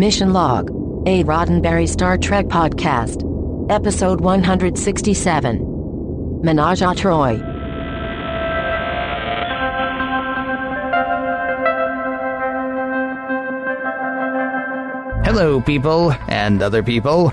Mission 0.00 0.32
Log, 0.32 0.70
a 1.06 1.22
Roddenberry 1.24 1.86
Star 1.86 2.16
Trek 2.16 2.46
podcast. 2.46 3.20
Episode 3.70 4.22
167 4.22 6.40
Menage 6.42 6.80
a 6.80 6.94
Troi. 6.94 7.36
Hello, 15.26 15.60
people 15.60 16.14
and 16.28 16.62
other 16.62 16.82
people, 16.82 17.30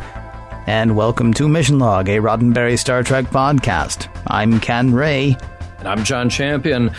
and 0.66 0.98
welcome 0.98 1.34
to 1.36 1.48
Mission 1.48 1.80
Log, 1.80 2.10
a 2.10 2.18
Roddenberry 2.18 2.78
Star 2.78 3.02
Trek 3.02 3.28
podcast. 3.28 4.10
I'm 4.28 4.60
Ken 4.60 4.94
Ray. 4.94 5.38
And 5.80 5.88
I'm 5.88 6.04
John 6.04 6.30
Champion. 6.30 6.92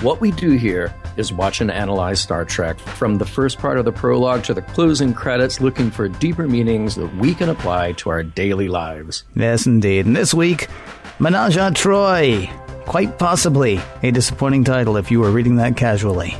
What 0.00 0.22
we 0.22 0.30
do 0.30 0.52
here 0.52 0.94
is 1.16 1.32
watch 1.32 1.60
and 1.60 1.70
analyze 1.70 2.20
Star 2.20 2.44
Trek 2.44 2.78
from 2.78 3.18
the 3.18 3.24
first 3.24 3.58
part 3.58 3.78
of 3.78 3.84
the 3.84 3.92
prologue 3.92 4.44
to 4.44 4.54
the 4.54 4.62
closing 4.62 5.12
credits, 5.12 5.60
looking 5.60 5.90
for 5.90 6.08
deeper 6.08 6.46
meanings 6.48 6.94
that 6.96 7.14
we 7.16 7.34
can 7.34 7.48
apply 7.48 7.92
to 7.92 8.10
our 8.10 8.22
daily 8.22 8.68
lives. 8.68 9.24
Yes, 9.34 9.66
indeed. 9.66 10.06
And 10.06 10.16
this 10.16 10.32
week, 10.34 10.68
Menage 11.18 11.56
a 11.56 11.70
Troi. 11.70 12.48
Quite 12.86 13.18
possibly 13.18 13.80
a 14.02 14.10
disappointing 14.10 14.64
title 14.64 14.96
if 14.96 15.10
you 15.10 15.20
were 15.20 15.30
reading 15.30 15.56
that 15.56 15.76
casually. 15.76 16.34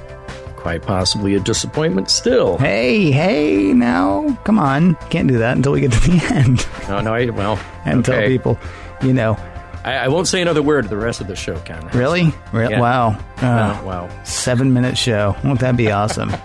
Quite 0.56 0.82
possibly 0.82 1.34
a 1.34 1.40
disappointment 1.40 2.10
still. 2.10 2.58
Hey, 2.58 3.10
hey, 3.10 3.72
now, 3.72 4.38
come 4.44 4.58
on. 4.58 4.94
Can't 5.10 5.28
do 5.28 5.38
that 5.38 5.56
until 5.56 5.72
we 5.72 5.80
get 5.80 5.92
to 5.92 6.00
the 6.00 6.22
end. 6.34 6.66
No, 6.88 7.00
no, 7.00 7.14
I, 7.14 7.30
well, 7.30 7.58
and 7.84 8.00
okay. 8.00 8.20
tell 8.20 8.28
people, 8.28 8.58
you 9.02 9.12
know. 9.12 9.38
I, 9.84 9.92
I, 9.94 10.08
won't 10.08 10.28
say 10.28 10.42
another 10.42 10.62
word 10.62 10.82
to 10.82 10.88
the 10.88 10.96
rest 10.96 11.20
of 11.20 11.26
the 11.26 11.36
show, 11.36 11.58
Ken. 11.60 11.86
Really? 11.94 12.32
Re- 12.52 12.70
Yeah. 12.70 12.80
Wow. 12.80 13.08
Uh, 13.38 13.78
Oh, 13.82 13.86
wow. 13.86 14.22
Seven 14.24 14.72
minute 14.74 14.98
show. 14.98 15.34
Won't 15.44 15.60
that 15.60 15.76
be 15.76 15.90
awesome? 15.90 16.32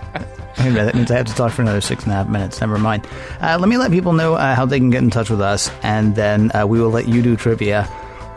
That 0.56 0.94
means 0.94 1.10
I 1.10 1.18
have 1.18 1.26
to 1.26 1.34
talk 1.34 1.52
for 1.52 1.60
another 1.60 1.82
six 1.82 2.04
and 2.04 2.12
a 2.12 2.16
half 2.16 2.28
minutes. 2.28 2.62
Never 2.62 2.78
mind. 2.78 3.06
Uh, 3.42 3.58
let 3.60 3.68
me 3.68 3.76
let 3.76 3.90
people 3.90 4.14
know 4.14 4.34
uh, 4.36 4.54
how 4.54 4.64
they 4.64 4.78
can 4.78 4.88
get 4.88 5.02
in 5.02 5.10
touch 5.10 5.28
with 5.28 5.42
us, 5.42 5.70
and 5.82 6.16
then 6.16 6.50
uh, 6.56 6.66
we 6.66 6.80
will 6.80 6.88
let 6.88 7.06
you 7.06 7.20
do 7.20 7.36
trivia, 7.36 7.86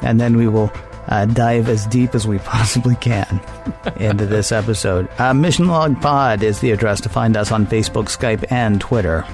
and 0.03 0.20
then 0.20 0.36
we 0.36 0.45
will 0.50 0.70
uh, 1.08 1.25
dive 1.25 1.70
as 1.70 1.88
deep 1.88 2.14
as 2.14 2.27
we 2.27 2.38
possibly 2.39 2.95
can 2.97 3.39
into 3.95 4.25
this 4.25 4.52
episode. 4.52 5.08
Uh, 5.17 5.33
Mission 5.33 5.67
Log 5.70 6.00
Pod 6.02 6.44
is 6.44 6.59
the 6.59 6.72
address 6.72 7.00
to 7.02 7.09
find 7.09 7.38
us 7.38 7.53
on 7.53 7.66
Facebook, 7.66 8.16
Skype, 8.16 8.44
and 8.52 8.81
Twitter. 8.81 9.25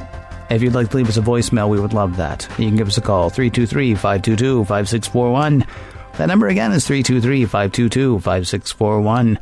If 0.50 0.62
you'd 0.62 0.76
like 0.76 0.92
to 0.92 0.98
leave 0.98 1.10
us 1.10 1.18
a 1.18 1.22
voicemail, 1.22 1.70
we 1.70 1.80
would 1.80 1.94
love 1.94 2.18
that. 2.18 2.48
You 2.58 2.68
can 2.68 2.76
give 2.76 2.88
us 2.88 2.98
a 2.98 3.02
call, 3.02 3.30
323 3.30 3.96
522 3.96 4.66
5641. 4.66 5.66
That 6.18 6.28
number 6.28 6.48
again 6.48 6.72
is 6.72 6.86
323 6.86 7.46
522 7.46 8.20
5641. 8.20 9.40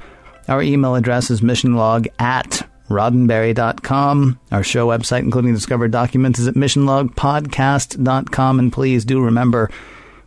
Our 0.47 0.61
email 0.61 0.95
address 0.95 1.29
is 1.29 1.41
missionlog 1.41 2.07
at 2.19 2.67
roddenberry.com. 2.89 4.39
Our 4.51 4.63
show 4.63 4.87
website, 4.87 5.19
including 5.19 5.53
discovered 5.53 5.91
documents, 5.91 6.39
is 6.39 6.47
at 6.47 6.55
missionlogpodcast.com. 6.55 8.59
And 8.59 8.73
please 8.73 9.05
do 9.05 9.21
remember, 9.21 9.69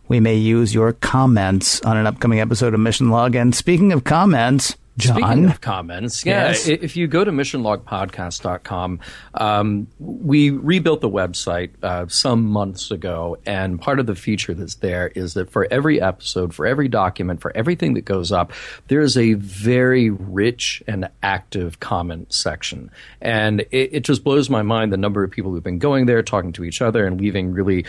we 0.07 0.19
may 0.19 0.35
use 0.35 0.73
your 0.73 0.93
comments 0.93 1.81
on 1.81 1.97
an 1.97 2.07
upcoming 2.07 2.39
episode 2.39 2.73
of 2.73 2.79
Mission 2.79 3.09
Log. 3.09 3.35
And 3.35 3.53
speaking 3.53 3.91
of 3.91 4.03
comments, 4.03 4.75
John. 4.97 5.15
Speaking 5.21 5.45
of 5.45 5.61
comments, 5.61 6.25
yeah, 6.25 6.47
Yes. 6.47 6.67
if 6.67 6.97
you 6.97 7.05
go 7.07 7.23
to 7.23 7.31
missionlogpodcast.com, 7.31 8.99
um, 9.35 9.87
we 9.99 10.49
rebuilt 10.49 11.01
the 11.01 11.09
website 11.09 11.69
uh, 11.83 12.07
some 12.07 12.45
months 12.45 12.89
ago, 12.91 13.37
and 13.45 13.79
part 13.79 13.99
of 13.99 14.05
the 14.07 14.15
feature 14.15 14.53
that's 14.53 14.75
there 14.75 15.07
is 15.09 15.35
that 15.35 15.51
for 15.51 15.67
every 15.71 16.01
episode, 16.01 16.53
for 16.53 16.65
every 16.65 16.87
document, 16.87 17.41
for 17.41 17.55
everything 17.55 17.93
that 17.93 18.05
goes 18.05 18.31
up, 18.31 18.51
there 18.87 19.01
is 19.01 19.17
a 19.17 19.33
very 19.33 20.09
rich 20.09 20.81
and 20.87 21.07
active 21.21 21.79
comment 21.79 22.33
section. 22.33 22.89
And 23.21 23.61
it, 23.71 23.89
it 23.93 23.99
just 24.03 24.23
blows 24.23 24.49
my 24.49 24.61
mind 24.63 24.91
the 24.91 24.97
number 24.97 25.23
of 25.23 25.29
people 25.31 25.51
who've 25.51 25.63
been 25.63 25.79
going 25.79 26.07
there, 26.07 26.23
talking 26.23 26.53
to 26.53 26.63
each 26.63 26.81
other, 26.81 27.05
and 27.05 27.19
leaving 27.19 27.51
really 27.51 27.85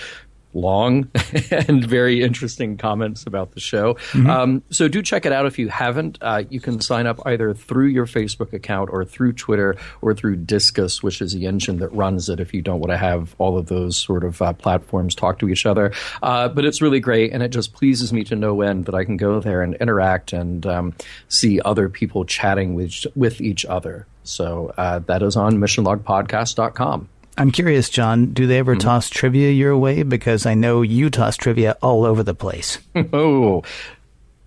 long 0.59 1.11
and 1.51 1.85
very 1.85 2.23
interesting 2.23 2.77
comments 2.77 3.25
about 3.27 3.53
the 3.53 3.61
show. 3.61 3.97
Um, 4.29 4.63
so 4.71 4.89
do 4.89 5.03
check 5.03 5.27
it 5.27 5.33
out 5.33 5.47
if 5.47 5.59
you 5.59 5.69
haven't. 5.69 6.19
Uh, 6.21 6.45
you 6.51 6.61
can 6.61 6.81
sign 6.81 7.07
up 7.07 7.21
either 7.27 7.55
through 7.55 7.87
your 7.87 8.07
Facebook 8.07 8.53
account 8.53 8.91
or 8.93 9.05
through 9.05 9.33
Twitter 9.33 9.77
or 10.03 10.15
through 10.15 10.37
Disqus, 10.37 11.03
which 11.03 11.21
is 11.21 11.33
the 11.33 11.47
engine 11.47 11.79
that 11.79 11.89
runs 11.91 12.29
it 12.29 12.41
if 12.41 12.53
you 12.53 12.63
don't 12.63 12.81
want 12.81 12.91
to 12.91 12.97
have 12.97 13.35
all 13.39 13.59
of 13.59 13.67
those 13.67 13.97
sort 13.97 14.25
of 14.25 14.41
uh, 14.43 14.53
platforms 14.53 15.15
talk 15.15 15.39
to 15.39 15.49
each 15.49 15.67
other. 15.67 15.93
Uh, 16.23 16.49
but 16.49 16.65
it's 16.65 16.83
really 16.83 17.01
great, 17.01 17.33
and 17.33 17.43
it 17.43 17.51
just 17.51 17.73
pleases 17.73 18.13
me 18.13 18.25
to 18.25 18.37
no 18.37 18.61
end 18.61 18.87
that 18.87 18.95
I 18.95 19.05
can 19.05 19.17
go 19.17 19.41
there 19.41 19.63
and 19.63 19.75
interact 19.77 20.33
and 20.33 20.67
um, 20.67 20.95
see 21.29 21.61
other 21.61 21.89
people 21.89 22.25
chatting 22.25 22.75
with, 22.75 23.07
with 23.15 23.41
each 23.41 23.65
other. 23.65 24.07
So 24.25 24.73
uh, 24.77 25.01
that 25.01 25.23
is 25.23 25.37
on 25.37 25.57
missionlogpodcast.com. 25.57 27.09
I'm 27.39 27.51
curious, 27.53 27.89
John, 27.89 28.33
do 28.35 28.47
they 28.47 28.59
ever 28.59 28.73
Mm-hmm. 28.75 28.81
toss 28.87 29.09
trivia 29.09 29.51
your 29.51 29.77
way? 29.77 30.03
Because 30.03 30.45
I 30.45 30.55
know 30.55 30.83
you 30.83 31.09
toss 31.09 31.37
trivia 31.37 31.77
all 31.81 32.05
over 32.05 32.23
the 32.23 32.35
place. 32.35 32.79
Oh, 33.13 33.63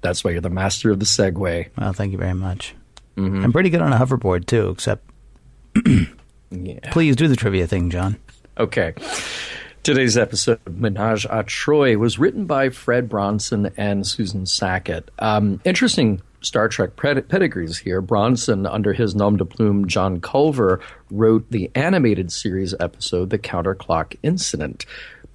that's 0.02 0.24
why 0.24 0.31
you're 0.31 0.41
the 0.41 0.50
master 0.50 0.91
of 0.91 1.00
the 1.00 1.06
segue. 1.06 1.69
Well, 1.78 1.94
thank 1.94 2.12
you 2.12 2.18
very 2.18 2.34
much. 2.34 2.75
Mm-hmm. 3.18 3.44
I'm 3.46 3.51
pretty 3.53 3.69
good 3.69 3.81
on 3.81 3.94
a 3.94 3.97
hoverboard, 3.97 4.46
too, 4.46 4.69
except 4.69 5.03
Yeah. 6.51 6.80
please 6.91 7.16
do 7.16 7.28
the 7.28 7.35
trivia 7.35 7.66
thing, 7.68 7.90
John. 7.90 8.18
Okay. 8.57 8.94
Today's 9.84 10.18
episode 10.18 10.59
of 10.66 10.78
Menage 10.78 11.25
a 11.25 11.44
Troi 11.44 11.96
was 11.97 12.19
written 12.19 12.46
by 12.46 12.69
Fred 12.69 13.07
Bronson 13.09 13.72
and 13.78 14.06
Susan 14.06 14.46
Sackett. 14.46 15.09
Um, 15.19 15.62
interesting 15.63 16.22
Star 16.41 16.68
Trek 16.68 16.96
pred- 16.96 17.28
pedigrees 17.28 17.78
here. 17.78 18.02
Bronson, 18.02 18.66
under 18.66 18.94
his 18.94 19.16
nom 19.16 19.38
de 19.38 19.46
plume 19.46 19.88
John 19.88 20.19
Culver, 20.19 20.79
wrote 21.09 21.50
the 21.52 21.72
animated 21.75 22.31
series 22.31 22.74
episode 22.79 23.29
The 23.29 23.40
Counterclock 23.40 24.16
Incident. 24.24 24.85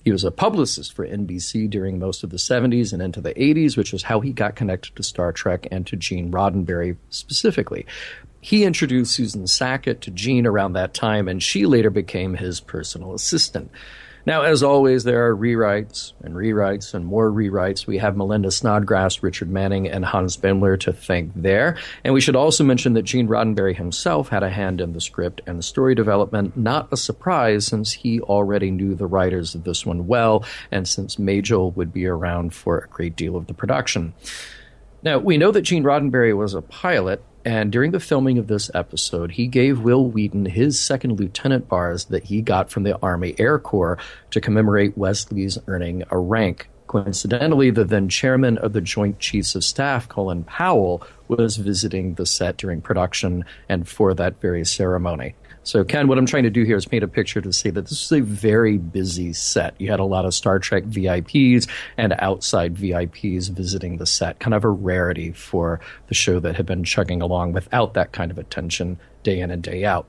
He 0.04 0.12
was 0.12 0.24
a 0.24 0.30
publicist 0.30 0.92
for 0.92 1.04
NBC 1.04 1.68
during 1.68 1.98
most 1.98 2.22
of 2.22 2.30
the 2.30 2.36
70s 2.36 2.92
and 2.92 3.02
into 3.02 3.20
the 3.20 3.34
80s, 3.34 3.76
which 3.76 3.92
is 3.92 4.04
how 4.04 4.20
he 4.20 4.32
got 4.32 4.54
connected 4.54 4.94
to 4.94 5.02
Star 5.02 5.32
Trek 5.32 5.66
and 5.72 5.86
to 5.88 5.96
Gene 5.96 6.30
Roddenberry 6.30 6.96
specifically. 7.10 7.86
He 8.40 8.62
introduced 8.62 9.12
Susan 9.12 9.48
Sackett 9.48 10.00
to 10.02 10.12
Gene 10.12 10.46
around 10.46 10.74
that 10.74 10.94
time, 10.94 11.26
and 11.26 11.42
she 11.42 11.66
later 11.66 11.90
became 11.90 12.34
his 12.34 12.60
personal 12.60 13.14
assistant. 13.14 13.70
Now, 14.26 14.42
as 14.42 14.64
always, 14.64 15.04
there 15.04 15.28
are 15.28 15.36
rewrites 15.36 16.12
and 16.20 16.34
rewrites 16.34 16.94
and 16.94 17.06
more 17.06 17.30
rewrites. 17.30 17.86
We 17.86 17.98
have 17.98 18.16
Melinda 18.16 18.50
Snodgrass, 18.50 19.22
Richard 19.22 19.48
Manning, 19.48 19.88
and 19.88 20.04
Hans 20.04 20.36
Beimler 20.36 20.78
to 20.80 20.92
thank 20.92 21.30
there. 21.36 21.78
And 22.02 22.12
we 22.12 22.20
should 22.20 22.34
also 22.34 22.64
mention 22.64 22.94
that 22.94 23.02
Gene 23.04 23.28
Roddenberry 23.28 23.76
himself 23.76 24.28
had 24.28 24.42
a 24.42 24.50
hand 24.50 24.80
in 24.80 24.94
the 24.94 25.00
script 25.00 25.42
and 25.46 25.60
the 25.60 25.62
story 25.62 25.94
development. 25.94 26.56
Not 26.56 26.92
a 26.92 26.96
surprise 26.96 27.68
since 27.68 27.92
he 27.92 28.20
already 28.20 28.72
knew 28.72 28.96
the 28.96 29.06
writers 29.06 29.54
of 29.54 29.62
this 29.62 29.86
one 29.86 30.08
well, 30.08 30.44
and 30.72 30.88
since 30.88 31.20
Majel 31.20 31.70
would 31.72 31.92
be 31.92 32.06
around 32.06 32.52
for 32.52 32.78
a 32.78 32.88
great 32.88 33.14
deal 33.14 33.36
of 33.36 33.46
the 33.46 33.54
production. 33.54 34.12
Now, 35.04 35.18
we 35.18 35.38
know 35.38 35.52
that 35.52 35.62
Gene 35.62 35.84
Roddenberry 35.84 36.36
was 36.36 36.52
a 36.52 36.62
pilot, 36.62 37.22
and 37.46 37.70
during 37.70 37.92
the 37.92 38.00
filming 38.00 38.38
of 38.38 38.48
this 38.48 38.72
episode, 38.74 39.30
he 39.30 39.46
gave 39.46 39.78
Wil 39.78 40.10
Wheaton 40.10 40.46
his 40.46 40.80
second 40.80 41.20
lieutenant 41.20 41.68
bars 41.68 42.06
that 42.06 42.24
he 42.24 42.42
got 42.42 42.70
from 42.70 42.82
the 42.82 42.98
Army 42.98 43.36
Air 43.38 43.60
Corps 43.60 43.98
to 44.32 44.40
commemorate 44.40 44.98
Wesley's 44.98 45.56
earning 45.68 46.02
a 46.10 46.18
rank. 46.18 46.68
Coincidentally, 46.88 47.70
the 47.70 47.84
then 47.84 48.08
chairman 48.08 48.58
of 48.58 48.72
the 48.72 48.80
Joint 48.80 49.20
Chiefs 49.20 49.54
of 49.54 49.62
Staff, 49.62 50.08
Colin 50.08 50.42
Powell, 50.42 51.06
was 51.28 51.56
visiting 51.56 52.14
the 52.14 52.26
set 52.26 52.56
during 52.56 52.80
production 52.80 53.44
and 53.68 53.88
for 53.88 54.12
that 54.14 54.40
very 54.40 54.64
ceremony. 54.64 55.36
So, 55.66 55.82
Ken, 55.82 56.06
what 56.06 56.16
I'm 56.16 56.26
trying 56.26 56.44
to 56.44 56.50
do 56.50 56.62
here 56.62 56.76
is 56.76 56.86
paint 56.86 57.02
a 57.02 57.08
picture 57.08 57.40
to 57.40 57.52
say 57.52 57.70
that 57.70 57.86
this 57.86 58.04
is 58.04 58.12
a 58.12 58.20
very 58.20 58.78
busy 58.78 59.32
set. 59.32 59.74
You 59.80 59.90
had 59.90 59.98
a 59.98 60.04
lot 60.04 60.24
of 60.24 60.32
Star 60.32 60.60
Trek 60.60 60.84
VIPs 60.84 61.68
and 61.96 62.14
outside 62.20 62.76
VIPs 62.76 63.50
visiting 63.50 63.96
the 63.96 64.06
set, 64.06 64.38
kind 64.38 64.54
of 64.54 64.62
a 64.62 64.68
rarity 64.68 65.32
for 65.32 65.80
the 66.06 66.14
show 66.14 66.38
that 66.38 66.54
had 66.54 66.66
been 66.66 66.84
chugging 66.84 67.20
along 67.20 67.52
without 67.52 67.94
that 67.94 68.12
kind 68.12 68.30
of 68.30 68.38
attention 68.38 68.96
day 69.24 69.40
in 69.40 69.50
and 69.50 69.60
day 69.60 69.84
out. 69.84 70.06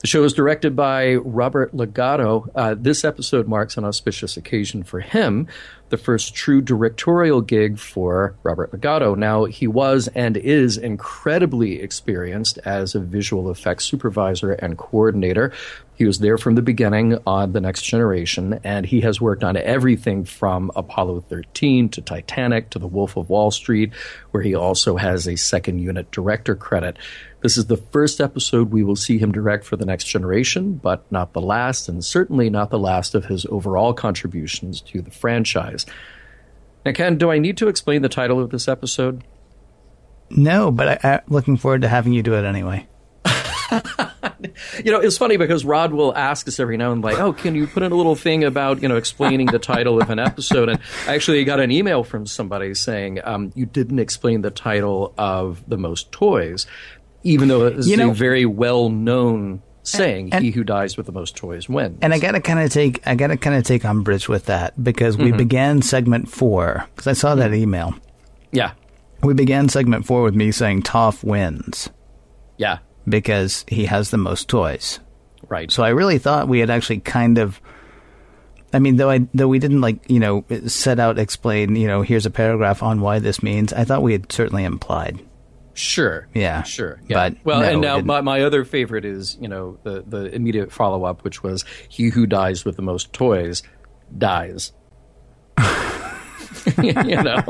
The 0.00 0.06
show 0.06 0.24
is 0.24 0.32
directed 0.32 0.74
by 0.74 1.16
Robert 1.16 1.74
Legato. 1.74 2.48
Uh, 2.54 2.74
this 2.78 3.04
episode 3.04 3.46
marks 3.46 3.76
an 3.76 3.84
auspicious 3.84 4.38
occasion 4.38 4.84
for 4.84 5.00
him. 5.00 5.48
The 5.90 5.96
first 5.96 6.34
true 6.34 6.60
directorial 6.60 7.40
gig 7.40 7.78
for 7.78 8.34
Robert 8.42 8.72
Legato. 8.72 9.14
Now, 9.14 9.44
he 9.44 9.66
was 9.66 10.08
and 10.08 10.36
is 10.36 10.76
incredibly 10.76 11.80
experienced 11.80 12.58
as 12.64 12.94
a 12.94 13.00
visual 13.00 13.50
effects 13.50 13.84
supervisor 13.84 14.52
and 14.52 14.76
coordinator. 14.76 15.52
He 15.98 16.04
was 16.04 16.20
there 16.20 16.38
from 16.38 16.54
the 16.54 16.62
beginning 16.62 17.18
on 17.26 17.50
The 17.50 17.60
Next 17.60 17.82
Generation, 17.82 18.60
and 18.62 18.86
he 18.86 19.00
has 19.00 19.20
worked 19.20 19.42
on 19.42 19.56
everything 19.56 20.24
from 20.24 20.70
Apollo 20.76 21.24
13 21.28 21.88
to 21.88 22.00
Titanic 22.00 22.70
to 22.70 22.78
The 22.78 22.86
Wolf 22.86 23.16
of 23.16 23.28
Wall 23.28 23.50
Street, 23.50 23.92
where 24.30 24.44
he 24.44 24.54
also 24.54 24.96
has 24.96 25.26
a 25.26 25.34
second 25.34 25.80
unit 25.80 26.12
director 26.12 26.54
credit. 26.54 26.98
This 27.42 27.58
is 27.58 27.66
the 27.66 27.76
first 27.76 28.20
episode 28.20 28.70
we 28.70 28.84
will 28.84 28.94
see 28.94 29.18
him 29.18 29.32
direct 29.32 29.64
for 29.64 29.74
The 29.74 29.86
Next 29.86 30.04
Generation, 30.04 30.74
but 30.74 31.04
not 31.10 31.32
the 31.32 31.40
last, 31.40 31.88
and 31.88 32.04
certainly 32.04 32.48
not 32.48 32.70
the 32.70 32.78
last 32.78 33.16
of 33.16 33.24
his 33.24 33.44
overall 33.46 33.92
contributions 33.92 34.80
to 34.82 35.02
the 35.02 35.10
franchise. 35.10 35.84
Now, 36.86 36.92
Ken, 36.92 37.18
do 37.18 37.32
I 37.32 37.40
need 37.40 37.56
to 37.56 37.66
explain 37.66 38.02
the 38.02 38.08
title 38.08 38.38
of 38.38 38.50
this 38.50 38.68
episode? 38.68 39.24
No, 40.30 40.70
but 40.70 41.04
I, 41.04 41.14
am 41.14 41.20
looking 41.26 41.56
forward 41.56 41.82
to 41.82 41.88
having 41.88 42.12
you 42.12 42.22
do 42.22 42.34
it 42.34 42.44
anyway. 42.44 42.86
you 44.84 44.92
know, 44.92 45.00
it's 45.00 45.18
funny 45.18 45.36
because 45.36 45.64
Rod 45.64 45.92
will 45.92 46.14
ask 46.16 46.48
us 46.48 46.58
every 46.58 46.76
now 46.76 46.92
and 46.92 47.02
then, 47.02 47.12
like, 47.12 47.20
"Oh, 47.20 47.32
can 47.32 47.54
you 47.54 47.66
put 47.66 47.82
in 47.82 47.92
a 47.92 47.94
little 47.94 48.14
thing 48.14 48.44
about 48.44 48.82
you 48.82 48.88
know 48.88 48.96
explaining 48.96 49.46
the 49.46 49.58
title 49.58 50.00
of 50.00 50.10
an 50.10 50.18
episode?" 50.18 50.68
And 50.68 50.80
I 51.06 51.14
actually 51.14 51.44
got 51.44 51.60
an 51.60 51.70
email 51.70 52.04
from 52.04 52.26
somebody 52.26 52.74
saying 52.74 53.20
um, 53.24 53.52
you 53.54 53.66
didn't 53.66 53.98
explain 53.98 54.42
the 54.42 54.50
title 54.50 55.14
of 55.18 55.68
the 55.68 55.76
most 55.76 56.12
toys 56.12 56.66
even 57.22 57.48
though 57.48 57.66
it's 57.66 57.86
you 57.86 57.96
know, 57.96 58.10
a 58.10 58.14
very 58.14 58.46
well 58.46 58.88
known 58.90 59.62
saying, 59.82 60.32
and, 60.32 60.44
"He 60.44 60.50
who 60.50 60.64
dies 60.64 60.96
with 60.96 61.06
the 61.06 61.12
most 61.12 61.36
toys 61.36 61.68
wins." 61.68 61.98
And 62.02 62.12
I 62.12 62.18
gotta 62.18 62.40
kind 62.40 62.60
of 62.60 62.70
take 62.70 63.06
I 63.06 63.14
gotta 63.14 63.36
kind 63.36 63.56
of 63.56 63.64
take 63.64 63.84
umbrage 63.84 64.28
with 64.28 64.46
that 64.46 64.82
because 64.82 65.16
we 65.16 65.26
mm-hmm. 65.26 65.36
began 65.36 65.82
segment 65.82 66.28
four 66.28 66.86
because 66.94 67.06
I 67.06 67.12
saw 67.14 67.34
that 67.34 67.54
email. 67.54 67.94
Yeah, 68.52 68.72
we 69.22 69.34
began 69.34 69.68
segment 69.68 70.06
four 70.06 70.22
with 70.22 70.34
me 70.34 70.52
saying 70.52 70.82
Toff 70.82 71.24
wins. 71.24 71.90
Yeah, 72.56 72.78
because 73.08 73.64
he 73.68 73.86
has 73.86 74.10
the 74.10 74.18
most 74.18 74.48
toys. 74.48 75.00
Right. 75.48 75.70
So 75.70 75.82
I 75.82 75.90
really 75.90 76.18
thought 76.18 76.48
we 76.48 76.60
had 76.60 76.70
actually 76.70 77.00
kind 77.00 77.38
of. 77.38 77.60
I 78.72 78.80
mean, 78.80 78.96
though 78.96 79.08
I 79.08 79.26
though 79.32 79.48
we 79.48 79.58
didn't 79.58 79.80
like 79.80 80.10
you 80.10 80.20
know 80.20 80.44
set 80.66 80.98
out 80.98 81.18
explain 81.18 81.74
you 81.74 81.86
know 81.86 82.02
here's 82.02 82.26
a 82.26 82.30
paragraph 82.30 82.82
on 82.82 83.00
why 83.00 83.18
this 83.18 83.42
means. 83.42 83.72
I 83.72 83.84
thought 83.84 84.02
we 84.02 84.12
had 84.12 84.30
certainly 84.30 84.64
implied. 84.64 85.20
Sure. 85.72 86.28
Yeah. 86.34 86.64
Sure. 86.64 87.00
Yeah. 87.06 87.30
But 87.30 87.44
well, 87.44 87.60
no, 87.60 87.68
and 87.68 87.80
now 87.80 88.00
my, 88.00 88.20
my 88.20 88.42
other 88.42 88.64
favorite 88.64 89.04
is 89.04 89.38
you 89.40 89.48
know 89.48 89.78
the 89.84 90.04
the 90.06 90.34
immediate 90.34 90.72
follow 90.72 91.04
up, 91.04 91.24
which 91.24 91.42
was 91.42 91.64
he 91.88 92.10
who 92.10 92.26
dies 92.26 92.64
with 92.64 92.76
the 92.76 92.82
most 92.82 93.12
toys 93.12 93.62
dies. 94.16 94.72
you 96.82 96.92
know, 97.22 97.42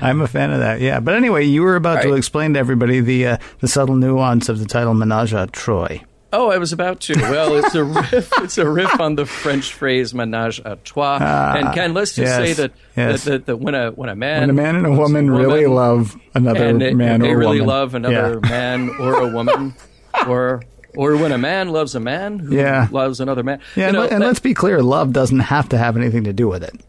I'm 0.00 0.20
a 0.20 0.26
fan 0.26 0.52
of 0.52 0.60
that. 0.60 0.80
Yeah, 0.80 1.00
but 1.00 1.14
anyway, 1.14 1.44
you 1.44 1.62
were 1.62 1.76
about 1.76 1.96
right. 1.96 2.04
to 2.04 2.14
explain 2.14 2.54
to 2.54 2.60
everybody 2.60 3.00
the 3.00 3.26
uh, 3.26 3.36
the 3.60 3.68
subtle 3.68 3.96
nuance 3.96 4.48
of 4.48 4.58
the 4.58 4.66
title 4.66 4.94
"Menage 4.94 5.32
a 5.32 5.46
Troi." 5.46 6.04
Oh, 6.34 6.50
I 6.50 6.56
was 6.56 6.72
about 6.72 7.00
to. 7.00 7.14
Well, 7.14 7.56
it's 7.56 7.74
a 7.74 7.84
riff. 7.84 8.30
it's 8.38 8.56
a 8.56 8.68
riff 8.68 8.98
on 8.98 9.16
the 9.16 9.26
French 9.26 9.74
phrase 9.74 10.14
"ménage 10.14 10.62
à 10.62 10.82
trois." 10.82 11.18
Ah, 11.20 11.56
and 11.56 11.74
Ken, 11.74 11.92
let's 11.92 12.14
just 12.14 12.28
yes, 12.28 12.36
say 12.36 12.52
that, 12.54 12.72
yes. 12.96 13.24
that, 13.24 13.30
that, 13.30 13.46
that, 13.46 13.56
when 13.58 13.74
a 13.74 13.90
when 13.90 14.08
a 14.08 14.16
man 14.16 14.40
when 14.40 14.50
a 14.50 14.54
man 14.54 14.76
and 14.76 14.86
a 14.86 14.90
woman, 14.90 15.28
a 15.28 15.32
woman 15.32 15.46
really 15.46 15.66
love 15.66 16.16
another 16.34 16.72
man 16.72 17.20
they, 17.20 17.28
or 17.28 17.36
really 17.36 17.60
woman. 17.60 17.66
love 17.66 17.94
another 17.94 18.40
yeah. 18.42 18.48
man 18.48 18.88
or 18.98 19.14
a 19.20 19.28
woman, 19.28 19.74
or 20.26 20.62
or 20.96 21.16
when 21.18 21.32
a 21.32 21.38
man 21.38 21.68
loves 21.68 21.94
a 21.94 22.00
man 22.00 22.38
who 22.38 22.56
yeah. 22.56 22.88
loves 22.90 23.20
another 23.20 23.42
man. 23.42 23.60
Yeah, 23.76 23.88
you 23.88 23.92
know, 23.92 24.02
and, 24.02 24.12
and 24.12 24.24
let's 24.24 24.40
be 24.40 24.54
clear: 24.54 24.82
love 24.82 25.12
doesn't 25.12 25.40
have 25.40 25.68
to 25.68 25.78
have 25.78 25.98
anything 25.98 26.24
to 26.24 26.32
do 26.32 26.48
with 26.48 26.64
it. 26.64 26.80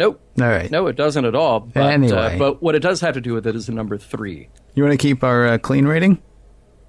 Nope. 0.00 0.18
All 0.40 0.48
right. 0.48 0.70
No, 0.70 0.86
it 0.86 0.96
doesn't 0.96 1.26
at 1.26 1.34
all. 1.34 1.60
But, 1.60 1.82
uh, 1.82 1.88
anyway, 1.88 2.36
uh, 2.36 2.38
but 2.38 2.62
what 2.62 2.74
it 2.74 2.80
does 2.80 3.02
have 3.02 3.12
to 3.12 3.20
do 3.20 3.34
with 3.34 3.46
it 3.46 3.54
is 3.54 3.66
the 3.66 3.72
number 3.72 3.98
three. 3.98 4.48
You 4.74 4.82
want 4.82 4.98
to 4.98 5.02
keep 5.02 5.22
our 5.22 5.46
uh, 5.46 5.58
clean 5.58 5.86
rating? 5.86 6.22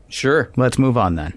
Sure. 0.07 0.49
Let's 0.55 0.79
move 0.79 0.97
on 0.97 1.15
then. 1.15 1.33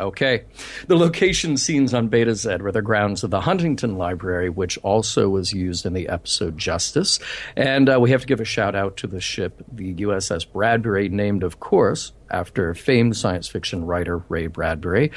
Okay. 0.00 0.44
The 0.86 0.96
location 0.96 1.58
scenes 1.58 1.92
on 1.92 2.08
Betazed 2.08 2.62
were 2.62 2.72
the 2.72 2.80
grounds 2.80 3.24
of 3.24 3.30
the 3.30 3.42
Huntington 3.42 3.98
Library, 3.98 4.48
which 4.48 4.78
also 4.78 5.28
was 5.28 5.52
used 5.52 5.84
in 5.84 5.92
the 5.92 6.08
episode 6.08 6.56
Justice. 6.56 7.18
And 7.56 7.90
uh, 7.90 8.00
we 8.00 8.10
have 8.10 8.22
to 8.22 8.26
give 8.26 8.40
a 8.40 8.46
shout 8.46 8.74
out 8.74 8.96
to 8.98 9.06
the 9.06 9.20
ship, 9.20 9.62
the 9.70 9.96
USS 9.96 10.50
Bradbury, 10.50 11.10
named, 11.10 11.42
of 11.42 11.60
course, 11.60 12.12
after 12.30 12.72
famed 12.72 13.18
science 13.18 13.48
fiction 13.48 13.84
writer 13.84 14.16
Ray 14.30 14.46
Bradbury. 14.46 15.10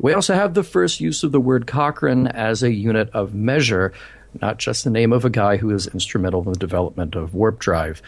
We 0.00 0.12
also 0.12 0.34
have 0.34 0.54
the 0.54 0.64
first 0.64 1.00
use 1.00 1.22
of 1.22 1.30
the 1.30 1.40
word 1.40 1.68
Cochrane 1.68 2.26
as 2.26 2.64
a 2.64 2.72
unit 2.72 3.10
of 3.10 3.34
measure, 3.34 3.92
not 4.40 4.58
just 4.58 4.84
the 4.84 4.90
name 4.90 5.12
of 5.12 5.24
a 5.24 5.30
guy 5.30 5.56
who 5.56 5.70
is 5.70 5.86
instrumental 5.88 6.42
in 6.42 6.52
the 6.52 6.58
development 6.58 7.14
of 7.14 7.34
warp 7.34 7.58
drive. 7.58 8.02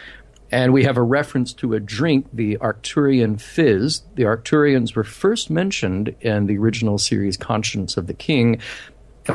And 0.51 0.73
we 0.73 0.83
have 0.83 0.97
a 0.97 1.01
reference 1.01 1.53
to 1.53 1.73
a 1.73 1.79
drink, 1.79 2.27
the 2.31 2.57
Arcturian 2.57 3.39
Fizz. 3.39 4.03
The 4.15 4.23
Arcturians 4.23 4.95
were 4.95 5.03
first 5.03 5.49
mentioned 5.49 6.15
in 6.21 6.45
the 6.45 6.57
original 6.57 6.97
series 6.97 7.35
Conscience 7.35 7.97
of 7.97 8.07
the 8.07 8.13
King. 8.13 8.59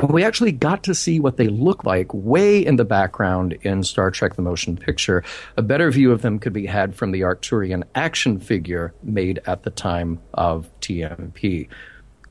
We 0.09 0.23
actually 0.23 0.53
got 0.53 0.83
to 0.83 0.95
see 0.95 1.19
what 1.19 1.35
they 1.35 1.49
look 1.49 1.83
like 1.83 2.13
way 2.13 2.65
in 2.65 2.77
the 2.77 2.85
background 2.85 3.57
in 3.61 3.83
Star 3.83 4.09
Trek 4.09 4.35
The 4.35 4.41
Motion 4.41 4.77
Picture. 4.77 5.21
A 5.57 5.61
better 5.61 5.91
view 5.91 6.13
of 6.13 6.21
them 6.21 6.39
could 6.39 6.53
be 6.53 6.65
had 6.65 6.95
from 6.95 7.11
the 7.11 7.21
Arcturian 7.21 7.83
action 7.93 8.39
figure 8.39 8.93
made 9.03 9.41
at 9.45 9.63
the 9.63 9.69
time 9.69 10.21
of 10.33 10.69
TMP. 10.79 11.67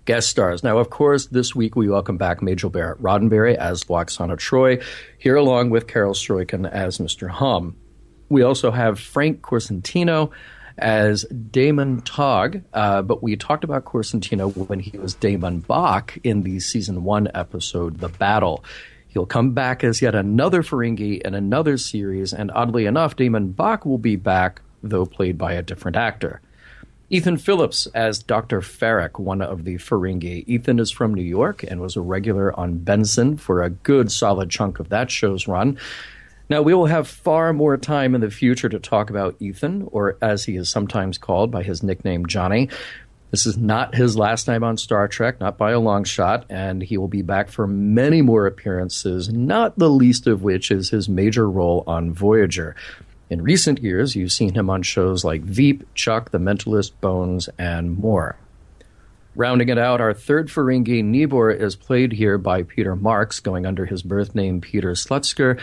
Guest 0.07 0.31
stars. 0.31 0.63
Now, 0.65 0.79
of 0.79 0.91
course, 0.91 1.27
this 1.27 1.55
week 1.55 1.77
we 1.77 1.89
welcome 1.89 2.17
back 2.17 2.43
Majel 2.43 2.71
Barrett 2.71 3.03
Roddenberry 3.03 3.55
as 3.55 3.85
Lwaxana 3.85 4.37
Troi, 4.37 4.83
here 5.19 5.37
along 5.37 5.71
with 5.71 5.87
Carel 5.87 6.15
Struycken 6.15 6.69
as 6.71 6.99
Mr. 6.99 7.29
Homn. 7.29 7.75
We 8.29 8.43
also 8.43 8.71
have 8.71 8.99
Frank 8.99 9.43
Corsentino 9.43 10.31
as 10.79 11.25
Damon 11.25 12.01
Tog, 12.01 12.63
uh, 12.73 13.03
but 13.03 13.23
we 13.23 13.37
talked 13.37 13.65
about 13.65 13.85
Corsentino 13.85 14.49
when 14.69 14.81
he 14.81 14.97
was 14.97 15.15
Damon 15.15 15.61
Bok 15.61 16.17
in 16.25 16.43
the 16.43 16.61
season 16.61 17.05
one 17.05 17.29
episode, 17.35 17.99
The 17.99 18.09
Battle. 18.09 18.65
He'll 19.09 19.27
come 19.27 19.53
back 19.53 19.85
as 19.85 20.01
yet 20.01 20.15
another 20.15 20.63
Ferengi 20.63 21.21
in 21.21 21.35
another 21.35 21.77
series, 21.77 22.33
and 22.33 22.51
oddly 22.53 22.87
enough, 22.87 23.17
Damon 23.17 23.51
Bok 23.53 23.85
will 23.85 23.99
be 23.99 24.17
back, 24.17 24.63
though 24.83 25.05
played 25.05 25.37
by 25.37 25.53
a 25.53 25.63
different 25.63 25.97
actor. 25.97 26.41
Ethan 27.13 27.39
Phillips 27.39 27.87
as 27.87 28.23
Dr. 28.23 28.61
Farek, 28.61 29.19
one 29.19 29.43
of 29.43 29.65
the 29.65 29.75
Ferengi. 29.79 30.45
Ethan 30.47 30.79
is 30.79 30.93
from 30.93 31.13
New 31.13 31.25
York 31.25 31.65
and 31.65 31.81
was 31.81 31.97
a 31.97 32.01
regular 32.01 32.59
on 32.59 32.79
Benson 32.79 33.37
for 33.37 33.65
a 33.65 33.71
good 33.71 34.13
solid 34.13 34.49
chunk 34.49 34.79
of 34.79 34.91
that 34.91 35.11
show's 35.11 35.49
run. 35.49 35.77
Now, 36.49 36.63
we 36.63 36.73
will 36.73 36.87
have 36.87 37.09
far 37.09 37.53
more 37.53 37.77
time 37.77 38.15
in 38.15 38.21
the 38.21 38.31
future 38.31 38.69
to 38.69 38.79
talk 38.79 39.11
about 39.11 39.35
Ethan, 39.41 39.89
or 39.91 40.19
as 40.23 40.45
he 40.45 40.55
is 40.55 40.69
sometimes 40.69 41.19
called 41.19 41.51
by 41.51 41.65
his 41.65 41.83
nickname, 41.83 42.27
Johnny. 42.27 42.69
This 43.33 43.45
is 43.45 43.57
not 43.57 43.97
his 43.97 44.17
last 44.17 44.45
time 44.45 44.63
on 44.63 44.77
Star 44.77 45.09
Trek, 45.09 45.41
not 45.41 45.59
by 45.59 45.73
a 45.73 45.81
long 45.81 46.05
shot, 46.05 46.47
and 46.49 46.81
he 46.81 46.97
will 46.97 47.09
be 47.09 47.23
back 47.23 47.49
for 47.49 47.67
many 47.67 48.23
more 48.23 48.47
appearances, 48.47 49.33
not 49.33 49.77
the 49.77 49.91
least 49.91 50.29
of 50.29 50.45
which 50.45 50.71
is 50.71 50.91
his 50.91 51.09
major 51.09 51.51
role 51.51 51.83
on 51.89 52.13
Voyager. 52.13 52.77
In 53.31 53.43
recent 53.43 53.81
years, 53.81 54.17
you've 54.17 54.33
seen 54.33 54.55
him 54.55 54.69
on 54.69 54.83
shows 54.83 55.25
like 55.25 55.43
Veep, 55.43 55.87
Chuck, 55.95 56.33
The 56.33 56.39
Mentalist, 56.39 56.93
Bones, 57.01 57.49
and 57.57 57.97
more. 57.97 58.37
Rounding 59.37 59.69
it 59.69 59.79
out, 59.79 60.01
our 60.01 60.13
third 60.13 60.49
Ferengi, 60.49 61.05
Nibor, 61.05 61.57
is 61.57 61.77
played 61.77 62.13
here 62.13 62.37
by 62.37 62.65
Peter 62.65 62.97
Marks, 62.97 63.39
going 63.39 63.65
under 63.65 63.87
his 63.87 64.03
birth 64.03 64.35
name 64.35 64.61
Peter 64.61 64.93
Slutsker, 64.93 65.61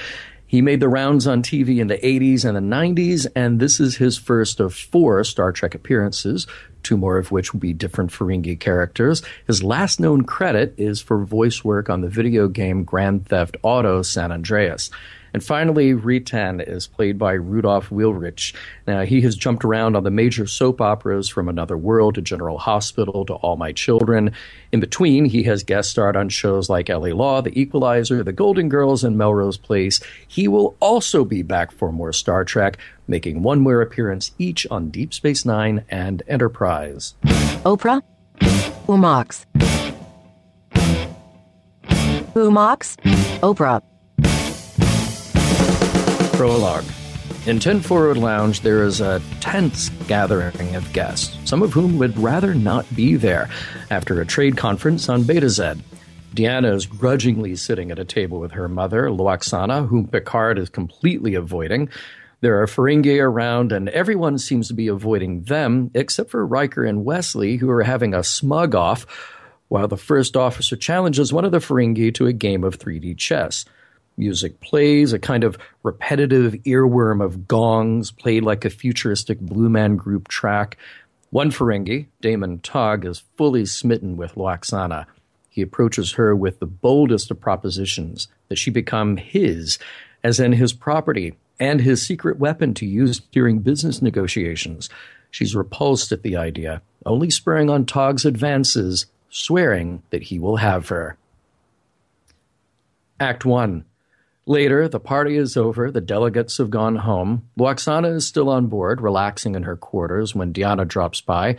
he 0.48 0.62
made 0.62 0.80
the 0.80 0.88
rounds 0.88 1.28
on 1.28 1.44
TV 1.44 1.80
in 1.80 1.88
the 1.88 1.98
80s 1.98 2.46
and 2.46 2.56
the 2.56 2.76
90s, 2.76 3.28
and 3.36 3.60
this 3.60 3.82
is 3.82 3.98
his 3.98 4.18
first 4.18 4.62
of 4.62 4.74
four 4.74 5.26
Star 5.26 5.52
Trek 5.52 5.76
appearances, 5.76 6.48
two 6.84 6.96
more 6.96 7.18
of 7.18 7.32
which 7.32 7.52
will 7.52 7.60
be 7.60 7.74
different 7.74 8.12
Ferengi 8.12 8.58
characters. 8.58 9.22
His 9.46 9.62
last 9.62 10.00
known 10.00 10.24
credit 10.24 10.74
is 10.78 11.02
for 11.02 11.26
voice 11.26 11.66
work 11.66 11.90
on 11.90 12.00
the 12.00 12.08
video 12.08 12.48
game 12.48 12.86
Grand 12.86 13.28
Theft 13.28 13.58
Auto 13.62 14.02
San 14.04 14.32
Andreas. 14.32 14.90
And 15.34 15.44
finally, 15.44 15.94
Ritan 15.94 16.68
is 16.68 16.88
played 16.88 17.18
by 17.18 17.34
Rudolph 17.34 17.90
Willrich. 17.90 18.56
Now, 18.86 19.02
he 19.02 19.22
has 19.22 19.36
jumped 19.36 19.66
around 19.66 19.96
on 19.96 20.04
the 20.04 20.12
major 20.12 20.48
soap 20.48 20.82
operas 20.82 21.30
from 21.30 21.50
Another 21.50 21.78
World 21.78 22.16
to 22.16 22.22
General 22.22 22.58
Hospital 22.58 23.26
to 23.26 23.34
All 23.36 23.58
My 23.58 23.72
Children. 23.72 24.32
In 24.72 24.80
between, 24.80 25.26
he 25.26 25.44
has 25.44 25.64
guest 25.64 25.92
starred 25.92 26.16
on 26.16 26.30
shows 26.30 26.70
like 26.70 26.90
LA 26.90 27.10
Law, 27.10 27.42
The 27.42 27.60
Equalizer, 27.60 28.24
The 28.24 28.34
Golden 28.34 28.70
Girls, 28.70 29.04
and 29.04 29.18
Melrose 29.18 29.58
Place. 29.58 30.00
He 30.28 30.48
will 30.48 30.76
also 30.80 31.24
be 31.26 31.42
back 31.42 31.72
for 31.72 31.92
more 31.92 32.14
Star 32.14 32.44
Trek, 32.44 32.78
making 33.08 33.44
one 33.44 33.60
more 33.60 33.82
appearance 33.82 34.32
each 34.38 34.68
on 34.68 34.90
Deep 34.90 35.14
Space 35.14 35.46
Nine 35.46 35.86
and 35.90 36.24
Enterprise. 36.28 37.16
Oprah? 37.64 38.02
Who 38.86 38.98
mocks? 38.98 39.46
Oprah. 43.42 43.82
Prologue. 46.38 46.86
In 47.48 47.60
10 47.60 47.82
Forward 47.82 48.18
Lounge, 48.18 48.62
there 48.62 48.84
is 48.84 49.02
a 49.02 49.20
tense 49.40 49.90
gathering 50.08 50.76
of 50.76 50.94
guests, 50.94 51.36
some 51.50 51.64
of 51.64 51.74
whom 51.74 51.98
would 51.98 52.16
rather 52.16 52.54
not 52.54 52.86
be 52.96 53.16
there 53.16 53.50
after 53.90 54.22
a 54.22 54.26
trade 54.26 54.56
conference 54.56 55.10
on 55.10 55.24
Beta 55.24 55.50
Z. 55.50 55.74
Deanna 56.36 56.76
is 56.76 56.86
grudgingly 56.86 57.56
sitting 57.56 57.90
at 57.90 57.98
a 57.98 58.06
table 58.06 58.40
with 58.40 58.52
her 58.52 58.70
mother, 58.70 59.06
Lwaxana, 59.10 59.88
whom 59.88 60.08
Picard 60.08 60.60
is 60.60 60.70
completely 60.70 61.34
avoiding. 61.34 61.90
There 62.42 62.62
are 62.62 62.68
Ferengi 62.68 63.20
around, 63.20 63.72
and 63.72 63.90
everyone 63.90 64.38
seems 64.38 64.68
to 64.68 64.76
be 64.76 64.90
avoiding 64.90 65.42
them, 65.42 65.90
except 65.96 66.30
for 66.30 66.46
Riker 66.46 66.86
and 66.86 67.04
Wesley, 67.04 67.58
who 67.58 67.70
are 67.72 67.82
having 67.82 68.14
a 68.14 68.24
smug 68.24 68.76
off, 68.76 69.08
while 69.70 69.88
the 69.88 69.98
first 69.98 70.38
officer 70.38 70.76
challenges 70.76 71.34
one 71.34 71.46
of 71.46 71.52
the 71.52 71.58
Ferengi 71.58 72.14
to 72.14 72.28
a 72.28 72.34
game 72.34 72.64
of 72.64 72.78
3D 72.78 73.18
chess. 73.18 73.66
Music 74.18 74.60
plays, 74.62 75.14
a 75.14 75.20
kind 75.20 75.44
of 75.44 75.58
repetitive 75.84 76.54
earworm 76.66 77.24
of 77.24 77.48
gongs 77.48 78.10
played 78.10 78.44
like 78.44 78.66
a 78.66 78.70
futuristic 78.70 79.40
Blue 79.40 79.70
Man 79.70 79.96
Group 79.96 80.28
track. 80.28 80.78
One 81.30 81.52
Ferengi, 81.52 82.08
Damon 82.22 82.60
Tog, 82.60 83.06
is 83.06 83.24
fully 83.38 83.66
smitten 83.66 84.18
with 84.18 84.36
Lwaxana. 84.36 85.06
He 85.50 85.62
approaches 85.62 86.14
her 86.14 86.36
with 86.36 86.60
the 86.60 86.66
boldest 86.66 87.30
of 87.30 87.40
propositions 87.40 88.28
that 88.48 88.58
she 88.58 88.72
become 88.72 89.18
his, 89.18 89.78
as 90.24 90.40
in 90.40 90.54
his 90.54 90.74
property, 90.74 91.36
and 91.60 91.82
his 91.82 92.02
secret 92.02 92.40
weapon 92.40 92.74
to 92.76 92.86
use 92.86 93.20
during 93.20 93.60
business 93.60 94.02
negotiations. 94.02 94.90
She's 95.30 95.56
repulsed 95.56 96.12
at 96.12 96.24
the 96.24 96.38
idea, 96.38 96.82
only 97.06 97.30
spurring 97.30 97.70
on 97.70 97.86
Tog's 97.86 98.26
advances, 98.26 99.06
swearing 99.30 100.02
that 100.10 100.24
he 100.24 100.40
will 100.40 100.58
have 100.58 100.90
her. 100.90 101.18
Act 103.20 103.46
1. 103.46 103.84
Later, 104.50 104.88
the 104.88 105.02
party 105.02 105.36
is 105.36 105.58
over, 105.58 105.92
the 105.92 106.00
delegates 106.00 106.58
have 106.58 106.70
gone 106.70 106.96
home. 106.96 107.50
Lwaxana 107.60 108.16
is 108.16 108.26
still 108.26 108.48
on 108.48 108.68
board, 108.68 109.02
relaxing 109.02 109.56
in 109.56 109.64
her 109.64 109.76
quarters 109.76 110.34
when 110.34 110.54
Deanna 110.54 110.88
drops 110.88 111.20
by. 111.20 111.58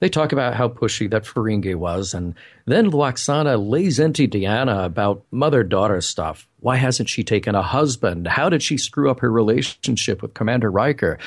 They 0.00 0.10
talk 0.10 0.32
about 0.32 0.52
how 0.52 0.68
pushy 0.68 1.10
that 1.10 1.24
Ferengi 1.24 1.74
was, 1.74 2.12
and 2.12 2.34
then 2.66 2.90
Lwaxana 2.90 3.58
lays 3.58 3.98
into 3.98 4.28
Deanna 4.28 4.84
about 4.84 5.24
mother 5.30 5.64
daughter 5.64 6.02
stuff. 6.02 6.46
Why 6.60 6.76
hasn't 6.76 7.08
she 7.08 7.24
taken 7.24 7.54
a 7.54 7.62
husband? 7.62 8.26
How 8.28 8.50
did 8.50 8.62
she 8.62 8.76
screw 8.76 9.10
up 9.10 9.20
her 9.20 9.32
relationship 9.32 10.20
with 10.20 10.34
Commander 10.34 10.70
Riker? 10.70 11.18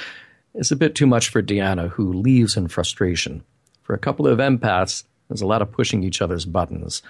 It's 0.54 0.70
a 0.70 0.76
bit 0.76 0.94
too 0.94 1.08
much 1.08 1.30
for 1.30 1.42
Deanna, 1.42 1.90
who 1.90 2.14
leaves 2.14 2.56
in 2.56 2.68
frustration. 2.68 3.44
For 3.82 3.96
a 3.96 4.00
couple 4.00 4.28
of 4.28 4.38
empaths, 4.38 5.04
there's 5.28 5.42
a 5.42 5.48
lot 5.48 5.64
of 5.64 5.72
pushing 5.72 6.04
each 6.04 6.22
other's 6.22 6.46
buttons. 6.46 7.02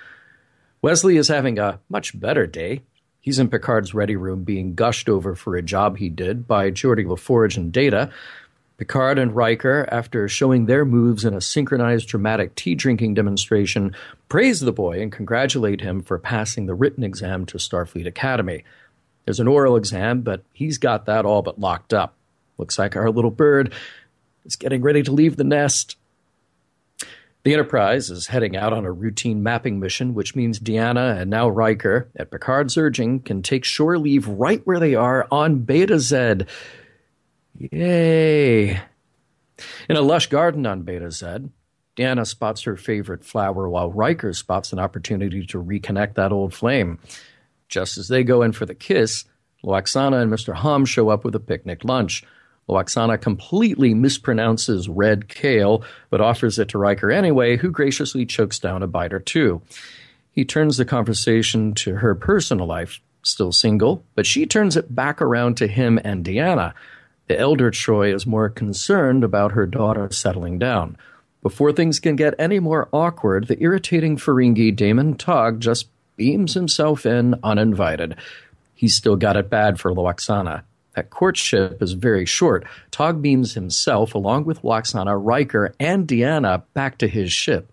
Wesley 0.81 1.17
is 1.17 1.27
having 1.27 1.59
a 1.59 1.81
much 1.89 2.17
better 2.17 2.47
day. 2.47 2.83
He's 3.21 3.37
in 3.37 3.49
Picard's 3.49 3.93
ready 3.93 4.15
room 4.15 4.43
being 4.43 4.73
gushed 4.73 5.07
over 5.07 5.35
for 5.35 5.55
a 5.55 5.61
job 5.61 5.97
he 5.97 6.09
did 6.09 6.47
by 6.47 6.71
Geordi 6.71 7.05
LaForge 7.05 7.55
and 7.55 7.71
Data. 7.71 8.11
Picard 8.77 9.19
and 9.19 9.35
Riker, 9.35 9.87
after 9.91 10.27
showing 10.27 10.65
their 10.65 10.85
moves 10.85 11.23
in 11.23 11.35
a 11.35 11.39
synchronized 11.39 12.07
dramatic 12.07 12.55
tea 12.55 12.73
drinking 12.73 13.13
demonstration, 13.13 13.95
praise 14.27 14.59
the 14.59 14.71
boy 14.71 14.99
and 14.99 15.11
congratulate 15.11 15.81
him 15.81 16.01
for 16.01 16.17
passing 16.17 16.65
the 16.65 16.73
written 16.73 17.03
exam 17.03 17.45
to 17.45 17.59
Starfleet 17.59 18.07
Academy. 18.07 18.63
There's 19.25 19.39
an 19.39 19.47
oral 19.47 19.75
exam, 19.75 20.21
but 20.21 20.43
he's 20.51 20.79
got 20.79 21.05
that 21.05 21.23
all 21.23 21.43
but 21.43 21.59
locked 21.59 21.93
up. 21.93 22.15
Looks 22.57 22.79
like 22.79 22.95
our 22.95 23.11
little 23.11 23.29
bird 23.29 23.71
is 24.45 24.55
getting 24.55 24.81
ready 24.81 25.03
to 25.03 25.11
leave 25.11 25.37
the 25.37 25.43
nest. 25.43 25.95
The 27.43 27.53
Enterprise 27.53 28.11
is 28.11 28.27
heading 28.27 28.55
out 28.55 28.71
on 28.71 28.85
a 28.85 28.91
routine 28.91 29.41
mapping 29.41 29.79
mission, 29.79 30.13
which 30.13 30.35
means 30.35 30.59
Deanna 30.59 31.19
and 31.19 31.31
now 31.31 31.49
Riker, 31.49 32.07
at 32.15 32.29
Picard's 32.29 32.77
urging, 32.77 33.19
can 33.19 33.41
take 33.41 33.65
shore 33.65 33.97
leave 33.97 34.27
right 34.27 34.61
where 34.65 34.79
they 34.79 34.93
are 34.93 35.27
on 35.31 35.65
Betazed 35.65 36.47
Yay! 37.57 38.79
In 39.89 39.95
a 39.95 40.01
lush 40.01 40.27
garden 40.27 40.67
on 40.67 40.83
Betazed, 40.83 41.49
Deanna 41.97 42.27
spots 42.27 42.61
her 42.63 42.77
favorite 42.77 43.25
flower 43.25 43.67
while 43.67 43.91
Riker 43.91 44.33
spots 44.33 44.71
an 44.71 44.77
opportunity 44.77 45.43
to 45.47 45.63
reconnect 45.63 46.13
that 46.15 46.31
old 46.31 46.53
flame. 46.53 46.99
Just 47.69 47.97
as 47.97 48.07
they 48.07 48.23
go 48.23 48.43
in 48.43 48.51
for 48.51 48.67
the 48.67 48.75
kiss, 48.75 49.25
Lwaxana 49.63 50.21
and 50.21 50.31
Mr. 50.31 50.55
Homn 50.55 50.85
show 50.85 51.09
up 51.09 51.23
with 51.23 51.33
a 51.33 51.39
picnic 51.39 51.83
lunch. 51.83 52.23
Lwaxana 52.69 53.19
completely 53.19 53.93
mispronounces 53.93 54.87
red 54.89 55.27
kale, 55.27 55.83
but 56.09 56.21
offers 56.21 56.57
it 56.59 56.69
to 56.69 56.77
Riker 56.77 57.11
anyway, 57.11 57.57
who 57.57 57.69
graciously 57.69 58.25
chokes 58.25 58.59
down 58.59 58.83
a 58.83 58.87
bite 58.87 59.13
or 59.13 59.19
two. 59.19 59.61
He 60.31 60.45
turns 60.45 60.77
the 60.77 60.85
conversation 60.85 61.73
to 61.75 61.95
her 61.95 62.15
personal 62.15 62.65
life, 62.65 63.01
still 63.23 63.51
single, 63.51 64.03
but 64.15 64.25
she 64.25 64.45
turns 64.45 64.77
it 64.77 64.95
back 64.95 65.21
around 65.21 65.57
to 65.57 65.67
him 65.67 65.99
and 66.03 66.23
Deanna. 66.23 66.73
The 67.27 67.39
elder 67.39 67.71
Troi 67.71 68.13
is 68.13 68.25
more 68.25 68.49
concerned 68.49 69.23
about 69.23 69.53
her 69.53 69.65
daughter 69.65 70.09
settling 70.11 70.57
down. 70.59 70.97
Before 71.41 71.71
things 71.71 71.99
can 71.99 72.15
get 72.15 72.35
any 72.37 72.59
more 72.59 72.87
awkward, 72.93 73.47
the 73.47 73.61
irritating 73.61 74.17
Ferengi 74.17 74.75
Damon 74.75 75.15
Tog 75.15 75.59
just 75.59 75.87
beams 76.15 76.53
himself 76.53 77.05
in 77.05 77.35
uninvited. 77.43 78.15
He's 78.75 78.95
still 78.95 79.15
got 79.15 79.37
it 79.37 79.49
bad 79.49 79.79
for 79.79 79.91
Lwaxana. 79.91 80.63
That 80.95 81.09
courtship 81.09 81.81
is 81.81 81.93
very 81.93 82.25
short. 82.25 82.65
Tog 82.91 83.21
beams 83.21 83.53
himself, 83.53 84.13
along 84.13 84.45
with 84.45 84.61
Lwaxana, 84.61 85.17
Riker, 85.21 85.73
and 85.79 86.07
Deanna, 86.07 86.63
back 86.73 86.97
to 86.97 87.07
his 87.07 87.31
ship. 87.31 87.71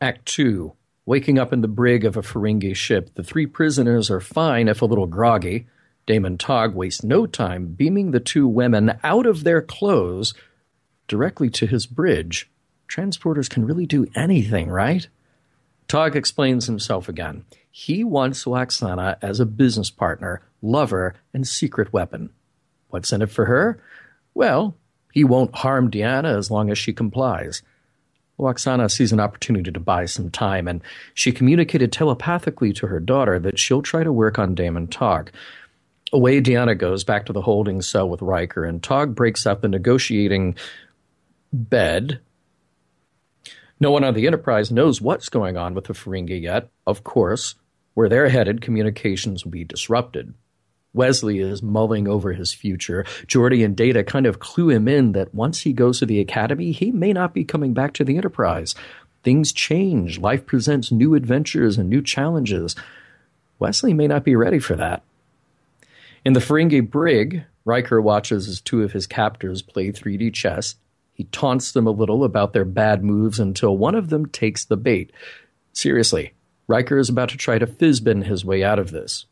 Act 0.00 0.26
2. 0.26 0.72
Waking 1.06 1.38
up 1.38 1.52
in 1.52 1.60
the 1.60 1.68
brig 1.68 2.04
of 2.04 2.16
a 2.16 2.22
Ferengi 2.22 2.76
ship, 2.76 3.14
the 3.14 3.24
three 3.24 3.46
prisoners 3.46 4.10
are 4.10 4.20
fine 4.20 4.68
if 4.68 4.82
a 4.82 4.86
little 4.86 5.06
groggy. 5.06 5.66
Damon 6.06 6.38
Tog 6.38 6.74
wastes 6.74 7.02
no 7.02 7.26
time 7.26 7.68
beaming 7.68 8.10
the 8.10 8.20
two 8.20 8.46
women 8.46 8.98
out 9.02 9.26
of 9.26 9.44
their 9.44 9.62
clothes 9.62 10.34
directly 11.08 11.50
to 11.50 11.66
his 11.66 11.86
bridge. 11.86 12.50
Transporters 12.88 13.48
can 13.48 13.64
really 13.64 13.86
do 13.86 14.06
anything, 14.14 14.68
right? 14.68 15.08
Tog 15.88 16.14
explains 16.14 16.66
himself 16.66 17.08
again. 17.08 17.44
He 17.70 18.04
wants 18.04 18.44
Lwaxana 18.44 19.16
as 19.22 19.40
a 19.40 19.46
business 19.46 19.90
partner, 19.90 20.42
lover, 20.62 21.14
and 21.32 21.46
secret 21.46 21.92
weapon. 21.92 22.30
What's 22.88 23.12
in 23.12 23.22
it 23.22 23.30
for 23.30 23.46
her? 23.46 23.82
Well, 24.34 24.76
he 25.12 25.24
won't 25.24 25.54
harm 25.54 25.90
Deanna 25.90 26.36
as 26.36 26.50
long 26.50 26.70
as 26.70 26.78
she 26.78 26.92
complies. 26.92 27.62
Lwaxana 28.38 28.90
sees 28.90 29.12
an 29.12 29.20
opportunity 29.20 29.70
to 29.70 29.80
buy 29.80 30.06
some 30.06 30.30
time, 30.30 30.66
and 30.66 30.82
she 31.14 31.30
communicated 31.30 31.92
telepathically 31.92 32.72
to 32.74 32.86
her 32.86 32.98
daughter 32.98 33.38
that 33.38 33.58
she'll 33.58 33.82
try 33.82 34.02
to 34.02 34.12
work 34.12 34.38
on 34.38 34.54
Damon 34.54 34.86
Tog. 34.86 35.30
Away 36.12 36.40
Deanna 36.40 36.76
goes 36.76 37.04
back 37.04 37.26
to 37.26 37.32
the 37.32 37.42
holding 37.42 37.82
cell 37.82 38.08
with 38.08 38.22
Riker, 38.22 38.64
and 38.64 38.82
Tog 38.82 39.14
breaks 39.14 39.46
up 39.46 39.60
the 39.60 39.68
negotiating 39.68 40.56
bed. 41.52 42.20
No 43.78 43.90
one 43.90 44.04
on 44.04 44.14
the 44.14 44.26
Enterprise 44.26 44.70
knows 44.70 45.00
what's 45.00 45.28
going 45.28 45.56
on 45.56 45.74
with 45.74 45.84
the 45.84 45.94
Ferengi 45.94 46.40
yet. 46.40 46.68
Of 46.86 47.04
course, 47.04 47.54
where 47.94 48.08
they're 48.08 48.28
headed, 48.28 48.60
communications 48.60 49.44
will 49.44 49.52
be 49.52 49.64
disrupted. 49.64 50.34
Wesley 50.92 51.38
is 51.38 51.62
mulling 51.62 52.08
over 52.08 52.32
his 52.32 52.52
future. 52.52 53.04
Geordi 53.26 53.64
and 53.64 53.76
Data 53.76 54.02
kind 54.02 54.26
of 54.26 54.40
clue 54.40 54.70
him 54.70 54.88
in 54.88 55.12
that 55.12 55.34
once 55.34 55.60
he 55.60 55.72
goes 55.72 56.00
to 56.00 56.06
the 56.06 56.20
Academy, 56.20 56.72
he 56.72 56.90
may 56.90 57.12
not 57.12 57.32
be 57.32 57.44
coming 57.44 57.74
back 57.74 57.92
to 57.94 58.04
the 58.04 58.16
Enterprise. 58.16 58.74
Things 59.22 59.52
change. 59.52 60.18
Life 60.18 60.46
presents 60.46 60.90
new 60.90 61.14
adventures 61.14 61.78
and 61.78 61.88
new 61.88 62.02
challenges. 62.02 62.74
Wesley 63.58 63.94
may 63.94 64.08
not 64.08 64.24
be 64.24 64.34
ready 64.34 64.58
for 64.58 64.74
that. 64.76 65.02
In 66.24 66.32
the 66.32 66.40
Ferengi 66.40 66.88
brig, 66.88 67.44
Riker 67.64 68.00
watches 68.00 68.48
as 68.48 68.60
two 68.60 68.82
of 68.82 68.92
his 68.92 69.06
captors 69.06 69.62
play 69.62 69.92
3D 69.92 70.34
chess. 70.34 70.74
He 71.12 71.24
taunts 71.24 71.72
them 71.72 71.86
a 71.86 71.90
little 71.90 72.24
about 72.24 72.52
their 72.52 72.64
bad 72.64 73.04
moves 73.04 73.38
until 73.38 73.76
one 73.76 73.94
of 73.94 74.08
them 74.08 74.26
takes 74.26 74.64
the 74.64 74.76
bait. 74.76 75.12
Seriously, 75.72 76.32
Riker 76.66 76.98
is 76.98 77.08
about 77.08 77.28
to 77.28 77.36
try 77.36 77.58
to 77.58 77.66
Fizbin 77.66 78.24
his 78.24 78.44
way 78.44 78.64
out 78.64 78.78
of 78.78 78.90
this. 78.90 79.26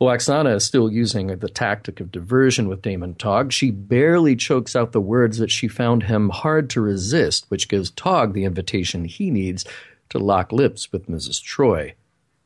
Lwaxana 0.00 0.56
is 0.56 0.64
still 0.64 0.90
using 0.90 1.28
the 1.28 1.48
tactic 1.48 2.00
of 2.00 2.12
diversion 2.12 2.68
with 2.68 2.82
Damon 2.82 3.14
Tog. 3.14 3.50
She 3.50 3.70
barely 3.70 4.36
chokes 4.36 4.76
out 4.76 4.92
the 4.92 5.00
words 5.00 5.38
that 5.38 5.50
she 5.50 5.68
found 5.68 6.02
him 6.02 6.28
hard 6.28 6.68
to 6.70 6.82
resist, 6.82 7.46
which 7.48 7.68
gives 7.68 7.90
Tog 7.90 8.34
the 8.34 8.44
invitation 8.44 9.06
he 9.06 9.30
needs 9.30 9.64
to 10.10 10.18
lock 10.18 10.52
lips 10.52 10.92
with 10.92 11.08
Mrs. 11.08 11.42
Troi. 11.42 11.94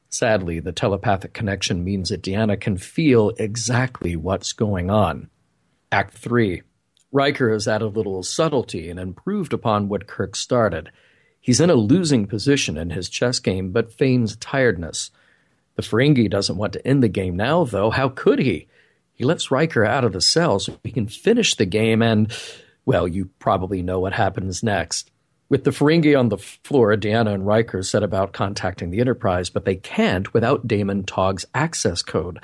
Sadly, 0.09 0.61
the 0.61 0.73
telepathic 0.73 1.33
connection 1.33 1.83
means 1.83 2.11
that 2.11 2.23
Deanna 2.23 2.61
can 2.61 2.77
feel 2.77 3.31
exactly 3.39 4.15
what's 4.15 4.53
going 4.53 4.89
on. 4.89 5.29
Act 5.91 6.15
3. 6.15 6.63
Riker 7.11 7.53
has 7.53 7.67
added 7.67 7.87
a 7.87 7.89
little 7.89 8.23
subtlety 8.23 8.89
and 8.89 9.01
improved 9.01 9.53
upon 9.53 9.89
what 9.89 10.07
Kirk 10.07 10.37
started. 10.37 10.91
He's 11.41 11.61
in 11.61 11.71
a 11.71 11.75
losing 11.75 12.29
position 12.29 12.77
in 12.77 12.91
his 12.91 13.09
chess 13.09 13.41
game, 13.41 13.73
but 13.73 13.93
feigns 13.93 14.37
tiredness. 14.37 15.11
The 15.81 15.87
Ferengi 15.87 16.29
doesn't 16.29 16.59
want 16.59 16.75
to 16.75 16.87
end 16.87 17.03
the 17.03 17.09
game 17.09 17.37
now, 17.37 17.65
though. 17.65 17.89
How 17.89 18.11
could 18.11 18.39
he? 18.39 18.69
He 19.15 19.25
lets 19.25 19.51
Riker 19.51 19.83
out 19.83 20.05
of 20.05 20.13
the 20.13 20.21
cell 20.21 20.59
so 20.59 20.77
he 20.85 20.93
can 20.93 21.09
finish 21.09 21.55
the 21.55 21.65
game, 21.65 22.03
and, 22.03 22.31
well, 22.85 23.09
you 23.09 23.31
probably 23.39 23.81
know 23.81 23.99
what 23.99 24.13
happens 24.13 24.63
next. 24.63 25.11
With 25.49 25.65
the 25.65 25.71
Ferengi 25.71 26.19
on 26.19 26.29
the 26.29 26.37
floor, 26.37 26.95
Deanna 26.97 27.33
and 27.33 27.47
Riker 27.47 27.83
set 27.83 28.03
about 28.03 28.35
contacting 28.35 28.91
the 28.91 29.01
Enterprise, 29.01 29.49
but 29.49 29.65
they 29.65 29.77
can't 29.77 30.35
without 30.35 30.69
Damon 30.69 31.05
Tog's 31.05 31.47
access 31.55 32.03
code. 32.03 32.41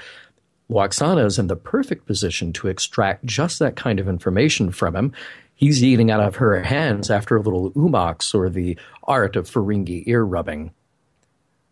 Lwaxana 0.71 1.27
is 1.27 1.39
in 1.39 1.49
the 1.49 1.57
perfect 1.57 2.07
position 2.07 2.55
to 2.55 2.69
extract 2.69 3.27
just 3.27 3.59
that 3.59 3.77
kind 3.77 4.01
of 4.01 4.09
information 4.09 4.71
from 4.71 4.97
him. 4.97 5.13
He's 5.55 5.85
eating 5.85 6.11
out 6.11 6.21
of 6.21 6.37
her 6.37 6.63
hands 6.63 7.11
after 7.11 7.37
a 7.37 7.43
little 7.43 7.71
oo-mox 7.77 8.33
or 8.33 8.49
the 8.49 8.79
art 9.03 9.37
of 9.37 9.51
Ferengi 9.51 10.05
ear 10.07 10.25
rubbing. 10.25 10.73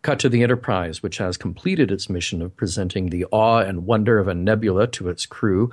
Cut 0.05 0.19
to 0.19 0.29
the 0.29 0.43
Enterprise, 0.43 1.01
which 1.01 1.17
has 1.17 1.35
completed 1.35 1.89
its 1.89 2.11
mission 2.11 2.43
of 2.43 2.55
presenting 2.55 3.09
the 3.09 3.25
awe 3.31 3.61
and 3.61 3.87
wonder 3.87 4.19
of 4.19 4.27
a 4.27 4.35
nebula 4.35 4.85
to 4.89 5.09
its 5.09 5.25
crew. 5.25 5.71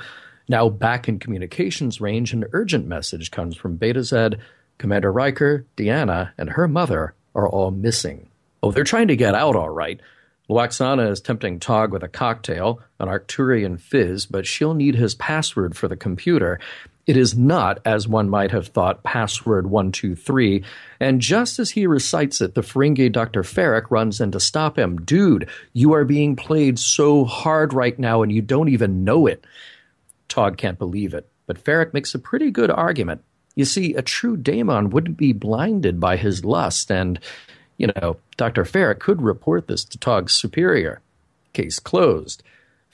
Now 0.48 0.70
back 0.70 1.06
in 1.06 1.18
communications 1.18 2.00
range, 2.00 2.32
an 2.32 2.46
urgent 2.54 2.86
message 2.86 3.30
comes 3.30 3.58
from 3.58 3.76
Beta 3.76 4.00
Betazed. 4.00 4.38
Commander 4.78 5.12
Riker, 5.12 5.66
Deanna, 5.76 6.30
and 6.38 6.48
her 6.48 6.66
mother 6.66 7.14
are 7.34 7.46
all 7.46 7.70
missing. 7.72 8.30
Oh, 8.62 8.72
they're 8.72 8.84
trying 8.84 9.08
to 9.08 9.16
get 9.16 9.34
out 9.34 9.54
all 9.54 9.68
right. 9.68 10.00
Lwaxana 10.48 11.10
is 11.10 11.20
tempting 11.20 11.60
Tog 11.60 11.92
with 11.92 12.02
a 12.02 12.08
cocktail, 12.08 12.80
an 12.98 13.08
Arcturian 13.08 13.78
fizz, 13.78 14.24
but 14.24 14.46
she'll 14.46 14.72
need 14.72 14.94
his 14.94 15.14
password 15.14 15.76
for 15.76 15.88
the 15.88 15.96
computer. 15.96 16.58
It 17.06 17.16
is 17.16 17.36
not, 17.36 17.80
as 17.84 18.06
one 18.06 18.28
might 18.28 18.52
have 18.52 18.68
thought, 18.68 19.02
password 19.02 19.66
123. 19.66 20.62
And 21.00 21.20
just 21.20 21.58
as 21.58 21.70
he 21.70 21.86
recites 21.86 22.40
it, 22.40 22.54
the 22.54 22.60
Ferengi 22.60 23.10
Dr. 23.10 23.42
Farek 23.42 23.90
runs 23.90 24.20
in 24.20 24.30
to 24.32 24.40
stop 24.40 24.78
him. 24.78 24.98
Dude, 24.98 25.48
you 25.72 25.94
are 25.94 26.04
being 26.04 26.36
played 26.36 26.78
so 26.78 27.24
hard 27.24 27.72
right 27.72 27.98
now 27.98 28.22
and 28.22 28.30
you 28.30 28.40
don't 28.40 28.68
even 28.68 29.02
know 29.02 29.26
it. 29.26 29.44
Tog 30.28 30.56
can't 30.56 30.78
believe 30.78 31.12
it, 31.12 31.28
but 31.46 31.62
Farek 31.62 31.92
makes 31.92 32.14
a 32.14 32.20
pretty 32.20 32.50
good 32.50 32.70
argument. 32.70 33.22
You 33.56 33.64
see, 33.64 33.94
a 33.94 34.02
true 34.02 34.36
daemon 34.36 34.90
wouldn't 34.90 35.16
be 35.16 35.32
blinded 35.32 36.00
by 36.00 36.16
his 36.16 36.44
lust, 36.44 36.90
and 36.90 37.18
you 37.76 37.88
know, 37.88 38.16
Dr. 38.36 38.64
Farek 38.64 39.00
could 39.00 39.20
report 39.20 39.66
this 39.66 39.84
to 39.84 39.98
Tog's 39.98 40.32
superior. 40.32 41.00
Case 41.52 41.78
closed. 41.78 42.42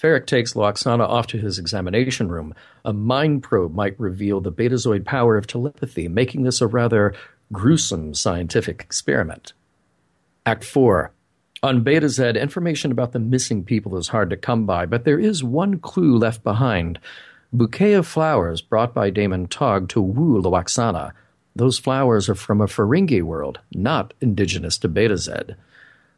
Farek 0.01 0.27
takes 0.27 0.55
Lwaxana 0.55 1.09
off 1.09 1.27
to 1.29 1.39
his 1.39 1.59
examination 1.59 2.29
room. 2.29 2.55
A 2.85 2.93
mind 2.93 3.43
probe 3.43 3.75
might 3.75 3.99
reveal 3.99 4.41
the 4.41 4.53
betazoid 4.53 5.05
power 5.05 5.37
of 5.37 5.47
telepathy, 5.47 6.07
making 6.07 6.45
this 6.45 6.61
a 6.61 6.69
rather 6.69 7.15
gruesome 7.53 8.15
scientific 8.15 8.81
experiment. 8.81 9.55
Act 10.47 10.63
4. 10.63 11.11
On 11.65 11.83
Betazed, 11.83 12.41
information 12.41 12.93
about 12.93 13.11
the 13.11 13.19
missing 13.19 13.65
people 13.65 13.97
is 13.97 14.09
hard 14.09 14.31
to 14.31 14.37
come 14.37 14.65
by, 14.67 14.87
but 14.87 15.05
there 15.05 15.19
is 15.19 15.43
one 15.43 15.81
clue 15.81 16.17
left 16.17 16.45
behind. 16.45 17.01
Bouquet 17.53 17.95
of 17.95 18.07
flowers 18.07 18.61
brought 18.61 18.95
by 18.95 19.11
Damon 19.11 19.49
Tog 19.49 19.89
to 19.89 20.01
woo 20.01 20.41
Lwaxana. 20.41 21.13
Those 21.57 21.81
flowers 21.81 22.29
are 22.29 22.37
from 22.37 22.61
a 22.61 22.67
Ferengi 22.67 23.23
world, 23.23 23.59
not 23.73 24.15
indigenous 24.21 24.79
to 24.79 24.89
Betazed. 24.89 25.57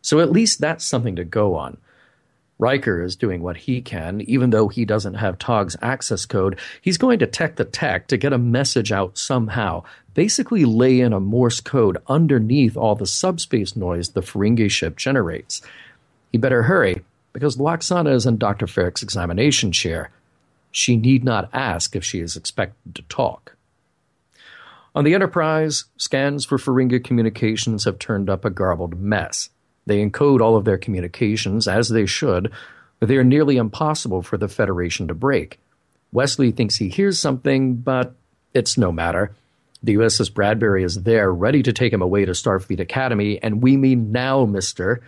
So 0.02 0.20
at 0.20 0.32
least 0.32 0.60
that's 0.60 0.84
something 0.84 1.16
to 1.16 1.24
go 1.24 1.54
on. 1.54 1.78
Riker 2.60 3.02
is 3.02 3.16
doing 3.16 3.42
what 3.42 3.56
he 3.56 3.80
can, 3.80 4.20
even 4.20 4.50
though 4.50 4.68
he 4.68 4.84
doesn't 4.84 5.14
have 5.14 5.38
Tog's 5.38 5.76
access 5.80 6.26
code. 6.26 6.58
He's 6.82 6.98
going 6.98 7.18
to 7.20 7.26
tech 7.26 7.56
the 7.56 7.64
tech 7.64 8.06
to 8.08 8.18
get 8.18 8.34
a 8.34 8.38
message 8.38 8.92
out 8.92 9.16
somehow, 9.16 9.84
basically 10.12 10.66
lay 10.66 11.00
in 11.00 11.14
a 11.14 11.20
Morse 11.20 11.60
code 11.60 11.96
underneath 12.06 12.76
all 12.76 12.94
the 12.94 13.06
subspace 13.06 13.74
noise 13.74 14.10
the 14.10 14.20
Ferengi 14.20 14.70
ship 14.70 14.96
generates. 14.96 15.62
He 16.30 16.38
better 16.38 16.64
hurry, 16.64 17.02
because 17.32 17.56
Lwaxana 17.56 18.12
is 18.12 18.26
in 18.26 18.36
Dr. 18.36 18.66
Farek's 18.66 19.02
examination 19.02 19.72
chair. 19.72 20.10
She 20.70 20.96
need 20.96 21.24
not 21.24 21.48
ask 21.54 21.96
if 21.96 22.04
she 22.04 22.20
is 22.20 22.36
expected 22.36 22.94
to 22.94 23.02
talk. 23.02 23.56
On 24.94 25.04
the 25.04 25.14
Enterprise, 25.14 25.84
scans 25.96 26.44
for 26.44 26.58
Ferengi 26.58 27.02
communications 27.02 27.84
have 27.84 27.98
turned 27.98 28.28
up 28.28 28.44
a 28.44 28.50
garbled 28.50 29.00
mess. 29.00 29.48
They 29.86 30.04
encode 30.04 30.40
all 30.40 30.56
of 30.56 30.64
their 30.64 30.78
communications, 30.78 31.66
as 31.66 31.88
they 31.88 32.06
should, 32.06 32.52
but 32.98 33.08
they 33.08 33.16
are 33.16 33.24
nearly 33.24 33.56
impossible 33.56 34.22
for 34.22 34.36
the 34.36 34.48
Federation 34.48 35.08
to 35.08 35.14
break. 35.14 35.58
Wesley 36.12 36.50
thinks 36.50 36.76
he 36.76 36.88
hears 36.88 37.18
something, 37.18 37.76
but 37.76 38.14
it's 38.52 38.76
no 38.76 38.92
matter. 38.92 39.34
The 39.82 39.94
USS 39.94 40.32
Bradbury 40.32 40.84
is 40.84 41.02
there, 41.02 41.32
ready 41.32 41.62
to 41.62 41.72
take 41.72 41.92
him 41.92 42.02
away 42.02 42.24
to 42.24 42.32
Starfleet 42.32 42.80
Academy, 42.80 43.42
and 43.42 43.62
we 43.62 43.76
mean 43.76 44.12
now, 44.12 44.44
mister. 44.44 45.02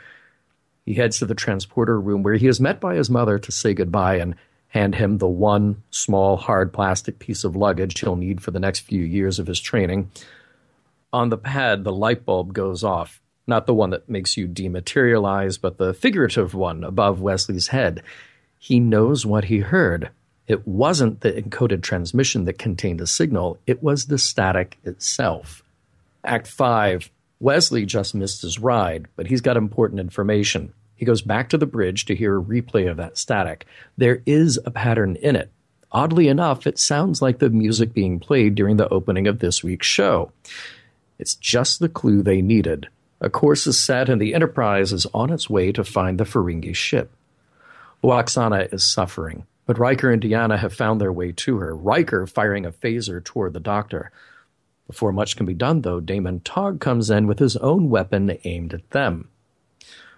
He 0.87 0.95
heads 0.95 1.19
to 1.19 1.26
the 1.26 1.35
transporter 1.35 2.00
room 2.00 2.23
where 2.23 2.35
he 2.35 2.49
is 2.49 2.61
met 2.61 2.81
by 2.81 2.95
his 2.97 3.11
mother 3.11 3.38
to 3.38 3.52
say 3.52 3.75
goodbye 3.75 4.17
and 4.17 4.35
hand 4.69 4.95
him 4.95 5.19
the 5.19 5.29
one 5.29 5.83
small 5.91 6.37
hard 6.37 6.73
plastic 6.73 7.19
piece 7.19 7.45
of 7.45 7.55
luggage 7.55 8.00
he'll 8.00 8.17
need 8.17 8.43
for 8.43 8.50
the 8.50 8.59
next 8.59 8.81
few 8.81 9.02
years 9.02 9.38
of 9.38 9.47
his 9.47 9.61
training. 9.61 10.11
On 11.12 11.29
the 11.29 11.38
pad, 11.38 11.85
the 11.85 11.93
light 11.93 12.25
bulb 12.25 12.55
goes 12.55 12.83
off. 12.83 13.21
Not 13.47 13.67
the 13.67 13.75
one 13.75 13.91
that 13.91 14.09
makes 14.09 14.37
you 14.37 14.47
dematerialize, 14.47 15.61
but 15.61 15.79
the 15.79 15.95
figurative 15.95 16.55
one 16.55 16.85
above 16.85 17.21
Wesley's 17.21 17.69
head. 17.69 18.03
He 18.59 18.79
knows 18.79 19.27
what 19.27 19.45
he 19.45 19.59
heard. 19.59 20.11
It 20.47 20.66
wasn't 20.66 21.21
the 21.21 21.33
encoded 21.33 21.83
transmission 21.83 22.45
that 22.45 22.59
contained 22.59 23.01
the 23.01 23.07
signal, 23.07 23.59
it 23.66 23.83
was 23.83 24.07
the 24.07 24.19
static 24.19 24.79
itself. 24.85 25.62
Act 26.25 26.47
5 26.47 27.11
Wesley 27.40 27.85
just 27.85 28.14
missed 28.14 28.43
his 28.43 28.61
ride, 28.61 29.07
but 29.16 29.27
he's 29.27 29.40
got 29.40 29.57
important 29.57 29.99
information. 29.99 30.73
He 30.95 31.05
goes 31.05 31.23
back 31.23 31.49
to 31.49 31.59
the 31.59 31.66
bridge 31.66 32.05
to 32.05 32.14
hear 32.14 32.38
a 32.38 32.43
replay 32.43 32.88
of 32.88 32.99
that 32.99 33.19
static. 33.19 33.66
There 33.97 34.23
is 34.25 34.61
a 34.64 34.71
pattern 34.71 35.16
in 35.16 35.35
it. 35.35 35.51
Oddly 35.90 36.29
enough, 36.29 36.69
it 36.69 36.79
sounds 36.79 37.21
like 37.21 37.40
the 37.40 37.51
music 37.51 37.93
being 37.93 38.21
played 38.21 38.55
during 38.55 38.77
the 38.77 38.88
opening 38.88 39.27
of 39.27 39.40
this 39.40 39.64
week's 39.64 39.88
show. 39.88 40.31
It's 41.19 41.35
just 41.35 41.81
the 41.81 41.88
clue 41.88 42.23
they 42.23 42.40
needed. 42.40 42.88
A 43.23 43.31
course 43.31 43.69
is 43.69 43.79
set, 43.79 44.09
and 44.09 44.21
the 44.21 44.35
Enterprise 44.35 44.93
is 44.93 45.07
on 45.15 45.31
its 45.33 45.49
way 45.49 45.71
to 45.73 45.85
find 45.85 46.19
the 46.19 46.25
Ferengi 46.25 46.75
ship. 46.75 47.13
Lwaxana 48.03 48.75
is 48.75 48.83
suffering, 48.85 49.47
but 49.65 49.79
Riker 49.79 50.11
and 50.11 50.21
Deanna 50.21 50.59
have 50.59 50.75
found 50.75 51.01
their 51.01 51.13
way 51.13 51.31
to 51.31 51.59
her, 51.59 51.75
Riker 51.75 52.27
firing 52.27 52.67
a 52.67 52.73
phaser 52.73 53.23
toward 53.23 53.53
the 53.53 53.61
doctor. 53.61 54.11
Before 54.89 55.13
much 55.13 55.37
can 55.37 55.47
be 55.47 55.55
done, 55.55 55.83
though, 55.83 56.01
Damon 56.01 56.41
Tog 56.41 56.81
comes 56.81 57.11
in 57.11 57.29
with 57.29 57.39
his 57.39 57.57
own 57.59 57.89
weapon 57.89 58.37
aimed 58.43 58.75
at 58.75 58.91
them. 58.91 59.29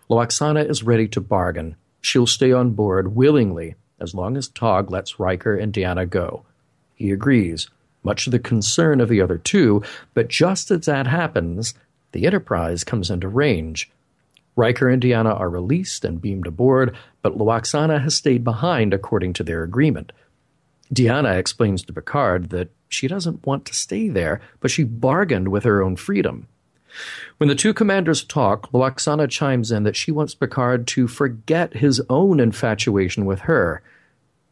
Lwaxana 0.09 0.67
is 0.67 0.83
ready 0.83 1.07
to 1.09 1.21
bargain. 1.21 1.77
She'll 2.01 2.27
stay 2.27 2.53
on 2.53 2.71
board 2.71 3.15
willingly 3.15 3.75
as 4.01 4.15
long 4.15 4.35
as 4.35 4.49
Tog 4.49 4.91
lets 4.91 5.21
Riker 5.21 5.55
and 5.55 5.75
Deanna 5.75 6.09
go. 6.09 6.47
He 6.95 7.11
agrees, 7.11 7.69
much 8.03 8.25
to 8.25 8.31
the 8.31 8.39
concern 8.39 9.03
of 9.03 9.11
the 9.11 9.21
other 9.21 9.37
two, 9.37 9.83
but 10.15 10.29
just 10.29 10.71
as 10.71 10.87
that 10.87 11.07
happens, 11.07 11.75
the 12.15 12.27
Enterprise 12.27 12.85
comes 12.85 13.11
into 13.11 13.29
range. 13.29 13.91
Riker 14.57 14.89
and 14.89 15.03
Deanna 15.03 15.39
are 15.39 15.51
released 15.51 16.05
and 16.05 16.23
beamed 16.23 16.47
aboard, 16.47 16.97
but 17.21 17.37
Lwaxana 17.37 18.01
has 18.03 18.15
stayed 18.15 18.45
behind 18.45 18.95
according 18.95 19.33
to 19.35 19.43
their 19.43 19.65
agreement. 19.65 20.13
Deanna 20.95 21.37
explains 21.37 21.83
to 21.83 21.93
Picard 21.93 22.51
that 22.51 22.71
she 22.89 23.09
doesn't 23.09 23.45
want 23.45 23.65
to 23.67 23.75
stay 23.75 24.09
there, 24.09 24.41
but 24.61 24.71
she 24.71 24.85
bargained 24.85 25.49
with 25.49 25.65
her 25.65 25.83
own 25.83 25.97
freedom. 25.97 26.47
When 27.39 27.49
the 27.49 27.57
two 27.57 27.75
commanders 27.75 28.23
talk, 28.23 28.71
Lwaxana 28.71 29.29
chimes 29.29 29.73
in 29.73 29.83
that 29.83 29.97
she 29.97 30.13
wants 30.13 30.37
Picard 30.37 30.87
to 30.89 31.09
forget 31.09 31.75
his 31.75 32.01
own 32.09 32.39
infatuation 32.39 33.25
with 33.25 33.41
her. 33.41 33.83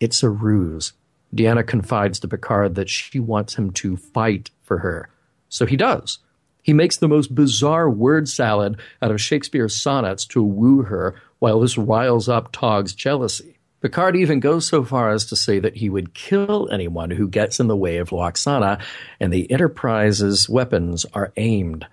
It's 0.00 0.24
a 0.24 0.30
ruse. 0.30 0.94
Deanna 1.32 1.64
confides 1.64 2.18
to 2.20 2.28
Picard 2.28 2.74
that 2.74 2.88
she 2.88 3.20
wants 3.20 3.54
him 3.54 3.70
to 3.74 3.96
fight 3.96 4.50
for 4.62 4.78
her. 4.78 5.08
So 5.48 5.64
he 5.64 5.76
does. 5.76 6.18
He 6.62 6.72
makes 6.72 6.96
the 6.96 7.08
most 7.08 7.34
bizarre 7.34 7.90
word 7.90 8.28
salad 8.28 8.80
out 9.02 9.10
of 9.10 9.20
Shakespeare's 9.20 9.76
sonnets 9.76 10.24
to 10.26 10.42
woo 10.42 10.82
her 10.82 11.16
while 11.40 11.60
this 11.60 11.76
riles 11.76 12.28
up 12.28 12.52
Tog's 12.52 12.94
jealousy. 12.94 13.58
Picard 13.80 14.14
even 14.14 14.38
goes 14.38 14.68
so 14.68 14.84
far 14.84 15.10
as 15.10 15.26
to 15.26 15.34
say 15.34 15.58
that 15.58 15.78
he 15.78 15.90
would 15.90 16.14
kill 16.14 16.68
anyone 16.70 17.10
who 17.10 17.26
gets 17.26 17.58
in 17.58 17.66
the 17.66 17.76
way 17.76 17.96
of 17.96 18.10
Lwaxana, 18.10 18.80
and 19.18 19.32
the 19.32 19.50
Enterprise's 19.50 20.48
weapons 20.48 21.04
are 21.12 21.32
aimed 21.36 21.86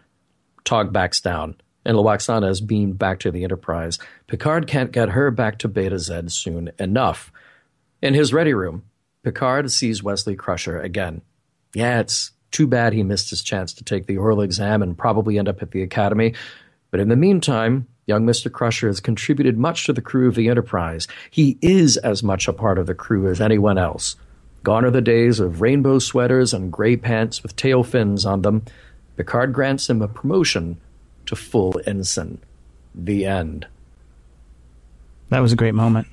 Tog 0.63 0.93
backs 0.93 1.19
down, 1.19 1.55
and 1.83 1.97
Lwaxana 1.97 2.47
is 2.51 2.61
beamed 2.61 2.99
back 2.99 3.19
to 3.21 3.31
the 3.31 3.43
Enterprise. 3.43 3.97
Picard 4.27 4.67
can't 4.67 4.91
get 4.91 5.09
her 5.09 5.31
back 5.31 5.57
to 5.59 5.67
Betazed 5.67 6.31
soon 6.31 6.71
enough. 6.77 7.31
In 8.03 8.13
his 8.13 8.33
ready 8.33 8.53
room, 8.53 8.83
Picard 9.23 9.71
sees 9.71 10.03
Wesley 10.03 10.35
Crusher 10.35 10.79
again. 10.79 11.23
Yeah, 11.73 12.01
it's 12.01 12.33
too 12.51 12.67
bad 12.67 12.93
he 12.93 13.03
missed 13.03 13.29
his 13.29 13.43
chance 13.43 13.73
to 13.73 13.83
take 13.83 14.05
the 14.05 14.17
oral 14.17 14.41
exam 14.41 14.81
and 14.81 14.97
probably 14.97 15.37
end 15.37 15.47
up 15.47 15.61
at 15.61 15.71
the 15.71 15.81
Academy. 15.81 16.33
But 16.91 16.99
in 16.99 17.09
the 17.09 17.15
meantime, 17.15 17.87
young 18.05 18.25
Mr. 18.25 18.51
Crusher 18.51 18.87
has 18.87 18.99
contributed 18.99 19.57
much 19.57 19.85
to 19.85 19.93
the 19.93 20.01
crew 20.01 20.27
of 20.27 20.35
the 20.35 20.49
Enterprise. 20.49 21.07
He 21.29 21.57
is 21.61 21.97
as 21.97 22.23
much 22.23 22.47
a 22.47 22.53
part 22.53 22.77
of 22.77 22.87
the 22.87 22.95
crew 22.95 23.29
as 23.29 23.39
anyone 23.39 23.77
else. 23.77 24.15
Gone 24.63 24.83
are 24.83 24.91
the 24.91 25.01
days 25.01 25.39
of 25.39 25.61
rainbow 25.61 25.99
sweaters 25.99 26.53
and 26.53 26.71
gray 26.71 26.97
pants 26.97 27.43
with 27.43 27.55
tail 27.55 27.83
fins 27.83 28.25
on 28.25 28.41
them. 28.41 28.63
Picard 29.15 29.53
grants 29.53 29.89
him 29.89 30.01
a 30.01 30.07
promotion 30.07 30.79
to 31.27 31.35
full 31.35 31.79
ensign. 31.85 32.39
The 32.95 33.25
end. 33.25 33.67
That 35.29 35.39
was 35.39 35.53
a 35.53 35.55
great 35.55 35.75
moment. 35.75 36.07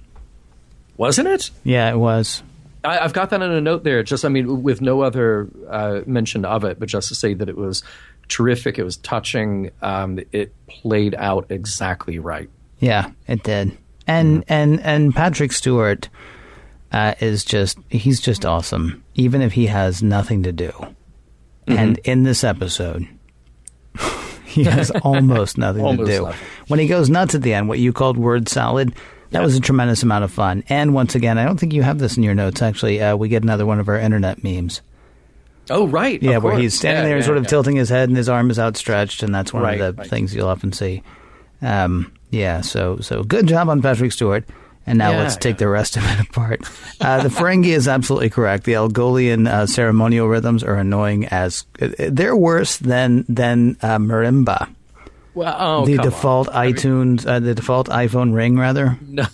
Wasn't 0.96 1.26
it? 1.26 1.50
Yeah, 1.64 1.90
it 1.90 1.96
was. 1.96 2.42
I, 2.86 3.02
have 3.02 3.12
got 3.12 3.30
that 3.30 3.42
in 3.42 3.50
a 3.50 3.60
note 3.60 3.84
there. 3.84 4.02
Just, 4.02 4.24
I 4.24 4.28
mean, 4.28 4.62
with 4.62 4.80
no 4.80 5.02
other 5.02 5.48
uh, 5.68 6.00
mention 6.06 6.44
of 6.44 6.64
it, 6.64 6.78
but 6.78 6.88
just 6.88 7.08
to 7.08 7.14
say 7.14 7.34
that 7.34 7.48
it 7.48 7.56
was 7.56 7.82
terrific. 8.28 8.78
It 8.78 8.84
was 8.84 8.96
touching. 8.98 9.70
Um, 9.82 10.20
it 10.32 10.54
played 10.66 11.14
out 11.14 11.46
exactly 11.50 12.18
right. 12.18 12.50
Yeah, 12.78 13.10
it 13.26 13.42
did. 13.42 13.76
And 14.06 14.42
mm-hmm. 14.42 14.52
and 14.52 14.80
and 14.80 15.14
Patrick 15.14 15.52
Stewart 15.52 16.08
uh, 16.92 17.14
is 17.20 17.44
just 17.44 17.78
he's 17.90 18.20
just 18.20 18.44
awesome, 18.44 19.02
even 19.14 19.42
if 19.42 19.52
he 19.52 19.66
has 19.66 20.02
nothing 20.02 20.42
to 20.44 20.52
do. 20.52 20.70
Mm-hmm. 20.70 21.78
And 21.78 21.98
in 22.04 22.22
this 22.22 22.44
episode, 22.44 23.06
he 24.44 24.64
has 24.64 24.90
almost 25.02 25.58
nothing 25.58 25.82
Almost 25.82 26.10
to 26.10 26.16
do. 26.16 26.24
nothing. 26.24 26.46
When 26.68 26.80
he 26.80 26.86
goes 26.86 27.10
nuts 27.10 27.34
at 27.34 27.42
the 27.42 27.54
end, 27.54 27.68
what 27.68 27.78
you 27.78 27.92
called 27.92 28.16
word 28.16 28.48
salad, 28.48 28.94
that 29.30 29.42
was 29.42 29.56
a 29.56 29.60
tremendous 29.60 30.02
amount 30.02 30.24
of 30.24 30.30
fun. 30.30 30.62
And 30.68 30.94
once 30.94 31.14
again, 31.14 31.38
I 31.38 31.44
don't 31.44 31.58
think 31.58 31.72
you 31.72 31.82
have 31.82 31.98
this 31.98 32.16
in 32.16 32.22
your 32.22 32.34
notes. 32.34 32.62
Actually, 32.62 33.00
uh, 33.02 33.16
we 33.16 33.28
get 33.28 33.42
another 33.42 33.66
one 33.66 33.80
of 33.80 33.88
our 33.88 33.98
internet 33.98 34.42
memes. 34.44 34.80
Oh, 35.68 35.86
right. 35.88 36.22
Yeah, 36.22 36.38
where 36.38 36.56
he's 36.56 36.74
standing 36.74 37.02
Yeah, 37.02 37.08
there, 37.08 37.18
yeah, 37.18 37.24
sort 37.24 37.38
of 37.38 37.46
tilting 37.48 37.74
his 37.76 37.88
head, 37.88 38.08
and 38.08 38.16
his 38.16 38.28
arm 38.28 38.50
is 38.50 38.58
outstretched, 38.58 39.22
and 39.24 39.34
that's 39.34 39.52
one 39.52 39.62
Right, 39.64 39.80
of 39.80 39.96
the 39.96 40.00
right. 40.02 40.08
things 40.08 40.34
you'll 40.34 40.48
often 40.48 40.72
see. 40.72 41.02
Um, 41.60 42.12
yeah, 42.30 42.60
so 42.60 42.98
so 43.00 43.22
good 43.24 43.46
job 43.46 43.68
on 43.68 43.82
Patrick 43.82 44.12
Stewart. 44.12 44.44
And 44.88 44.98
now 44.98 45.10
Yeah, 45.10 45.18
let's 45.22 45.34
take 45.34 45.56
yeah. 45.56 45.58
the 45.66 45.68
rest 45.68 45.96
of 45.96 46.04
it 46.04 46.20
apart. 46.30 46.60
Uh, 47.00 47.20
the 47.24 47.28
Ferengi 47.28 47.74
is 47.74 47.88
absolutely 47.88 48.30
correct. 48.30 48.62
The 48.62 48.74
Algolian 48.74 49.48
uh, 49.48 49.66
ceremonial 49.66 50.28
rhythms 50.28 50.62
are 50.62 50.76
annoying 50.76 51.24
as 51.26 51.66
uh, 51.82 51.88
they're 51.98 52.36
worse 52.36 52.76
than 52.76 53.24
than 53.28 53.76
uh, 53.82 53.98
marimba. 53.98 54.68
Well, 55.36 55.54
oh, 55.58 55.86
the 55.86 55.98
on. 55.98 56.04
default 56.04 56.48
I 56.50 56.66
mean, 56.68 56.74
iTunes, 56.76 57.26
uh, 57.26 57.40
the 57.40 57.54
default 57.54 57.88
iPhone 57.88 58.34
ring, 58.34 58.58
rather. 58.58 58.98
No. 59.08 59.24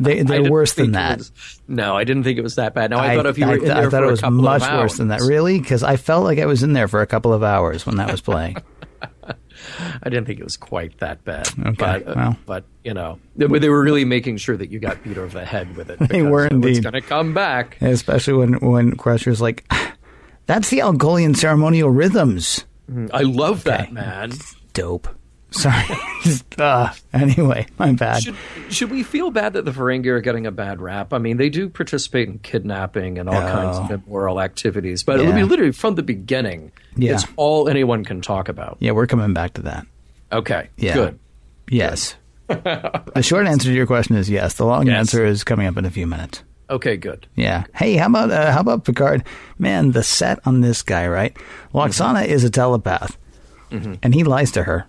they, 0.00 0.22
they're 0.22 0.50
worse 0.50 0.74
than 0.74 0.92
that. 0.92 1.18
was- 1.18 1.60
no, 1.68 1.94
I 1.96 2.04
didn't 2.04 2.24
think 2.24 2.38
it 2.38 2.42
was 2.42 2.54
that 2.56 2.74
bad. 2.74 2.90
No, 2.90 2.98
I, 2.98 3.16
thought 3.16 3.26
if 3.26 3.36
you 3.38 3.46
were 3.46 3.52
I, 3.52 3.56
in 3.56 3.70
I 3.70 3.80
there 3.82 3.90
thought 3.90 4.02
it 4.02 4.10
was 4.10 4.22
much 4.22 4.62
worse 4.62 4.96
than 4.96 5.08
that. 5.08 5.20
Really, 5.20 5.58
because 5.58 5.82
I 5.82 5.96
felt 5.96 6.24
like 6.24 6.38
I 6.38 6.46
was 6.46 6.62
in 6.62 6.74
there 6.74 6.88
for 6.88 7.00
a 7.02 7.06
couple 7.06 7.32
of 7.32 7.42
hours 7.42 7.84
when 7.84 7.96
that 7.96 8.10
was 8.10 8.20
playing. 8.20 8.56
I 10.02 10.08
didn't 10.08 10.24
think 10.24 10.40
it 10.40 10.44
was 10.44 10.56
quite 10.56 10.98
that 10.98 11.24
bad. 11.24 11.48
Okay, 11.58 11.74
but, 11.76 12.08
uh, 12.08 12.12
well. 12.16 12.36
but 12.46 12.64
you 12.84 12.94
know, 12.94 13.18
they, 13.36 13.46
they 13.46 13.68
were 13.68 13.82
really 13.82 14.04
making 14.04 14.38
sure 14.38 14.56
that 14.56 14.70
you 14.70 14.78
got 14.78 15.02
beat 15.02 15.18
over 15.18 15.38
the 15.38 15.44
head 15.44 15.76
with 15.76 15.90
it. 15.90 15.98
They 15.98 16.22
were 16.22 16.48
because 16.48 16.78
It's 16.78 16.80
going 16.80 16.94
to 16.94 17.00
come 17.00 17.32
back. 17.34 17.80
Especially 17.80 18.34
when 18.34 18.54
when 18.54 18.96
Crusher's 18.96 19.40
like, 19.40 19.70
"That's 20.46 20.70
the 20.70 20.80
Algolian 20.80 21.34
ceremonial 21.36 21.90
rhythms." 21.90 22.64
I 23.12 23.22
love 23.22 23.64
that, 23.64 23.92
man. 23.92 24.32
Dope. 24.72 25.08
Sorry. 25.52 25.84
Uh, 26.58 26.92
anyway, 27.12 27.66
my 27.80 27.90
bad. 27.92 28.22
Should, 28.22 28.36
should 28.68 28.90
we 28.92 29.02
feel 29.02 29.32
bad 29.32 29.54
that 29.54 29.64
the 29.64 29.72
Ferengi 29.72 30.06
are 30.06 30.20
getting 30.20 30.46
a 30.46 30.52
bad 30.52 30.80
rap? 30.80 31.12
I 31.12 31.18
mean, 31.18 31.36
they 31.36 31.48
do 31.48 31.68
participate 31.68 32.28
in 32.28 32.38
kidnapping 32.38 33.18
and 33.18 33.28
all 33.28 33.40
kinds 33.40 33.78
of 33.78 33.90
immoral 33.90 34.40
activities, 34.40 35.02
but 35.02 35.18
Yeah. 35.18 35.34
be 35.34 35.42
literally 35.42 35.72
from 35.72 35.96
the 35.96 36.02
beginning, 36.04 36.70
Yeah. 36.94 37.14
it's 37.14 37.24
all 37.36 37.68
anyone 37.68 38.04
can 38.04 38.20
talk 38.20 38.48
about. 38.48 38.76
yeah, 38.78 38.92
we're 38.92 39.08
coming 39.08 39.32
back 39.34 39.54
to 39.54 39.62
that. 39.62 39.86
Okay, 40.30 40.68
Yeah. 40.76 40.94
good. 40.94 41.18
Yes. 41.68 42.14
the 42.48 43.22
short 43.22 43.46
answer 43.48 43.68
to 43.68 43.74
your 43.74 43.86
question 43.86 44.14
is 44.14 44.30
yes. 44.30 44.54
The 44.54 44.66
long 44.66 44.86
Yes. 44.86 44.98
answer 44.98 45.24
is 45.26 45.42
coming 45.42 45.66
up 45.66 45.76
in 45.76 45.84
a 45.84 45.90
few 45.90 46.06
minutes. 46.06 46.44
Okay, 46.70 46.96
good. 46.96 47.26
Yeah. 47.34 47.64
Hey, 47.74 47.96
how 47.96 48.06
about 48.06 48.30
uh, 48.30 48.52
how 48.52 48.60
about 48.60 48.84
Picard? 48.84 49.24
Man, 49.58 49.90
the 49.90 50.04
set 50.04 50.38
on 50.46 50.60
this 50.60 50.82
guy, 50.82 51.08
right? 51.08 51.36
Lwaxana 51.74 52.26
is 52.26 52.44
a 52.44 52.50
telepath, 52.50 53.16
and 53.70 54.14
he 54.14 54.22
lies 54.22 54.52
to 54.52 54.62
her. 54.62 54.86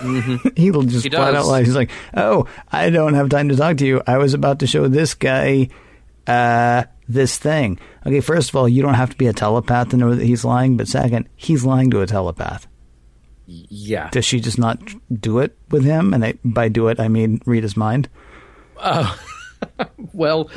He'll 0.56 0.82
just 0.82 1.04
He 1.04 1.10
flat 1.10 1.32
does. 1.32 1.44
out 1.44 1.46
lie. 1.46 1.62
He's 1.64 1.74
like, 1.76 1.90
"Oh, 2.16 2.46
I 2.70 2.90
don't 2.90 3.14
have 3.14 3.28
time 3.28 3.48
to 3.50 3.56
talk 3.56 3.76
to 3.78 3.86
you. 3.86 4.02
I 4.06 4.18
was 4.18 4.34
about 4.34 4.60
to 4.60 4.66
show 4.66 4.88
this 4.88 5.14
guy 5.14 5.68
uh, 6.26 6.84
this 7.08 7.38
thing." 7.38 7.78
Okay, 8.06 8.20
first 8.20 8.48
of 8.50 8.56
all, 8.56 8.68
you 8.68 8.82
don't 8.82 8.94
have 8.94 9.10
to 9.10 9.16
be 9.16 9.26
a 9.26 9.32
telepath 9.32 9.90
to 9.90 9.96
know 9.96 10.14
that 10.14 10.24
he's 10.24 10.44
lying. 10.44 10.76
But 10.76 10.88
second, 10.88 11.28
he's 11.36 11.64
lying 11.64 11.90
to 11.90 12.00
a 12.00 12.06
telepath. 12.06 12.66
Yeah. 13.46 14.08
Does 14.10 14.24
she 14.24 14.38
just 14.40 14.58
not 14.58 14.78
do 15.12 15.40
it 15.40 15.56
with 15.70 15.84
him? 15.84 16.14
And 16.14 16.24
I, 16.24 16.34
by 16.44 16.68
do 16.68 16.86
it, 16.88 17.00
I 17.00 17.08
mean 17.08 17.40
read 17.46 17.62
his 17.64 17.76
mind. 17.76 18.08
Well, 20.12 20.50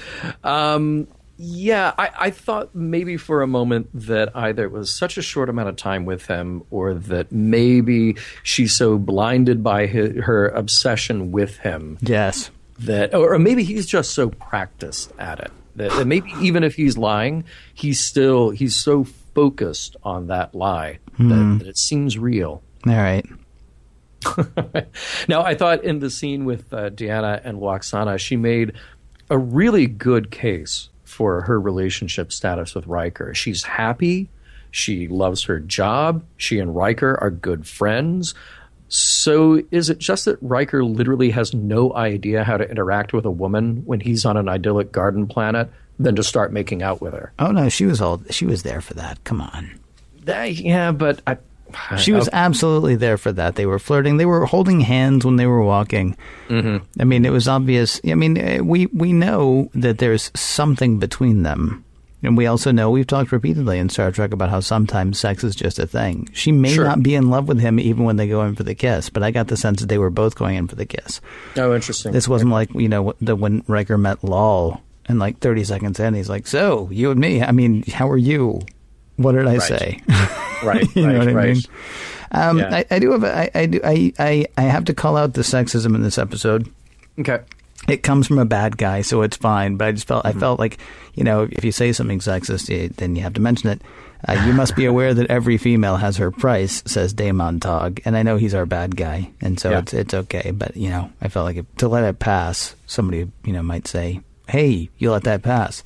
um, 0.44 1.08
yeah, 1.46 1.94
I, 1.98 2.10
I 2.18 2.30
thought 2.32 2.74
maybe 2.74 3.18
for 3.18 3.42
a 3.42 3.48
moment 3.48 3.90
that 3.94 4.36
either 4.36 4.64
it 4.64 4.72
was 4.72 4.94
such 4.94 5.18
a 5.18 5.22
short 5.22 5.50
amount 5.50 5.68
of 5.70 5.76
time 5.76 6.06
with 6.06 6.28
him, 6.28 6.64
or 6.72 6.94
that 6.94 7.32
maybe 7.32 8.16
she's 8.44 8.76
so 8.76 8.98
blinded 8.98 9.62
by 9.64 9.88
hi 9.88 10.08
her 10.24 10.48
obsession 10.50 11.32
with 11.32 11.58
him 11.58 11.98
Yes. 12.02 12.50
that, 12.80 13.14
or 13.14 13.38
maybe 13.40 13.64
he's 13.64 13.86
just 13.86 14.12
so 14.12 14.30
practiced 14.30 15.12
at 15.20 15.40
it 15.40 15.52
that, 15.76 15.92
that 15.92 16.06
maybe 16.08 16.32
even 16.40 16.64
if 16.64 16.76
he's 16.76 16.98
lying, 16.98 17.44
he's 17.74 18.00
still 18.00 18.52
he's 18.52 18.76
so 18.76 19.04
focused 19.04 19.96
on 20.04 20.28
that 20.28 20.54
lie 20.56 21.00
that, 21.20 21.58
that 21.60 21.68
it 21.68 21.78
seems 21.78 22.18
real. 22.18 22.62
All 22.88 22.94
right. 22.94 23.26
Now, 25.28 25.42
I 25.44 25.56
thought 25.56 25.84
in 25.84 26.00
the 26.00 26.10
scene 26.10 26.46
with 26.46 26.74
uh, 26.74 26.90
Deanna 26.90 27.42
and 27.44 27.58
Lwaxana, 27.60 28.18
she 28.20 28.36
made 28.38 28.74
a 29.30 29.38
really 29.38 29.88
good 29.88 30.32
case 30.32 30.90
for 31.14 31.42
her 31.42 31.60
relationship 31.60 32.34
status 32.34 32.76
with 32.76 32.88
Riker. 32.88 33.34
She's 33.34 33.64
happy. 33.64 34.30
She 34.72 35.08
loves 35.08 35.44
her 35.44 35.60
job. 35.60 36.26
She 36.36 36.60
and 36.60 36.76
Riker 36.76 37.18
are 37.22 37.30
good 37.30 37.68
friends. 37.68 38.34
So, 38.90 39.62
is 39.72 39.90
it 39.90 39.98
just 39.98 40.26
that 40.26 40.38
Riker 40.42 40.84
literally 40.84 41.32
has 41.32 41.54
no 41.54 41.94
idea 41.96 42.44
how 42.44 42.58
to 42.58 42.70
interact 42.70 43.14
with 43.14 43.26
a 43.26 43.32
woman 43.32 43.84
when 43.86 44.00
he's 44.00 44.26
on 44.26 44.38
an 44.38 44.50
idyllic 44.50 44.92
garden 44.92 45.26
planet 45.26 45.72
than 45.98 46.16
to 46.16 46.24
start 46.24 46.52
making 46.52 46.84
out 46.84 47.02
with 47.02 47.14
her? 47.14 47.34
Oh 47.40 47.52
no, 47.52 47.70
she 47.70 47.86
was 47.86 48.02
all 48.02 48.22
she 48.30 48.46
was 48.46 48.64
there 48.64 48.82
for 48.82 48.94
that. 48.96 49.24
Come 49.24 49.42
on. 49.42 49.80
Yeah, 50.28 50.92
but 50.92 51.22
I, 51.26 51.38
She 51.98 52.12
was 52.14 52.30
absolutely 52.34 52.96
there 52.96 53.18
for 53.18 53.32
that. 53.32 53.56
They 53.56 53.66
were 53.66 53.80
flirting. 53.80 54.18
They 54.18 54.26
were 54.26 54.46
holding 54.46 54.82
hands 54.82 55.26
when 55.26 55.36
they 55.38 55.48
were 55.48 55.64
walking. 55.64 56.16
Mm-hmm. 56.50 57.02
I 57.02 57.04
mean, 57.04 57.26
it 57.26 57.32
was 57.32 57.48
obvious. 57.48 58.00
I 58.06 58.16
mean, 58.16 58.38
eh, 58.38 58.60
we 58.60 58.88
we 58.88 59.14
know 59.14 59.70
that 59.74 59.98
there's 59.98 60.32
something 60.36 61.00
between 61.00 61.44
them, 61.44 61.84
and 62.22 62.38
we 62.38 62.46
also 62.46 62.72
know 62.72 62.90
we've 62.92 63.08
talked 63.08 63.32
repeatedly 63.32 63.80
in 63.80 63.90
Star 63.90 64.12
Trek 64.12 64.34
about 64.34 64.50
how 64.50 64.60
sometimes 64.60 65.20
sex 65.20 65.44
is 65.44 65.56
just 65.56 65.80
a 65.80 65.88
thing. 65.88 66.30
She 66.34 66.52
may 66.52 66.74
Sure. 66.74 66.86
not 66.86 67.04
be 67.04 67.16
in 67.16 67.30
love 67.30 67.48
with 67.48 67.60
him 67.60 67.80
even 67.80 68.04
when 68.06 68.16
they 68.18 68.28
go 68.28 68.44
in 68.44 68.56
for 68.56 68.64
the 68.64 68.76
kiss, 68.76 69.10
but 69.10 69.24
I 69.24 69.32
got 69.32 69.48
the 69.48 69.58
sense 69.58 69.82
that 69.82 69.88
they 69.88 69.98
were 69.98 70.10
both 70.10 70.36
going 70.36 70.56
in 70.56 70.68
for 70.68 70.76
the 70.76 70.86
kiss. 70.86 71.22
Oh, 71.58 71.74
interesting. 71.76 72.12
This 72.12 72.28
wasn't 72.28 72.52
like 72.52 72.74
you 72.74 72.90
know 72.90 73.14
the 73.22 73.36
when 73.36 73.64
Riker 73.68 73.98
met 73.98 74.24
Lal, 74.24 74.82
and 75.08 75.20
like 75.20 75.40
30 75.40 75.64
seconds 75.66 76.00
in, 76.00 76.14
he's 76.14 76.30
like, 76.30 76.48
"So 76.48 76.88
you 76.92 77.12
and 77.12 77.20
me. 77.20 77.42
I 77.44 77.52
mean, 77.52 77.84
how 77.92 78.10
are 78.10 78.18
you? 78.18 78.62
What 79.18 79.34
did 79.34 79.48
I 79.48 79.58
say?" 79.60 80.00
right, 80.64 80.88
you 80.96 81.08
know 81.08 81.10
right, 81.10 81.18
what 81.20 81.28
I 81.30 81.34
right. 81.34 81.54
mean? 81.56 81.64
Um, 82.32 82.58
Yeah. 82.60 82.76
I, 82.76 82.86
I 82.90 83.00
do 83.00 83.12
have. 83.12 83.24
a- 83.24 83.38
I, 83.38 83.52
I 83.56 83.66
do. 83.68 83.80
I, 83.84 84.14
I. 84.20 84.46
I 84.58 84.62
have 84.64 84.86
to 84.86 84.94
call 84.94 85.18
out 85.18 85.34
the 85.34 85.42
sexism 85.42 85.94
in 85.96 86.02
this 86.04 86.18
episode. 86.18 86.70
Okay. 87.20 87.40
It 87.88 88.02
comes 88.02 88.28
from 88.28 88.40
a 88.40 88.46
bad 88.46 88.78
guy, 88.78 89.02
so 89.02 89.22
it's 89.24 89.36
fine. 89.38 89.76
But 89.76 89.88
I 89.90 89.92
just 89.92 90.08
felt. 90.08 90.26
Mm-hmm. 90.26 90.38
I 90.38 90.40
felt 90.40 90.60
like, 90.60 90.78
you 91.16 91.24
know, 91.24 91.48
if 91.52 91.64
you 91.66 91.72
say 91.72 91.92
something 91.92 92.20
sexist, 92.20 92.74
eh, 92.74 92.90
then 92.98 93.16
you 93.16 93.22
have 93.24 93.34
to 93.34 93.42
mention 93.42 93.70
it. 93.70 93.82
Uh, 94.26 94.42
you 94.48 94.54
must 94.54 94.74
be 94.78 94.86
aware 94.86 95.14
that 95.14 95.30
every 95.30 95.58
female 95.58 95.98
has 95.98 96.16
her 96.16 96.32
price, 96.32 96.82
says 96.86 97.12
Damon 97.12 97.60
Tog, 97.60 98.00
and 98.06 98.16
I 98.16 98.24
know 98.24 98.38
he's 98.38 98.54
our 98.56 98.66
bad 98.66 98.96
guy, 98.96 99.30
and 99.42 99.60
so 99.60 99.72
Yeah. 99.72 99.80
it's 99.80 99.94
it's 99.94 100.14
okay. 100.14 100.52
But 100.52 100.78
you 100.78 100.90
know, 100.90 101.12
I 101.22 101.28
felt 101.28 101.44
like 101.46 101.58
if, 101.58 101.76
to 101.78 101.90
let 101.90 102.06
it 102.06 102.20
pass, 102.20 102.74
somebody 102.88 103.30
you 103.44 103.52
know 103.52 103.62
might 103.62 103.86
say, 103.86 104.22
"Hey, 104.48 104.90
you 104.98 105.12
let 105.12 105.26
that 105.26 105.44
pass." 105.44 105.84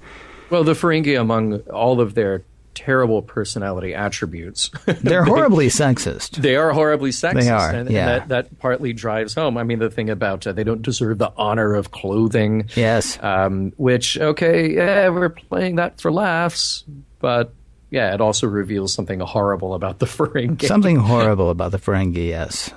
Well, 0.52 0.64
the 0.64 0.74
Ferengi, 0.74 1.20
among 1.20 1.62
all 1.74 2.00
of 2.00 2.14
their 2.14 2.44
terrible 2.78 3.22
personality 3.24 3.94
attributes, 3.96 4.70
They're 4.86 5.24
horribly 5.26 5.68
sexist. 5.68 6.32
they 6.38 6.56
are 6.56 6.72
horribly 6.72 7.10
sexist. 7.10 7.42
They 7.42 7.50
are, 7.50 7.70
and, 7.72 7.90
yeah. 7.90 8.00
and 8.00 8.08
that, 8.10 8.28
that 8.50 8.60
partly 8.60 8.94
drives 8.94 9.34
home. 9.34 9.58
I 9.58 9.64
mean, 9.64 9.80
the 9.80 9.90
thing 9.90 10.10
about 10.10 10.46
uh, 10.46 10.52
they 10.54 10.64
don't 10.64 10.82
deserve 10.84 11.18
the 11.18 11.32
honor 11.36 11.74
of 11.74 11.92
clothing. 11.92 12.70
Yes. 12.76 13.18
Um, 13.24 13.74
which, 13.78 14.18
okay, 14.20 14.74
yeah, 14.76 15.10
we're 15.10 15.30
playing 15.30 15.78
that 15.78 16.00
for 16.00 16.12
laughs, 16.12 16.84
but 17.20 17.54
yeah, 17.90 18.14
it 18.14 18.22
also 18.22 18.46
reveals 18.48 18.94
something 18.94 19.20
horrible 19.20 19.74
about 19.74 20.00
the 20.00 20.06
Ferengi. 20.18 20.68
Something 20.68 20.98
horrible 20.98 21.50
about 21.50 21.72
the 21.72 21.80
Ferengi, 21.80 22.28
yes. 22.30 22.70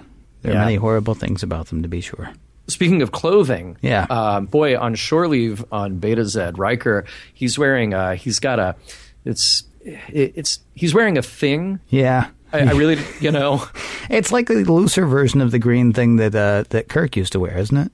There 0.42 0.52
are 0.52 0.54
Yeah. 0.54 0.60
many 0.64 0.76
horrible 0.76 1.14
things 1.14 1.42
about 1.42 1.66
them, 1.66 1.82
to 1.82 1.88
be 1.88 2.00
sure. 2.00 2.30
Speaking 2.68 3.02
of 3.02 3.10
clothing, 3.10 3.76
Yeah. 3.82 4.06
um, 4.08 4.46
boy, 4.46 4.78
on 4.78 4.94
shore 4.94 5.26
leave 5.26 5.64
on 5.72 5.98
Betazed, 5.98 6.56
Riker, 6.56 7.04
he's 7.34 7.58
wearing, 7.58 7.92
uh, 7.92 8.14
he's 8.14 8.38
got 8.38 8.58
a, 8.60 8.76
it's, 9.24 9.64
it, 9.84 10.32
it's, 10.36 10.60
he's 10.74 10.94
wearing 10.94 11.18
a 11.18 11.22
thing. 11.22 11.80
Yeah. 11.88 12.28
I, 12.52 12.60
I 12.60 12.72
really, 12.72 12.98
you 13.20 13.30
know, 13.30 13.64
It's 14.10 14.32
like 14.32 14.48
the 14.48 14.64
looser 14.64 15.06
version 15.06 15.40
of 15.40 15.52
the 15.52 15.58
green 15.60 15.92
thing 15.92 16.16
that 16.16 16.34
uh, 16.34 16.64
that 16.70 16.88
Kirk 16.88 17.16
used 17.16 17.32
to 17.32 17.40
wear, 17.40 17.56
isn't 17.56 17.76
it? 17.76 17.92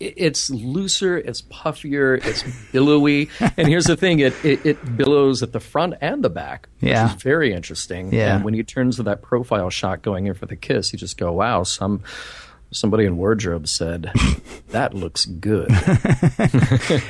it- 0.00 0.14
it's 0.16 0.50
looser, 0.50 1.16
it's 1.16 1.42
puffier, 1.42 2.16
it's 2.26 2.42
billowy. 2.72 3.28
and 3.56 3.68
here's 3.68 3.84
the 3.84 3.96
thing: 3.96 4.18
it, 4.18 4.34
it 4.44 4.66
it 4.66 4.96
billows 4.96 5.44
at 5.44 5.52
the 5.52 5.60
front 5.60 5.94
and 6.00 6.24
the 6.24 6.28
back, 6.28 6.68
which 6.80 6.90
Yeah. 6.90 7.14
is 7.14 7.22
very 7.22 7.52
interesting. 7.54 8.12
Yeah. 8.12 8.34
And 8.34 8.44
when 8.44 8.52
he 8.54 8.64
turns 8.64 8.96
to 8.96 9.04
that 9.04 9.22
profile 9.22 9.70
shot 9.70 10.02
going 10.02 10.26
in 10.26 10.34
for 10.34 10.46
the 10.46 10.56
kiss, 10.56 10.92
you 10.92 10.98
just 10.98 11.16
go, 11.16 11.30
"Wow!" 11.30 11.62
Some 11.62 12.02
somebody 12.72 13.04
in 13.04 13.16
wardrobe 13.16 13.68
said, 13.68 14.10
"That 14.70 14.92
looks 14.94 15.24
good." 15.24 15.70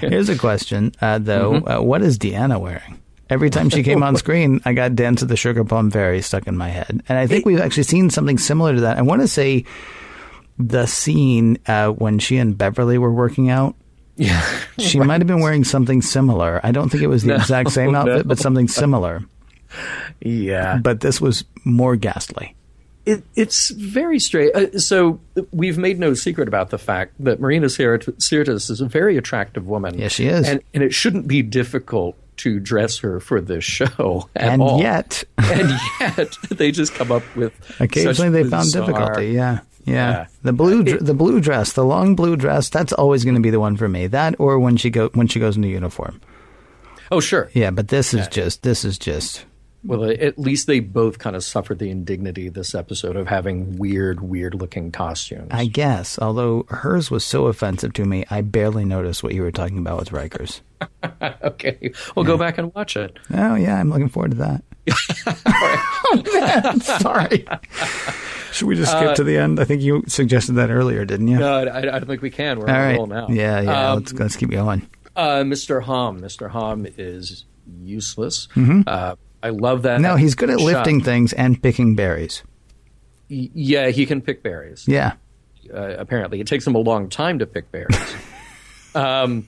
Here's 0.01 0.29
a 0.29 0.37
question, 0.37 0.93
uh, 1.01 1.19
though. 1.19 1.53
Mm-hmm. 1.55 1.69
Uh, 1.69 1.81
what 1.81 2.03
is 2.03 2.19
Deanna 2.19 2.61
wearing? 2.61 3.01
Every 3.31 3.51
time 3.51 3.71
she 3.71 3.83
came 3.83 4.03
on 4.03 4.17
screen, 4.19 4.61
I 4.65 4.73
got 4.75 4.95
Dance 4.95 5.23
of 5.23 5.29
the 5.29 5.37
Sugar 5.37 5.65
Plum 5.65 5.91
Fairy 5.91 6.21
stuck 6.23 6.47
in 6.47 6.57
my 6.57 6.69
head. 6.69 7.03
And 7.09 7.19
I 7.19 7.27
think 7.27 7.47
we've 7.47 7.61
actually 7.61 7.85
seen 7.85 8.11
something 8.11 8.39
similar 8.39 8.75
to 8.75 8.81
that. 8.83 8.99
I 8.99 9.03
want 9.03 9.23
to 9.23 9.29
say 9.29 9.65
the 10.59 10.87
scene 10.87 11.59
uh, 11.67 11.89
when 11.89 12.19
she 12.19 12.37
and 12.37 12.57
Beverly 12.57 12.99
were 12.99 13.13
working 13.13 13.51
out. 13.51 13.75
yeah, 14.17 14.41
She 14.79 15.01
might 15.01 15.21
have 15.21 15.27
been 15.27 15.41
wearing 15.41 15.65
something 15.65 16.03
similar. 16.03 16.61
I 16.63 16.71
don't 16.71 16.89
think 16.91 17.03
it 17.03 17.09
was 17.09 17.23
the 17.25 17.35
exact 17.35 17.71
same 17.71 17.95
outfit, 17.97 18.19
no. 18.19 18.23
but 18.25 18.39
something 18.39 18.69
similar. 18.69 19.23
yeah. 20.21 20.79
But 20.79 21.01
this 21.01 21.21
was 21.21 21.45
more 21.65 21.97
ghastly. 21.97 22.55
It, 23.07 23.23
it's 23.37 23.71
very 23.71 24.19
straight. 24.19 24.55
Uh, 24.55 24.79
so 24.79 25.21
we've 25.51 25.77
made 25.77 25.99
no 25.99 26.15
secret 26.15 26.49
about 26.49 26.71
the 26.71 26.79
fact 26.79 27.13
that 27.19 27.39
Marina 27.41 27.67
Sirtis 27.67 28.71
is 28.71 28.81
a 28.81 28.87
very 28.87 29.17
attractive 29.19 29.67
woman. 29.67 29.99
Yes, 29.99 30.13
she 30.13 30.27
is. 30.27 30.49
And, 30.49 30.63
and 30.73 30.83
it 30.83 30.95
shouldn't 30.95 31.29
be 31.29 31.43
difficult 31.43 32.17
to 32.39 32.59
dress 32.61 32.99
her 32.99 33.21
for 33.21 33.41
this 33.41 33.65
show 33.65 34.29
at 34.37 34.53
and 34.53 34.63
all. 34.63 34.81
yet, 34.81 35.25
and 35.39 35.71
yet 36.01 36.37
they 36.51 36.71
just 36.71 36.95
come 36.95 37.13
up 37.13 37.23
with 37.37 37.53
occasionally 37.81 38.31
they 38.31 38.49
found 38.49 38.73
difficulty. 38.73 39.29
Yeah. 39.29 39.61
yeah, 39.85 39.93
Yeah. 40.11 40.27
The 40.43 40.53
blue, 40.53 40.83
dr- 40.83 41.05
the 41.05 41.15
blue 41.15 41.41
dress, 41.41 41.73
the 41.73 41.85
long 41.85 42.15
blue 42.17 42.37
dress. 42.37 42.69
That's 42.69 42.93
always 42.93 43.25
going 43.25 43.37
to 43.37 43.41
be 43.41 43.51
the 43.51 43.61
one 43.61 43.77
for 43.77 43.89
me. 43.89 44.07
That 44.07 44.35
or 44.39 44.59
when 44.59 44.77
she 44.77 44.91
go 44.91 45.09
when 45.15 45.27
she 45.29 45.41
goes 45.41 45.57
into 45.57 45.69
uniform. 45.69 46.21
Oh, 47.11 47.21
sure. 47.21 47.51
Yeah, 47.53 47.71
but 47.71 47.89
this 47.89 48.15
is 48.15 48.27
just 48.29 48.63
this 48.63 48.85
is 48.85 48.99
just 48.99 49.45
Well, 49.85 50.11
at 50.11 50.39
least 50.39 50.67
they 50.67 50.81
both 50.81 51.19
kind 51.19 51.37
of 51.37 51.45
suffered 51.45 51.79
the 51.79 51.91
indignity 51.91 52.49
this 52.49 52.75
episode 52.75 53.15
of 53.17 53.29
having 53.29 53.77
weird, 53.77 54.21
weird 54.23 54.55
looking 54.55 54.91
costumes. 54.91 55.49
I 55.51 55.67
guess. 55.67 56.19
Although 56.19 56.65
hers 56.71 57.11
was 57.11 57.23
so 57.23 57.47
offensive 57.47 57.93
to 57.93 58.05
me, 58.07 58.25
I 58.31 58.41
barely 58.41 58.87
noticed 58.87 59.23
what 59.23 59.35
you 59.35 59.43
were 59.43 59.53
talking 59.53 59.79
about 59.79 59.99
with 59.99 60.11
Rikers. 60.11 60.63
okay, 61.43 61.93
well, 62.15 62.25
go 62.25 62.37
back 62.37 62.59
and 62.59 62.75
watch 62.75 62.97
it. 62.97 63.17
Oh 63.33 63.55
yeah, 63.55 63.79
I'm 63.79 63.91
looking 63.91 64.09
forward 64.09 64.33
to 64.33 64.37
that. 64.39 64.65
oh, 65.47 66.79
sorry. 67.01 67.47
Should 68.53 68.69
we 68.69 68.77
just 68.77 68.93
skip 68.93 69.15
to 69.17 69.25
the 69.25 69.37
end? 69.39 69.59
I 69.59 69.65
think 69.65 69.83
you 69.83 70.03
suggested 70.07 70.53
that 70.55 70.71
earlier, 70.71 71.05
didn't 71.05 71.29
you? 71.29 71.39
No, 71.39 71.65
I, 71.65 71.79
I 71.79 71.81
don't 71.83 72.07
think 72.07 72.23
we 72.23 72.31
can. 72.31 72.59
We're 72.61 72.69
All 72.69 73.03
on 73.03 73.11
right. 73.11 73.29
now. 73.29 73.29
Yeah, 73.35 73.61
yeah. 73.61 73.91
Um, 73.91 73.99
let's 74.01 74.13
let's 74.13 74.37
keep 74.37 74.51
going. 74.51 74.89
uh, 75.17 75.39
Mr. 75.43 75.83
Homn. 75.83 76.21
Mr. 76.21 76.51
Homn 76.51 76.87
is 76.97 77.45
useless. 77.83 78.49
Uh, 78.57 79.17
I 79.43 79.49
love 79.51 79.83
that. 79.83 79.95
Mm-hmm. 79.95 80.03
No, 80.03 80.17
he's 80.17 80.35
good 80.35 80.51
at 80.51 80.59
shot. 80.61 80.67
lifting 80.67 81.03
things 81.03 81.33
and 81.33 81.61
picking 81.63 81.97
berries. 81.97 82.43
Y- 83.31 83.51
Yeah, 83.55 83.89
he 83.89 84.07
can 84.07 84.21
pick 84.21 84.43
berries. 84.43 84.85
Yeah. 84.87 85.15
uh, 85.73 85.97
apparently. 85.99 86.41
It 86.41 86.47
takes 86.47 86.67
him 86.67 86.75
a 86.75 86.79
long 86.79 87.09
time 87.09 87.39
to 87.41 87.47
pick 87.47 87.71
berries. 87.73 88.15
um, 88.95 89.47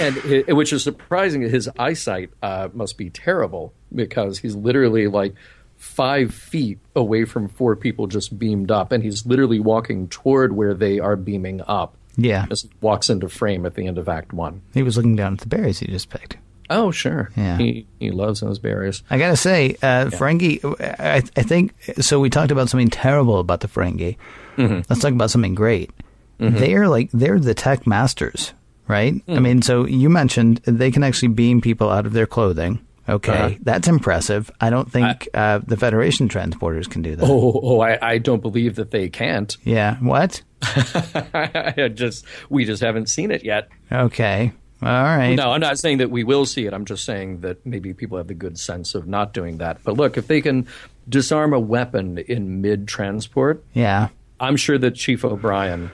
and 0.00 0.16
it, 0.18 0.54
which 0.54 0.72
is 0.72 0.82
surprising. 0.82 1.42
His 1.42 1.68
eyesight 1.78 2.30
uh, 2.42 2.68
must 2.72 2.96
be 2.96 3.10
terrible 3.10 3.72
because 3.94 4.38
he's 4.38 4.54
literally 4.54 5.06
like 5.06 5.34
five 5.76 6.34
feet 6.34 6.78
away 6.94 7.24
from 7.24 7.48
four 7.48 7.76
people 7.76 8.06
just 8.06 8.38
beamed 8.38 8.70
up, 8.70 8.92
and 8.92 9.02
he's 9.02 9.26
literally 9.26 9.60
walking 9.60 10.08
toward 10.08 10.54
where 10.54 10.74
they 10.74 10.98
are 10.98 11.16
beaming 11.16 11.62
up. 11.66 11.96
Yeah. 12.18 12.46
just 12.46 12.68
walks 12.80 13.10
into 13.10 13.28
frame 13.28 13.66
at 13.66 13.74
the 13.74 13.86
end 13.86 13.98
of 13.98 14.08
Act 14.08 14.32
One. 14.32 14.62
He 14.72 14.82
was 14.82 14.96
looking 14.96 15.16
down 15.16 15.34
at 15.34 15.40
the 15.40 15.48
berries 15.48 15.80
he 15.80 15.86
just 15.86 16.08
picked. 16.08 16.38
Oh, 16.70 16.90
sure. 16.90 17.30
Yeah. 17.36 17.58
He 17.58 17.86
he 18.00 18.10
loves 18.10 18.40
those 18.40 18.58
berries. 18.58 19.02
I 19.10 19.18
gotta 19.18 19.36
say, 19.36 19.76
uh, 19.82 20.06
Ferengi. 20.06 20.64
I, 20.80 21.16
I 21.16 21.42
think 21.42 21.74
so. 22.00 22.18
We 22.18 22.30
talked 22.30 22.50
about 22.50 22.68
something 22.70 22.88
terrible 22.88 23.38
about 23.38 23.60
the 23.60 23.68
Ferengi. 23.68 24.16
Mm-hmm. 24.56 24.80
Let's 24.88 25.00
talk 25.00 25.12
about 25.12 25.30
something 25.30 25.54
great. 25.54 25.90
They're 26.38 26.88
like 26.88 27.10
they're 27.12 27.38
the 27.38 27.54
tech 27.54 27.86
masters, 27.86 28.52
right? 28.88 29.14
Mm. 29.26 29.36
I 29.36 29.40
mean, 29.40 29.62
so 29.62 29.86
you 29.86 30.08
mentioned 30.10 30.58
they 30.64 30.90
can 30.90 31.02
actually 31.04 31.28
beam 31.28 31.60
people 31.60 31.90
out 31.90 32.06
of 32.06 32.12
their 32.12 32.26
clothing. 32.26 32.80
Okay, 33.08 33.32
Uh-huh. 33.32 33.54
that's 33.62 33.86
impressive. 33.86 34.50
I 34.60 34.68
don't 34.68 34.90
think 34.90 35.28
uh, 35.32 35.60
the 35.64 35.76
Federation 35.76 36.28
transporters 36.28 36.90
can 36.90 37.02
do 37.02 37.14
that. 37.14 37.24
Oh, 37.24 37.60
oh 37.62 37.80
I, 37.80 37.98
I 38.14 38.18
don't 38.18 38.42
believe 38.42 38.74
that 38.76 38.90
they 38.90 39.08
can't. 39.08 39.56
Yeah. 39.62 39.96
What? 40.00 40.42
I 40.62 41.88
just 41.94 42.24
we 42.48 42.64
just 42.64 42.82
haven't 42.82 43.08
seen 43.08 43.30
it 43.30 43.44
yet. 43.44 43.68
Okay. 43.92 44.52
All 44.82 44.88
right. 44.88 45.34
No, 45.34 45.52
I'm 45.52 45.60
not 45.60 45.78
saying 45.78 45.98
that 45.98 46.10
we 46.10 46.24
will 46.24 46.44
see 46.46 46.66
it. 46.66 46.74
I'm 46.74 46.84
just 46.84 47.04
saying 47.04 47.40
that 47.40 47.64
maybe 47.64 47.94
people 47.94 48.18
have 48.18 48.26
the 48.26 48.34
good 48.34 48.58
sense 48.58 48.94
of 48.94 49.06
not 49.06 49.32
doing 49.32 49.58
that. 49.58 49.78
But 49.84 49.96
look, 49.96 50.16
if 50.18 50.26
they 50.26 50.40
can 50.40 50.66
disarm 51.08 51.52
a 51.54 51.60
weapon 51.60 52.18
in 52.18 52.60
mid 52.60 52.88
transport, 52.88 53.64
Yeah. 53.72 54.08
I'm 54.38 54.56
sure 54.56 54.76
that 54.76 54.96
Chief 54.96 55.24
O'Brien, 55.24 55.90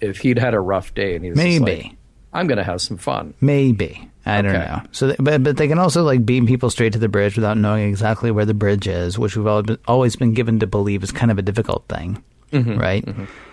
if 0.00 0.18
he'd 0.18 0.38
had 0.38 0.54
a 0.54 0.60
rough 0.60 0.94
day 0.94 1.16
and 1.16 1.24
he 1.24 1.30
was 1.30 1.36
Maybe. 1.38 1.96
I'm 2.32 2.46
going 2.46 2.58
to 2.58 2.64
have 2.64 2.80
some 2.80 2.96
fun. 2.96 3.34
Maybe. 3.40 4.08
I 4.26 4.42
don't 4.42 4.52
know. 4.52 4.82
So, 4.92 5.06
th- 5.08 5.18
but 5.18 5.42
but 5.42 5.56
they 5.56 5.66
can 5.66 5.78
also 5.78 6.04
like 6.04 6.24
beam 6.26 6.46
people 6.46 6.70
straight 6.70 6.92
to 6.92 6.98
the 6.98 7.08
bridge 7.08 7.36
without 7.36 7.56
knowing 7.56 7.88
exactly 7.88 8.30
where 8.30 8.44
the 8.44 8.54
bridge 8.54 8.86
is, 8.86 9.18
which 9.18 9.34
we've 9.36 9.46
always 9.46 9.66
been, 9.66 9.78
always 9.88 10.14
been 10.16 10.34
given 10.34 10.60
to 10.60 10.66
believe 10.66 11.02
is 11.02 11.10
kind 11.10 11.30
of 11.32 11.38
a 11.38 11.42
difficult 11.42 11.86
thing, 11.88 12.22
Mm-hmm. 12.52 12.78
right? 12.78 13.04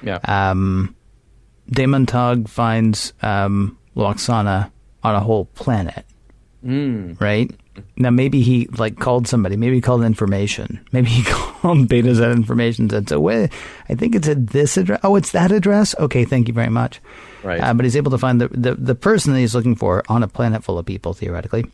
Yeah. 0.04 0.20
Um, 0.26 0.94
Damon 1.72 2.06
Tog 2.06 2.48
finds 2.50 3.14
um, 3.22 3.78
Lwaxana 3.96 4.72
on 5.04 5.16
a 5.16 5.20
whole 5.22 5.46
planet, 5.46 6.06
Mm. 6.66 7.20
right? 7.22 7.50
Now 7.96 8.10
maybe 8.10 8.42
he 8.42 8.68
like 8.78 9.00
called 9.00 9.28
somebody. 9.28 9.56
Maybe 9.58 9.76
he 9.76 9.82
called 9.82 10.04
information. 10.04 10.80
Maybe 10.92 11.10
he 11.10 11.24
called 11.24 11.88
Betazed 11.88 12.34
information. 12.36 12.84
and 12.86 12.92
Said 12.92 13.10
so. 13.10 13.20
Wait, 13.20 13.52
I 13.90 13.96
think 13.96 14.16
it's 14.16 14.28
at 14.28 14.48
this 14.48 14.78
address. 14.78 15.00
Oh, 15.04 15.16
it's 15.16 15.32
that 15.32 15.52
address. 15.52 15.96
Okay, 16.00 16.26
thank 16.26 16.48
you 16.48 16.54
very 16.54 16.70
much. 16.70 17.02
Right. 17.44 17.60
Uh, 17.62 17.74
but 17.74 17.86
he's 17.86 17.96
able 17.98 18.12
to 18.12 18.18
find 18.18 18.42
the, 18.42 18.48
the 18.50 18.76
the 18.76 18.96
person 18.96 19.34
that 19.34 19.40
he's 19.40 19.56
looking 19.56 19.76
for 19.76 20.04
on 20.10 20.24
a 20.24 20.28
planet 20.28 20.64
full 20.64 20.78
of 20.78 20.86
people 20.86 21.14
theoretically. 21.14 21.66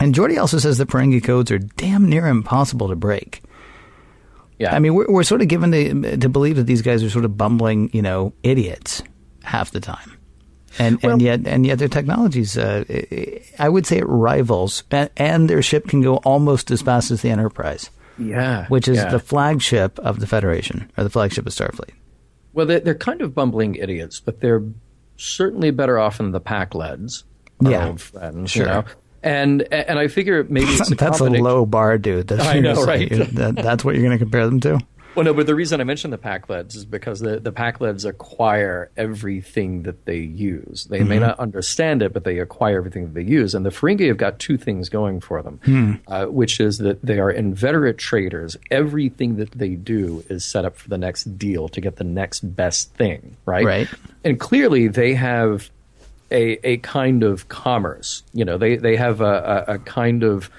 And 0.00 0.14
Geordi 0.14 0.38
also 0.40 0.58
says 0.58 0.78
the 0.78 0.86
Ferengi 0.86 1.22
codes 1.22 1.50
are 1.50 1.58
damn 1.58 2.08
near 2.08 2.26
impossible 2.26 2.88
to 2.88 2.96
break. 2.96 3.42
yeah. 4.58 4.74
I 4.74 4.78
mean, 4.78 4.94
we're, 4.94 5.06
we're 5.08 5.22
sort 5.22 5.42
of 5.42 5.48
given 5.48 5.70
to, 5.72 6.16
to 6.16 6.28
believe 6.28 6.56
that 6.56 6.64
these 6.66 6.82
guys 6.82 7.02
are 7.04 7.10
sort 7.10 7.24
of 7.24 7.36
bumbling, 7.36 7.90
you 7.92 8.02
know, 8.02 8.32
idiots 8.42 9.02
half 9.44 9.70
the 9.70 9.80
time. 9.80 10.18
And, 10.78 11.00
Well- 11.02 11.12
and 11.12 11.22
yet 11.22 11.46
and 11.46 11.66
yet 11.66 11.78
their 11.78 11.88
technologies, 11.88 12.56
uh, 12.56 12.84
I 13.58 13.68
would 13.68 13.86
say 13.86 13.98
it 13.98 14.06
rivals, 14.06 14.84
and, 14.90 15.10
and 15.16 15.50
their 15.50 15.62
ship 15.62 15.88
can 15.88 16.00
go 16.02 16.16
almost 16.18 16.70
as 16.70 16.82
fast 16.82 17.10
as 17.10 17.22
the 17.22 17.30
Enterprise, 17.30 17.90
yeah. 18.18 18.66
which 18.68 18.88
is 18.88 18.96
yeah. 18.96 19.10
the 19.10 19.18
flagship 19.18 19.98
of 20.00 20.20
the 20.20 20.26
Federation 20.26 20.90
or 20.96 21.04
the 21.04 21.10
flagship 21.10 21.46
of 21.46 21.52
Starfleet. 21.52 21.90
Well, 22.54 22.66
they're, 22.66 22.80
they're 22.80 22.94
kind 22.94 23.20
of 23.22 23.34
bumbling 23.34 23.74
idiots, 23.76 24.20
but 24.20 24.40
they're 24.40 24.62
certainly 25.16 25.70
better 25.70 25.98
off 25.98 26.18
than 26.18 26.32
the 26.32 26.40
Pakleds. 26.40 27.24
Yeah. 27.60 27.88
old 27.88 28.00
friends, 28.00 28.50
Sure. 28.50 28.62
you 28.62 28.68
know. 28.68 28.84
And 29.24 29.62
and 29.72 30.00
I 30.00 30.08
figure 30.08 30.44
maybe 30.48 30.66
it's 30.70 30.90
a 30.90 30.96
That's 30.96 31.20
a 31.20 31.24
low 31.26 31.64
bar, 31.64 31.96
dude. 31.96 32.26
That's 32.26 32.44
I 32.44 32.58
know, 32.58 32.84
right? 32.86 33.08
that, 33.08 33.54
that's 33.54 33.84
what 33.84 33.94
you're 33.94 34.02
going 34.02 34.18
to 34.18 34.24
compare 34.24 34.46
them 34.46 34.58
to. 34.60 34.80
Well, 35.14 35.24
no, 35.24 35.34
but 35.34 35.46
the 35.46 35.54
reason 35.54 35.80
I 35.80 35.84
mentioned 35.84 36.12
the 36.12 36.18
Pakleds 36.18 36.74
is 36.74 36.84
because 36.84 37.20
the, 37.20 37.38
the 37.38 37.52
Pakleds 37.52 38.06
acquire 38.06 38.90
everything 38.96 39.82
that 39.82 40.06
they 40.06 40.18
use. 40.18 40.86
They 40.86 41.04
may 41.04 41.18
not 41.18 41.38
understand 41.38 42.02
it, 42.02 42.14
but 42.14 42.24
they 42.24 42.38
acquire 42.38 42.78
everything 42.78 43.04
that 43.04 43.14
they 43.14 43.22
use. 43.22 43.54
And 43.54 43.66
the 43.66 43.70
Ferengi 43.70 44.08
have 44.08 44.16
got 44.16 44.38
two 44.38 44.56
things 44.56 44.88
going 44.88 45.20
for 45.20 45.42
them, 45.42 45.60
uh, 46.08 46.26
which 46.26 46.60
is 46.60 46.78
that 46.78 47.02
they 47.02 47.18
are 47.18 47.30
inveterate 47.30 47.98
traders. 47.98 48.56
Everything 48.70 49.36
that 49.36 49.50
they 49.50 49.74
do 49.74 50.24
is 50.30 50.44
set 50.44 50.64
up 50.64 50.76
for 50.76 50.88
the 50.88 50.98
next 50.98 51.24
deal 51.38 51.68
to 51.68 51.80
get 51.80 51.96
the 51.96 52.04
next 52.04 52.40
best 52.40 52.94
thing, 52.94 53.36
right? 53.44 53.64
Right. 53.64 53.88
And 54.24 54.40
clearly 54.40 54.88
they 54.88 55.12
have 55.14 55.70
a, 56.30 56.58
a 56.64 56.76
kind 56.78 57.22
of 57.22 57.48
commerce. 57.48 58.22
You 58.32 58.46
know, 58.46 58.56
they, 58.56 58.76
they 58.76 58.96
have 58.96 59.20
a, 59.20 59.66
a, 59.68 59.74
a 59.74 59.78
kind 59.78 60.22
of 60.22 60.50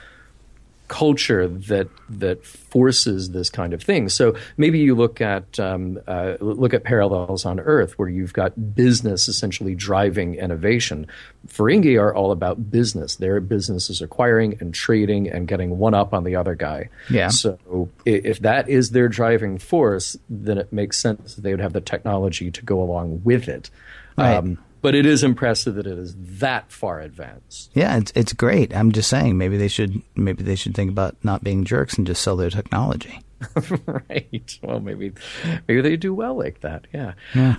culture 0.88 1.48
that 1.48 1.88
that 2.10 2.46
forces 2.46 3.32
this 3.32 3.50
kind 3.50 3.74
of 3.74 3.82
thing. 3.82 4.10
So 4.10 4.36
maybe 4.58 4.80
you 4.80 4.96
look 4.96 5.22
at 5.22 5.60
um, 5.60 6.00
uh, 6.08 6.36
look 6.40 6.74
at 6.74 6.84
parallels 6.84 7.46
on 7.46 7.60
Earth, 7.60 7.98
where 7.98 8.10
you've 8.10 8.34
got 8.34 8.76
business 8.76 9.28
essentially 9.28 9.76
driving 9.76 10.36
innovation. 10.36 11.08
Ferengi 11.48 12.00
are 12.00 12.14
all 12.14 12.32
about 12.32 12.72
business. 12.72 13.16
Their 13.16 13.40
business 13.40 13.90
is 13.90 14.02
acquiring 14.02 14.58
and 14.60 14.74
trading 14.74 15.30
and 15.30 15.48
getting 15.48 15.78
one 15.78 15.94
up 15.94 16.14
on 16.14 16.24
the 16.24 16.36
other 16.36 16.56
guy. 16.56 16.90
Yeah. 17.10 17.30
So 17.30 17.90
if 18.06 18.40
that 18.40 18.70
is 18.70 18.92
their 18.92 19.08
driving 19.08 19.58
force, 19.58 20.18
then 20.30 20.58
it 20.58 20.72
makes 20.72 21.00
sense 21.00 21.36
that 21.36 21.42
they 21.42 21.52
would 21.52 21.60
have 21.62 21.74
the 21.74 21.82
technology 21.82 22.52
to 22.52 22.62
go 22.64 22.82
along 22.82 23.22
with 23.24 23.48
it. 23.48 23.70
Right. 24.18 24.58
But 24.84 24.94
it 24.94 25.08
is 25.08 25.24
impressive 25.24 25.74
that 25.76 25.88
it 25.88 25.98
is 25.98 26.14
that 26.20 26.72
far 26.72 27.00
advanced. 27.00 27.72
Yeah, 27.74 27.98
it's 27.98 28.12
it's 28.16 28.34
great. 28.34 28.76
I'm 28.76 28.92
just 28.92 29.10
saying 29.10 29.38
maybe 29.40 29.58
they 29.58 29.68
should 29.68 30.00
maybe 30.16 30.44
they 30.44 30.56
should 30.56 30.76
think 30.76 30.92
about 30.92 31.16
not 31.24 31.44
being 31.44 31.64
jerks 31.64 31.98
and 31.98 32.06
just 32.06 32.22
sell 32.22 32.36
their 32.38 32.52
technology. 32.52 33.20
right. 33.88 34.60
Well, 34.62 34.80
maybe 34.80 35.14
maybe 35.68 35.82
they 35.82 35.98
do 35.98 36.14
well 36.14 36.38
like 36.38 36.62
that. 36.62 36.86
Yeah. 36.94 37.14
Yeah. 37.34 37.56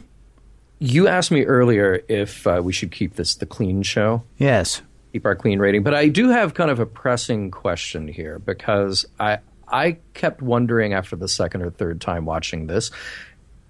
You 0.79 1.09
asked 1.09 1.31
me 1.31 1.45
earlier 1.45 2.03
if 2.09 2.47
uh, 2.47 2.61
we 2.63 2.73
should 2.73 2.93
keep 2.93 3.15
this 3.17 3.35
the 3.37 3.47
clean 3.47 3.83
show, 3.83 4.23
Yes. 4.39 4.83
keep 5.13 5.25
our 5.25 5.35
clean 5.35 5.59
rating, 5.59 5.83
but 5.83 5.95
I 5.95 6.09
do 6.09 6.29
have 6.29 6.55
kind 6.55 6.71
of 6.71 6.79
a 6.79 6.87
pressing 6.87 7.51
question 7.51 8.07
here 8.09 8.39
because 8.39 9.07
I 9.19 9.39
I 9.67 9.97
kept 10.13 10.43
wondering 10.43 10.93
after 10.93 11.17
the 11.17 11.29
second 11.29 11.63
or 11.63 11.71
third 11.71 12.01
time 12.01 12.27
watching 12.27 12.67
this. 12.67 12.91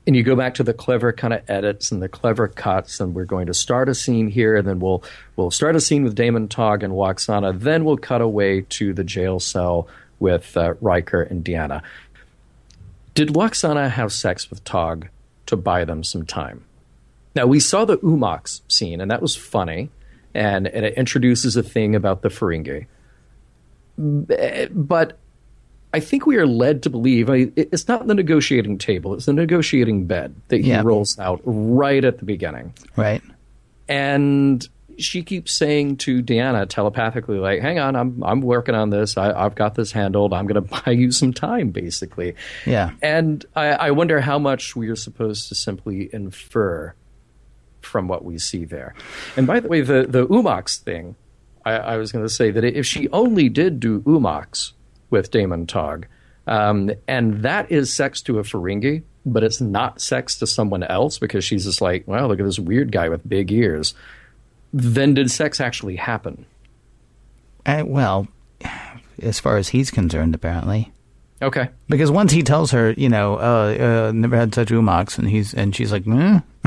And 0.06 0.14
you 0.14 0.22
go 0.22 0.36
back 0.36 0.54
to 0.54 0.62
the 0.62 0.74
clever 0.74 1.12
kind 1.12 1.32
of 1.32 1.48
edits 1.48 1.90
and 1.90 2.02
the 2.02 2.10
clever 2.10 2.46
cuts, 2.46 3.00
and 3.00 3.14
we're 3.14 3.24
going 3.24 3.46
to 3.46 3.54
start 3.54 3.88
a 3.88 3.94
scene 3.94 4.28
here, 4.28 4.54
and 4.54 4.68
then 4.68 4.78
we'll 4.78 5.02
we'll 5.36 5.50
start 5.50 5.76
a 5.76 5.80
scene 5.80 6.04
with 6.04 6.14
Damon 6.14 6.46
Tog 6.48 6.82
and 6.82 6.92
Lwaxana. 6.92 7.58
Then 7.58 7.84
we'll 7.84 7.96
cut 7.96 8.20
away 8.20 8.62
to 8.68 8.92
the 8.92 9.04
jail 9.04 9.40
cell 9.40 9.88
with 10.20 10.56
uh, 10.56 10.74
Riker 10.82 11.22
and 11.22 11.42
Deanna. 11.42 11.82
Did 13.14 13.28
Lwaxana 13.28 13.90
have 13.90 14.12
sex 14.12 14.50
with 14.50 14.62
Tog 14.64 15.08
to 15.46 15.56
buy 15.56 15.84
them 15.84 16.04
some 16.04 16.26
time? 16.26 16.64
Now, 17.34 17.46
we 17.46 17.58
saw 17.58 17.84
the 17.84 17.98
Oo-mox 18.04 18.62
scene, 18.68 19.00
and 19.00 19.10
that 19.10 19.22
was 19.22 19.34
funny, 19.34 19.90
and, 20.34 20.66
and 20.68 20.84
it 20.84 20.94
introduces 20.94 21.56
a 21.56 21.62
thing 21.62 21.94
about 21.94 22.22
the 22.22 22.28
Ferengi. 22.28 22.86
But 23.96 25.18
I 25.94 26.00
think 26.00 26.26
we 26.26 26.36
are 26.36 26.46
led 26.46 26.82
to 26.82 26.90
believe 26.90 27.30
I 27.30 27.50
it's 27.56 27.86
not 27.88 28.06
the 28.06 28.14
negotiating 28.14 28.78
table; 28.78 29.14
it's 29.14 29.26
the 29.26 29.32
negotiating 29.32 30.06
bed 30.06 30.34
that 30.48 30.60
he 30.60 30.68
Yeah. 30.70 30.82
rolls 30.84 31.18
out 31.18 31.40
right 31.44 32.04
at 32.04 32.18
the 32.18 32.24
beginning. 32.24 32.74
Right. 32.96 33.22
and 33.88 34.68
she 34.96 35.24
keeps 35.24 35.50
saying 35.50 35.96
to 35.96 36.22
Deanna 36.22 36.68
telepathically, 36.68 37.38
like, 37.38 37.60
"Hang 37.60 37.78
on, 37.80 37.96
I'm 37.96 38.22
I'm 38.22 38.40
working 38.40 38.74
on 38.76 38.90
this. 38.90 39.16
I, 39.16 39.32
I've 39.32 39.54
got 39.56 39.74
this 39.74 39.90
handled. 39.92 40.32
I'm 40.32 40.46
going 40.46 40.62
to 40.68 40.82
buy 40.84 40.92
you 40.92 41.10
some 41.10 41.32
time, 41.32 41.70
basically." 41.70 42.34
Yeah. 42.66 42.90
And 43.02 43.44
I, 43.56 43.66
I 43.72 43.90
wonder 43.90 44.20
how 44.20 44.38
much 44.38 44.76
we 44.76 44.88
are 44.88 44.96
supposed 44.96 45.48
to 45.48 45.54
simply 45.56 46.10
infer 46.12 46.94
from 47.80 48.08
what 48.08 48.24
we 48.24 48.38
see 48.38 48.64
there. 48.64 48.94
And 49.36 49.46
by 49.46 49.60
the 49.60 49.68
way, 49.68 49.80
the 49.80 50.06
the 50.08 50.22
Oo-mox 50.32 50.78
thing, 50.78 51.16
I, 51.64 51.72
I 51.72 51.96
was 51.96 52.12
going 52.12 52.24
to 52.24 52.32
say 52.32 52.50
that 52.52 52.62
if 52.64 52.86
she 52.86 53.08
only 53.10 53.48
did 53.48 53.80
do 53.80 54.02
Oo-mox 54.06 54.74
with 55.10 55.30
DaiMon 55.30 55.66
Tog, 55.68 56.06
um, 56.46 56.90
and 57.08 57.42
that 57.42 57.70
is 57.72 57.92
sex 57.92 58.20
to 58.22 58.38
a 58.38 58.42
Ferengi, 58.42 59.02
but 59.26 59.42
it's 59.44 59.60
not 59.60 60.00
sex 60.00 60.38
to 60.38 60.46
someone 60.46 60.82
else 60.82 61.18
because 61.18 61.44
she's 61.44 61.64
just 61.64 61.80
like, 61.80 62.06
well, 62.06 62.28
look 62.28 62.38
at 62.40 62.44
this 62.46 62.58
weird 62.58 62.92
guy 62.92 63.08
with 63.08 63.26
big 63.28 63.50
ears. 63.52 63.94
Then 64.72 65.14
did 65.14 65.30
sex 65.30 65.60
actually 65.60 65.96
happen? 65.96 66.46
Uh, 67.64 67.84
well, 67.86 68.28
as 69.22 69.40
far 69.40 69.56
as 69.56 69.68
he's 69.68 69.90
concerned, 69.90 70.34
apparently. 70.34 70.92
Okay. 71.40 71.68
Because 71.88 72.10
once 72.10 72.32
he 72.32 72.42
tells 72.42 72.70
her, 72.72 72.92
you 72.92 73.08
know, 73.08 73.34
uh, 73.36 74.08
uh, 74.08 74.12
never 74.12 74.36
had 74.36 74.54
such 74.54 74.70
oo-mox, 74.70 75.18
and 75.18 75.28
he's 75.28 75.52
and 75.54 75.74
she's 75.74 75.92
like, 75.92 76.04
hmm? 76.04 76.38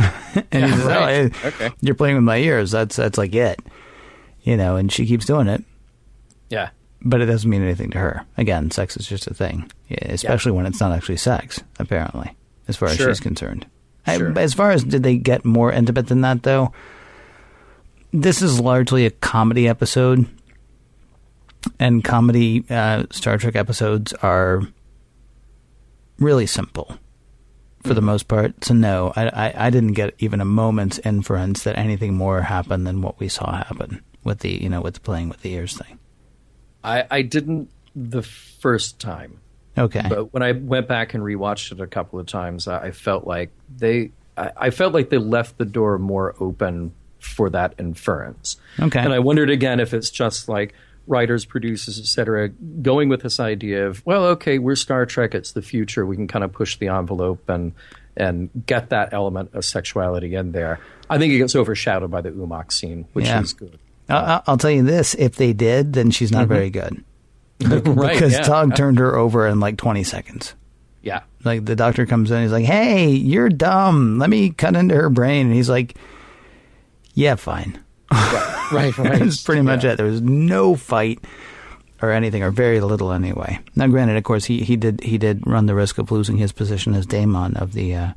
and 0.52 0.71
says, 0.73 0.86
oh, 0.86 0.89
right. 0.89 1.36
hey, 1.36 1.47
Okay. 1.47 1.69
you're 1.82 1.95
playing 1.95 2.15
with 2.15 2.23
my 2.23 2.38
ears. 2.38 2.71
That's 2.71 2.95
that's 2.95 3.17
like 3.17 3.34
it, 3.36 3.60
you 4.43 4.56
know. 4.58 4.76
And 4.76 4.91
she 4.91 5.06
keeps 5.06 5.26
doing 5.26 5.47
it, 5.47 5.63
Yeah. 6.50 6.69
But 7.01 7.21
it 7.21 7.25
doesn't 7.27 7.49
mean 7.49 7.62
anything 7.63 7.91
to 7.91 7.99
her. 7.99 8.25
Again, 8.38 8.71
sex 8.71 8.97
is 8.97 9.07
just 9.07 9.27
a 9.27 9.33
thing, 9.33 9.69
yeah, 9.88 9.97
especially 10.12 10.51
when 10.51 10.65
it's 10.65 10.79
not 10.79 10.91
actually 10.91 11.17
sex. 11.17 11.62
Apparently, 11.79 12.36
as 12.67 12.75
far 12.77 12.89
as 12.89 12.97
Sure. 12.97 13.07
she's 13.10 13.19
concerned. 13.19 13.65
I- 14.05 14.17
Sure. 14.17 14.38
as 14.39 14.53
far 14.53 14.71
as 14.71 14.83
did 14.83 15.03
they 15.03 15.17
get 15.17 15.43
more 15.45 15.71
intimate 15.71 16.07
than 16.07 16.21
that, 16.21 16.43
though? 16.43 16.71
This 18.13 18.41
is 18.41 18.60
largely 18.60 19.05
a 19.05 19.12
comedy 19.12 19.67
episode, 19.67 20.25
and 21.79 22.03
comedy 22.03 22.63
uh, 22.69 23.03
Star 23.12 23.38
Trek 23.38 23.55
episodes 23.55 24.13
are 24.23 24.62
really 26.19 26.45
simple 26.47 26.97
for 27.83 27.93
the 27.93 28.01
most 28.01 28.27
part. 28.27 28.63
So 28.63 28.73
no, 28.73 29.12
I, 29.15 29.27
I 29.27 29.67
I 29.67 29.69
didn't 29.69 29.93
get 29.93 30.15
even 30.19 30.39
a 30.41 30.45
moment's 30.45 30.99
inference 30.99 31.63
that 31.63 31.77
anything 31.77 32.13
more 32.15 32.41
happened 32.43 32.88
than 32.88 33.01
what 33.01 33.19
we 33.19 33.27
saw 33.27 33.57
happen 33.57 34.01
with 34.23 34.39
the 34.39 34.51
you 34.63 34.69
know 34.69 34.81
with 34.81 34.95
the 34.95 34.99
playing 35.01 35.29
with 35.29 35.41
the 35.41 35.51
ears 35.53 35.77
thing. 35.77 35.96
I, 36.83 37.05
I 37.09 37.21
didn't 37.21 37.69
the 37.95 38.21
first 38.21 38.99
time. 38.99 39.39
Okay, 39.77 40.01
But 40.09 40.33
when 40.33 40.41
I 40.41 40.53
went 40.53 40.87
back 40.87 41.13
and 41.13 41.23
rewatched 41.23 41.71
it 41.71 41.79
a 41.79 41.85
couple 41.85 42.19
of 42.19 42.25
times, 42.25 42.67
I, 42.67 42.85
I 42.87 42.91
felt 42.91 43.27
like 43.27 43.51
they, 43.77 44.11
I, 44.35 44.51
I 44.57 44.69
felt 44.71 44.91
like 44.93 45.09
they 45.11 45.19
left 45.19 45.59
the 45.59 45.65
door 45.65 45.99
more 45.99 46.35
open 46.39 46.93
for 47.19 47.49
that 47.51 47.75
inference. 47.77 48.57
Okay. 48.79 48.97
And 48.99 49.13
I 49.13 49.19
wondered 49.19 49.51
again 49.51 49.79
if 49.79 49.93
it's 49.93 50.09
just 50.09 50.49
like 50.49 50.73
writers, 51.05 51.45
producers, 51.45 51.99
etc., 51.99 52.49
going 52.49 53.07
with 53.07 53.21
this 53.21 53.39
idea 53.39 53.87
of, 53.87 54.03
well, 54.05 54.25
okay, 54.25 54.57
we're 54.57 54.75
Star 54.75 55.05
Trek, 55.05 55.35
it's 55.35 55.51
the 55.51 55.61
future, 55.61 56.05
we 56.07 56.15
can 56.15 56.27
kind 56.27 56.43
of 56.43 56.51
push 56.53 56.77
the 56.77 56.87
envelope 56.87 57.47
and 57.49 57.73
and 58.19 58.49
get 58.65 58.89
that 58.89 59.13
element 59.13 59.53
of 59.53 59.63
sexuality 59.63 60.33
in 60.33 60.51
there. 60.53 60.79
I 61.07 61.19
think 61.19 61.33
it 61.33 61.37
gets 61.37 61.55
overshadowed 61.55 62.09
by 62.09 62.21
the 62.21 62.29
oo-mox 62.29 62.73
scene, 62.75 63.05
which 63.13 63.25
Yeah. 63.25 63.41
is 63.41 63.53
good. 63.53 63.77
I'll, 64.09 64.43
I'll 64.47 64.57
tell 64.57 64.71
you 64.71 64.83
this: 64.83 65.13
if 65.15 65.35
they 65.35 65.53
did, 65.53 65.93
then 65.93 66.11
she's 66.11 66.31
not 66.31 66.47
very 66.47 66.69
good 66.69 67.03
right? 67.63 67.83
because 67.83 68.33
yeah. 68.33 68.41
Tog 68.43 68.75
turned 68.75 68.99
her 68.99 69.15
over 69.15 69.47
in 69.47 69.59
like 69.59 69.77
twenty 69.77 70.03
seconds. 70.03 70.53
yeah. 71.01 71.21
Like 71.43 71.65
the 71.65 71.75
doctor 71.75 72.05
comes 72.05 72.31
in, 72.31 72.41
he's 72.41 72.51
like, 72.51 72.65
"Hey, 72.65 73.09
you're 73.09 73.49
dumb. 73.49 74.19
Let 74.19 74.29
me 74.29 74.49
cut 74.51 74.75
into 74.75 74.95
her 74.95 75.09
brain." 75.09 75.47
And 75.47 75.55
he's 75.55 75.69
like, 75.69 75.95
"Yeah, 77.13 77.35
fine." 77.35 77.79
Right, 78.11 78.71
right, 78.71 78.97
right. 78.97 79.19
That's 79.19 79.41
pretty 79.43 79.61
much 79.61 79.83
Yeah. 79.83 79.91
it. 79.91 79.95
There 79.97 80.05
was 80.05 80.21
no 80.21 80.75
fight 80.75 81.19
or 82.01 82.11
anything, 82.11 82.43
or 82.43 82.51
very 82.51 82.79
little 82.81 83.11
anyway. 83.11 83.59
Now, 83.75 83.87
granted, 83.87 84.17
of 84.17 84.23
course, 84.23 84.45
he, 84.45 84.61
he 84.61 84.75
did 84.75 85.01
he 85.01 85.17
did 85.17 85.45
run 85.47 85.65
the 85.65 85.75
risk 85.75 85.97
of 85.97 86.11
losing 86.11 86.37
his 86.37 86.51
position 86.51 86.93
as 86.95 87.05
DaiMon 87.07 87.55
of 87.61 87.73
the 87.73 87.95
uh, 87.95 88.09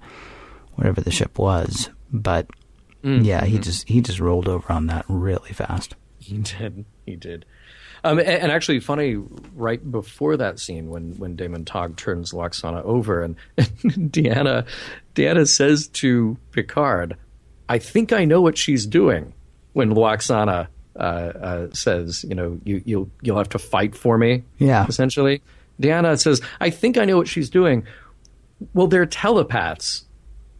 whatever 0.74 1.00
the 1.00 1.10
ship 1.10 1.38
was, 1.38 1.88
but 2.12 2.46
Mm-hmm. 3.02 3.24
yeah, 3.24 3.44
he 3.44 3.58
just 3.58 3.88
he 3.88 4.00
just 4.00 4.20
rolled 4.20 4.48
over 4.48 4.72
on 4.72 4.86
that 4.86 5.04
really 5.08 5.52
fast. 5.52 5.94
He 6.18 6.36
did. 6.38 6.84
He 7.06 7.16
did. 7.16 7.46
Um, 8.04 8.18
and, 8.18 8.28
and 8.28 8.52
actually, 8.52 8.80
funny, 8.80 9.16
right 9.54 9.90
before 9.90 10.36
that 10.36 10.58
scene, 10.58 10.88
when 10.90 11.16
when 11.18 11.36
DaiMon 11.36 11.64
Tog 11.66 11.96
turns 11.96 12.32
Lwaxana 12.32 12.82
over, 12.84 13.22
and, 13.22 13.36
Deanna, 13.58 14.66
Deanna 15.14 15.48
says 15.48 15.88
to 15.88 16.36
Picard, 16.52 17.16
"I 17.68 17.78
think 17.78 18.12
I 18.12 18.24
know 18.24 18.40
what 18.40 18.56
she's 18.58 18.86
doing." 18.86 19.32
When 19.72 19.94
Lwaxana 19.94 20.66
uh, 20.96 20.98
uh, 20.98 21.68
says, 21.72 22.24
"You 22.28 22.34
know, 22.34 22.58
you 22.64 22.82
you'll 22.84 23.10
you'll 23.22 23.38
have 23.38 23.50
to 23.50 23.58
fight 23.58 23.94
for 23.94 24.16
me," 24.18 24.44
Yeah. 24.58 24.86
essentially, 24.86 25.42
Deanna 25.80 26.18
says, 26.20 26.40
"I 26.60 26.70
think 26.70 26.96
I 26.98 27.04
know 27.04 27.16
what 27.16 27.28
she's 27.28 27.48
doing." 27.50 27.84
Well, 28.74 28.86
they're 28.88 29.06
telepaths. 29.06 30.04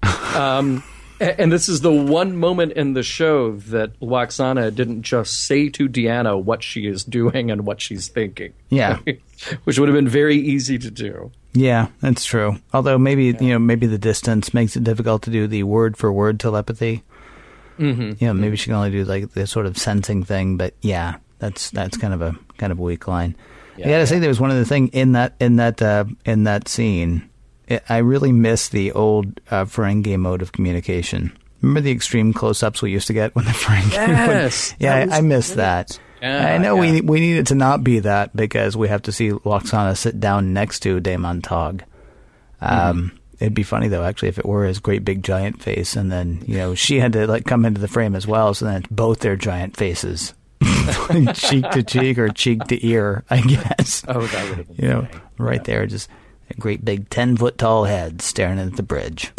Um, 0.34 0.82
and 1.20 1.52
this 1.52 1.68
is 1.68 1.80
the 1.80 1.92
one 1.92 2.36
moment 2.36 2.72
in 2.72 2.94
the 2.94 3.02
show 3.02 3.56
that 3.56 3.98
Lwaxana 4.00 4.74
didn't 4.74 5.02
just 5.02 5.46
say 5.46 5.68
to 5.70 5.88
Deanna 5.88 6.42
what 6.42 6.62
she 6.62 6.86
is 6.86 7.04
doing 7.04 7.50
and 7.50 7.66
what 7.66 7.80
she's 7.80 8.08
thinking. 8.08 8.52
Yeah. 8.68 8.98
Which 9.64 9.78
would 9.78 9.88
have 9.88 9.96
been 9.96 10.08
very 10.08 10.36
easy 10.36 10.78
to 10.78 10.90
do. 10.90 11.30
Yeah, 11.52 11.88
that's 12.00 12.24
true. 12.24 12.58
Although 12.72 12.98
maybe 12.98 13.36
you 13.40 13.48
know 13.48 13.58
maybe 13.58 13.86
the 13.86 13.98
distance 13.98 14.54
makes 14.54 14.76
it 14.76 14.84
difficult 14.84 15.22
to 15.22 15.30
do 15.30 15.46
the 15.46 15.62
word 15.64 15.96
for 15.96 16.12
word 16.12 16.38
telepathy. 16.38 17.02
Mm-hmm. 17.78 18.22
You 18.22 18.28
know, 18.28 18.34
maybe 18.34 18.56
she 18.56 18.66
can 18.66 18.74
only 18.74 18.90
do 18.90 19.04
like 19.04 19.32
the 19.32 19.46
sort 19.46 19.66
of 19.66 19.78
sensing 19.78 20.22
thing. 20.22 20.56
But 20.56 20.74
yeah, 20.82 21.16
that's 21.38 21.70
that's 21.70 21.96
kind 21.96 22.14
of 22.14 22.22
a 22.22 22.38
kind 22.58 22.72
of 22.72 22.78
a 22.78 22.82
weak 22.82 23.08
line. 23.08 23.34
I 23.78 23.88
gotta 23.88 24.06
say, 24.06 24.18
there 24.18 24.28
was 24.28 24.40
one 24.40 24.50
other 24.50 24.64
thing 24.64 24.88
in 24.88 25.12
that 25.12 25.34
in 25.40 25.56
that 25.56 25.80
uh, 25.80 26.04
in 26.24 26.44
that 26.44 26.68
scene. 26.68 27.29
It, 27.70 27.82
I 27.88 27.98
really 27.98 28.32
miss 28.32 28.68
the 28.68 28.92
old 28.92 29.40
uh, 29.50 29.64
Ferengi 29.64 30.18
mode 30.18 30.42
of 30.42 30.52
communication. 30.52 31.32
Remember 31.62 31.80
the 31.80 31.92
extreme 31.92 32.32
close-ups 32.32 32.82
we 32.82 32.90
used 32.90 33.06
to 33.06 33.12
get 33.12 33.34
when 33.34 33.44
the 33.46 33.50
Ferengi? 33.52 33.92
Yes, 33.92 34.74
yeah, 34.78 35.06
I, 35.10 35.18
I 35.18 35.20
miss 35.22 35.52
that. 35.54 35.98
Yeah, 36.20 36.54
I 36.54 36.58
know 36.58 36.74
yeah. 36.82 36.92
we 36.92 37.00
we 37.00 37.20
need 37.20 37.38
it 37.38 37.46
to 37.46 37.54
not 37.54 37.82
be 37.82 38.00
that 38.00 38.36
because 38.36 38.76
we 38.76 38.88
have 38.88 39.02
to 39.02 39.12
see 39.12 39.30
Lwaxana 39.30 39.96
sit 39.96 40.20
down 40.20 40.52
next 40.52 40.80
to 40.80 41.00
DaiMon 41.00 41.42
Tog. 41.42 41.82
Um, 42.60 43.12
It'd 43.38 43.54
be 43.54 43.62
funny 43.62 43.88
though, 43.88 44.04
actually, 44.04 44.28
if 44.28 44.38
it 44.38 44.44
were 44.44 44.66
his 44.66 44.80
great 44.80 45.02
big 45.02 45.22
giant 45.22 45.62
face, 45.62 45.96
and 45.96 46.12
then 46.12 46.44
you 46.46 46.58
know 46.58 46.74
she 46.74 47.00
had 47.00 47.14
to 47.14 47.26
like 47.26 47.46
come 47.46 47.64
into 47.64 47.80
the 47.80 47.88
frame 47.88 48.14
as 48.14 48.26
well, 48.26 48.52
so 48.52 48.66
then 48.66 48.82
it's 48.82 48.88
both 48.88 49.20
their 49.20 49.34
giant 49.36 49.78
faces, 49.78 50.34
cheek 51.32 51.70
to 51.70 51.82
cheek 51.82 52.18
or 52.18 52.28
cheek 52.28 52.64
to 52.64 52.86
ear, 52.86 53.24
I 53.30 53.40
guess. 53.40 54.04
Oh, 54.06 54.20
that 54.26 54.48
would 54.50 54.58
have 54.58 54.66
been 54.68 54.76
You 54.76 54.88
know, 54.92 55.02
funny. 55.06 55.22
right 55.38 55.64
there, 55.64 55.86
just 55.86 56.10
a 56.50 56.54
great 56.54 56.84
big 56.84 57.08
ten 57.10 57.36
foot 57.36 57.58
tall 57.58 57.84
head 57.84 58.20
staring 58.20 58.58
at 58.58 58.76
the 58.76 58.82
bridge. 58.82 59.32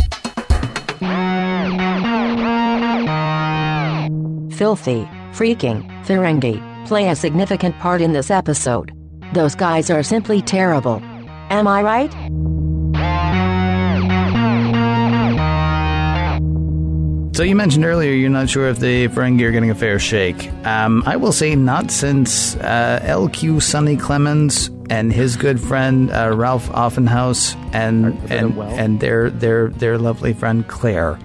Filthy, 4.56 5.06
freaking, 5.34 5.88
Ferengi, 6.06 6.88
play 6.88 7.10
a 7.10 7.16
significant 7.16 7.78
part 7.80 8.02
in 8.02 8.14
this 8.14 8.30
episode. 8.30 8.92
Those 9.34 9.56
guys 9.56 9.90
are 9.90 10.04
simply 10.04 10.42
terrible. 10.42 11.02
Am 11.50 11.68
I 11.68 11.82
right? 11.82 12.12
So 17.34 17.44
you 17.44 17.56
mentioned 17.56 17.86
earlier 17.86 18.12
you're 18.12 18.30
not 18.30 18.50
sure 18.50 18.68
if 18.68 18.80
the 18.80 19.08
Ferengi 19.08 19.42
are 19.44 19.52
getting 19.52 19.72
a 19.72 19.76
fair 19.76 19.98
shake. 19.98 20.52
Um, 20.66 21.02
I 21.08 21.16
will 21.16 21.32
say 21.32 21.56
not 21.56 21.90
since 21.90 22.56
uh, 22.58 23.00
LQ 23.04 23.62
Sonny 23.64 23.98
Clemonds 23.98 24.70
and 24.92 25.12
his 25.14 25.38
good 25.38 25.60
friend 25.60 26.12
uh, 26.12 26.36
Ralph 26.36 26.70
Offenhouse 26.70 27.56
and 27.74 28.14
and, 28.32 28.56
well. 28.56 28.70
and 28.70 29.00
their 29.00 29.30
their 29.30 29.70
their 29.70 29.98
lovely 29.98 30.34
friend 30.34 30.68
Claire 30.68 31.18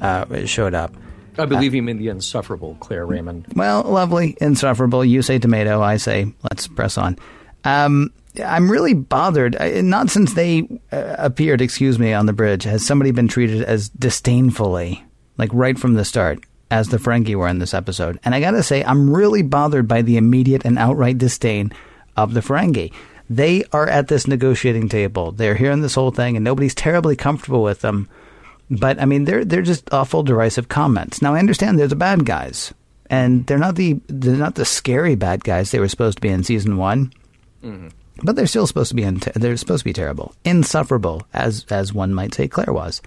uh, 0.00 0.44
showed 0.46 0.74
up. 0.74 0.94
I 1.38 1.44
believe 1.46 1.72
you 1.72 1.82
mean 1.82 1.98
the 1.98 2.08
insufferable 2.08 2.76
Claire 2.80 3.06
Raymond. 3.06 3.46
Well, 3.54 3.82
lovely, 3.82 4.36
insufferable. 4.40 5.04
You 5.04 5.22
say 5.22 5.38
tomato, 5.38 5.80
I 5.80 5.96
say 5.96 6.32
let's 6.50 6.66
press 6.66 6.98
on. 6.98 7.16
Um, 7.64 8.12
I'm 8.44 8.70
really 8.70 8.94
bothered. 8.94 9.56
I- 9.60 9.80
Not 9.80 10.10
since 10.10 10.34
they 10.34 10.68
uh, 10.92 11.14
appeared, 11.18 11.60
excuse 11.60 11.98
me, 11.98 12.12
on 12.12 12.26
the 12.26 12.32
bridge 12.32 12.64
has 12.64 12.84
somebody 12.84 13.12
been 13.12 13.28
treated 13.28 13.62
as 13.62 13.88
disdainfully, 13.90 15.04
like 15.36 15.50
right 15.52 15.78
from 15.78 15.94
the 15.94 16.04
start, 16.04 16.40
as 16.72 16.88
the 16.88 16.98
Ferengi 16.98 17.36
were 17.36 17.48
in 17.48 17.58
this 17.60 17.74
episode. 17.74 18.18
And 18.24 18.34
I 18.34 18.40
gotta 18.40 18.62
say, 18.64 18.82
I'm 18.84 19.08
really 19.08 19.42
bothered 19.42 19.86
by 19.86 20.02
the 20.02 20.16
immediate 20.16 20.64
and 20.64 20.76
outright 20.78 21.18
disdain 21.18 21.72
of 22.18 22.34
the 22.34 22.40
Ferengi. 22.40 22.92
They 23.30 23.62
are 23.72 23.86
at 23.86 24.08
this 24.08 24.26
negotiating 24.26 24.88
table. 24.88 25.32
They're 25.32 25.54
hearing 25.54 25.82
this 25.82 25.94
whole 25.94 26.10
thing, 26.10 26.36
and 26.36 26.44
nobody's 26.44 26.74
terribly 26.74 27.14
comfortable 27.14 27.62
with 27.62 27.80
them. 27.80 28.08
But 28.70 29.00
I 29.00 29.04
mean, 29.04 29.24
they're 29.24 29.44
they're 29.44 29.62
just 29.62 29.92
awful 29.92 30.22
derisive 30.22 30.68
comments. 30.68 31.22
Now 31.22 31.34
I 31.34 31.38
understand 31.38 31.78
they're 31.78 31.86
the 31.86 31.96
bad 31.96 32.24
guys, 32.26 32.74
and 33.08 33.46
they're 33.46 33.58
not 33.58 33.76
the 33.76 34.00
they're 34.08 34.36
not 34.36 34.56
the 34.56 34.64
scary 34.64 35.14
bad 35.14 35.44
guys 35.44 35.70
they 35.70 35.78
were 35.80 35.88
supposed 35.88 36.18
to 36.18 36.22
be 36.22 36.28
in 36.28 36.42
season 36.42 36.76
one. 36.76 37.12
but 38.22 38.34
they're 38.36 38.46
still 38.46 38.66
supposed 38.66 38.88
to 38.90 38.94
be 38.96 39.02
in, 39.04 39.20
they're 39.34 39.56
supposed 39.56 39.82
to 39.82 39.84
be 39.84 39.92
terrible, 39.92 40.34
insufferable, 40.44 41.22
as 41.32 41.64
as 41.70 41.92
one 41.92 42.12
might 42.14 42.34
say 42.34 42.48
Claire 42.48 42.72
was. 42.72 43.00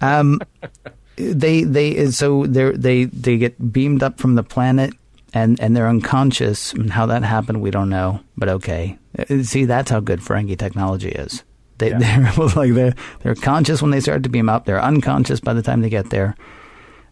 um, 0.00 0.40
they 1.16 1.62
they 1.64 2.10
so 2.10 2.46
they 2.46 2.72
they 2.72 3.04
they 3.04 3.36
get 3.36 3.72
beamed 3.72 4.02
up 4.02 4.18
from 4.18 4.34
the 4.34 4.42
planet 4.42 4.94
and 5.34 5.58
and 5.60 5.76
they're 5.76 5.88
unconscious. 5.88 6.72
And 6.72 6.90
how 6.92 7.06
that 7.06 7.22
happened, 7.24 7.62
we 7.62 7.70
don't 7.70 7.88
know. 7.90 8.20
But 8.36 8.48
okay, 8.48 8.98
Uh, 9.18 9.42
see, 9.42 9.64
that's 9.64 9.90
how 9.90 10.00
good 10.00 10.20
Ferengi 10.20 10.58
technology 10.58 11.10
is. 11.10 11.44
They, 11.78 11.90
Yeah. 11.90 11.98
They're 11.98 12.46
like 12.56 12.74
they're 12.74 12.94
they're 13.22 13.34
conscious 13.34 13.82
when 13.82 13.90
they 13.90 14.00
start 14.00 14.22
to 14.24 14.28
beam 14.28 14.48
up. 14.48 14.64
They're 14.64 14.82
unconscious 14.82 15.40
by 15.40 15.54
the 15.54 15.62
time 15.62 15.80
they 15.82 15.90
get 15.90 16.10
there. 16.10 16.36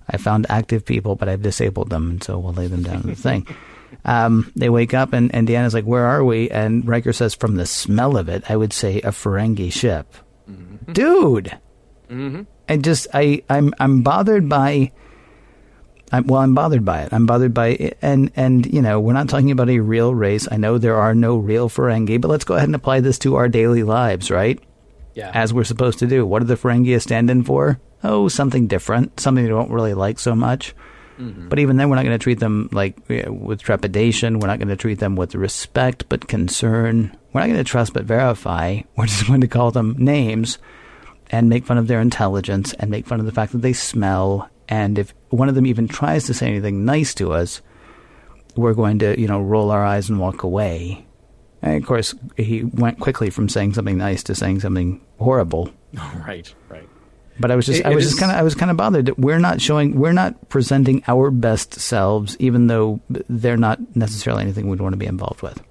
I 0.08 0.16
found 0.16 0.46
active 0.48 0.84
people, 0.84 1.14
but 1.14 1.28
I've 1.28 1.42
disabled 1.42 1.90
them, 1.90 2.10
and 2.10 2.22
so 2.22 2.38
we'll 2.38 2.52
lay 2.52 2.66
them 2.66 2.82
down 2.82 3.02
in 3.02 3.08
the 3.10 3.14
thing. 3.16 3.46
Um, 4.04 4.52
they 4.54 4.70
wake 4.70 4.94
up, 4.94 5.12
and, 5.12 5.34
and 5.34 5.48
Deanna's 5.48 5.74
like, 5.74 5.84
"Where 5.84 6.06
are 6.06 6.22
we?" 6.24 6.48
And 6.48 6.86
Riker 6.86 7.12
says, 7.12 7.34
"From 7.34 7.56
the 7.56 7.66
smell 7.66 8.16
of 8.16 8.28
it, 8.28 8.48
I 8.48 8.54
would 8.56 8.72
say 8.72 8.98
a 9.00 9.10
Ferengi 9.10 9.72
ship." 9.72 10.14
Dude, 10.92 11.58
I 12.68 12.76
just 12.76 13.08
I 13.12 13.42
I'm 13.50 13.74
I'm 13.80 14.02
bothered 14.02 14.48
by. 14.48 14.92
I'm, 16.12 16.26
well, 16.26 16.40
I'm 16.40 16.54
bothered 16.54 16.84
by 16.84 17.02
it. 17.02 17.12
I'm 17.12 17.26
bothered 17.26 17.54
by 17.54 17.68
it. 17.68 17.98
And, 18.02 18.32
and, 18.34 18.66
you 18.66 18.82
know, 18.82 18.98
we're 18.98 19.12
not 19.12 19.28
talking 19.28 19.50
about 19.50 19.70
a 19.70 19.78
real 19.78 20.14
race. 20.14 20.48
I 20.50 20.56
know 20.56 20.76
there 20.76 20.96
are 20.96 21.14
no 21.14 21.36
real 21.36 21.68
Ferengi, 21.68 22.20
but 22.20 22.28
let's 22.28 22.44
go 22.44 22.54
ahead 22.54 22.68
and 22.68 22.74
apply 22.74 23.00
this 23.00 23.18
to 23.20 23.36
our 23.36 23.48
daily 23.48 23.82
lives, 23.82 24.30
right? 24.30 24.60
Yeah. 25.14 25.30
As 25.32 25.52
we're 25.52 25.64
supposed 25.64 26.00
to 26.00 26.06
do. 26.06 26.26
What 26.26 26.42
are 26.42 26.46
the 26.46 26.56
Ferengi 26.56 27.00
stand 27.00 27.30
in 27.30 27.44
for? 27.44 27.80
Oh, 28.02 28.28
something 28.28 28.66
different, 28.66 29.20
something 29.20 29.44
they 29.44 29.50
don't 29.50 29.70
really 29.70 29.94
like 29.94 30.18
so 30.18 30.34
much. 30.34 30.74
Mm-hmm. 31.18 31.48
But 31.48 31.58
even 31.58 31.76
then, 31.76 31.90
we're 31.90 31.96
not 31.96 32.04
going 32.04 32.18
to 32.18 32.22
treat 32.22 32.40
them 32.40 32.70
like 32.72 32.96
with 33.08 33.60
trepidation. 33.60 34.38
We're 34.38 34.48
not 34.48 34.58
going 34.58 34.68
to 34.68 34.76
treat 34.76 35.00
them 35.00 35.16
with 35.16 35.34
respect 35.34 36.08
but 36.08 36.28
concern. 36.28 37.16
We're 37.32 37.42
not 37.42 37.48
going 37.48 37.58
to 37.58 37.64
trust 37.64 37.92
but 37.92 38.04
verify. 38.04 38.80
We're 38.96 39.06
just 39.06 39.26
going 39.26 39.42
to 39.42 39.48
call 39.48 39.70
them 39.70 39.96
names 39.98 40.58
and 41.28 41.48
make 41.48 41.66
fun 41.66 41.78
of 41.78 41.86
their 41.86 42.00
intelligence 42.00 42.72
and 42.74 42.90
make 42.90 43.06
fun 43.06 43.20
of 43.20 43.26
the 43.26 43.32
fact 43.32 43.52
that 43.52 43.62
they 43.62 43.74
smell. 43.74 44.48
And 44.68 44.98
if 44.98 45.12
one 45.30 45.48
of 45.48 45.54
them 45.54 45.66
even 45.66 45.88
tries 45.88 46.24
to 46.26 46.34
say 46.34 46.46
anything 46.48 46.84
nice 46.84 47.14
to 47.14 47.32
us, 47.32 47.62
we're 48.56 48.74
going 48.74 48.98
to, 49.00 49.18
you 49.20 49.26
know, 49.28 49.40
roll 49.40 49.70
our 49.70 49.84
eyes 49.84 50.08
and 50.08 50.18
walk 50.18 50.42
away. 50.42 51.06
And 51.62 51.76
of 51.76 51.86
course, 51.86 52.14
he 52.36 52.64
went 52.64 52.98
quickly 53.00 53.30
from 53.30 53.48
saying 53.48 53.74
something 53.74 53.96
nice 53.98 54.22
to 54.24 54.34
saying 54.34 54.60
something 54.60 55.00
horrible. 55.18 55.70
right. 56.26 56.52
Right. 56.68 56.88
But 57.38 57.50
I 57.50 57.56
was 57.56 57.66
just, 57.66 57.80
It- 57.80 57.86
I 57.86 57.94
was 57.94 58.04
just 58.04 58.18
kind 58.18 58.32
of, 58.32 58.38
I 58.38 58.42
was 58.42 58.54
kind 58.54 58.70
of 58.70 58.76
bothered 58.76 59.06
that 59.06 59.18
we're 59.18 59.38
not 59.38 59.60
showing, 59.60 59.98
we're 59.98 60.12
not 60.12 60.48
presenting 60.48 61.02
our 61.08 61.30
best 61.30 61.74
selves, 61.74 62.36
even 62.38 62.66
though 62.66 63.00
they're 63.08 63.56
not 63.56 63.78
necessarily 63.96 64.42
anything 64.42 64.68
we'd 64.68 64.80
want 64.80 64.92
to 64.92 64.98
be 64.98 65.06
involved 65.06 65.42
with. 65.42 65.62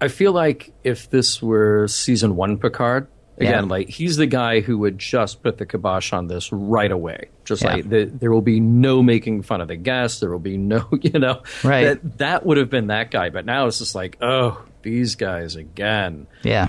I 0.00 0.08
feel 0.08 0.32
like 0.32 0.72
if 0.84 1.10
this 1.10 1.42
were 1.42 1.88
season 1.88 2.36
one 2.36 2.56
Picard, 2.58 3.08
again, 3.38 3.64
Yeah. 3.64 3.70
like 3.70 3.88
he's 3.88 4.16
the 4.16 4.26
guy 4.26 4.60
who 4.60 4.78
would 4.78 4.98
just 4.98 5.42
put 5.42 5.58
the 5.58 5.66
kibosh 5.66 6.12
on 6.12 6.26
this 6.26 6.52
right 6.52 6.90
away. 6.90 7.28
Just 7.44 7.62
Yeah. 7.62 7.74
like 7.74 7.88
the, 7.88 8.04
there 8.04 8.30
will 8.30 8.42
be 8.42 8.60
no 8.60 9.02
making 9.02 9.42
fun 9.42 9.60
of 9.60 9.68
the 9.68 9.76
guests. 9.76 10.20
There 10.20 10.30
will 10.30 10.38
be 10.38 10.56
no, 10.56 10.86
you 11.02 11.18
know, 11.18 11.42
Right. 11.64 11.84
That 11.84 12.18
that 12.18 12.46
would 12.46 12.56
have 12.58 12.70
been 12.70 12.88
that 12.88 13.10
guy. 13.10 13.30
But 13.30 13.46
now 13.46 13.66
it's 13.66 13.78
just 13.78 13.94
like, 13.94 14.16
oh, 14.20 14.62
these 14.82 15.14
guys 15.16 15.56
again. 15.56 16.26
Yeah. 16.42 16.68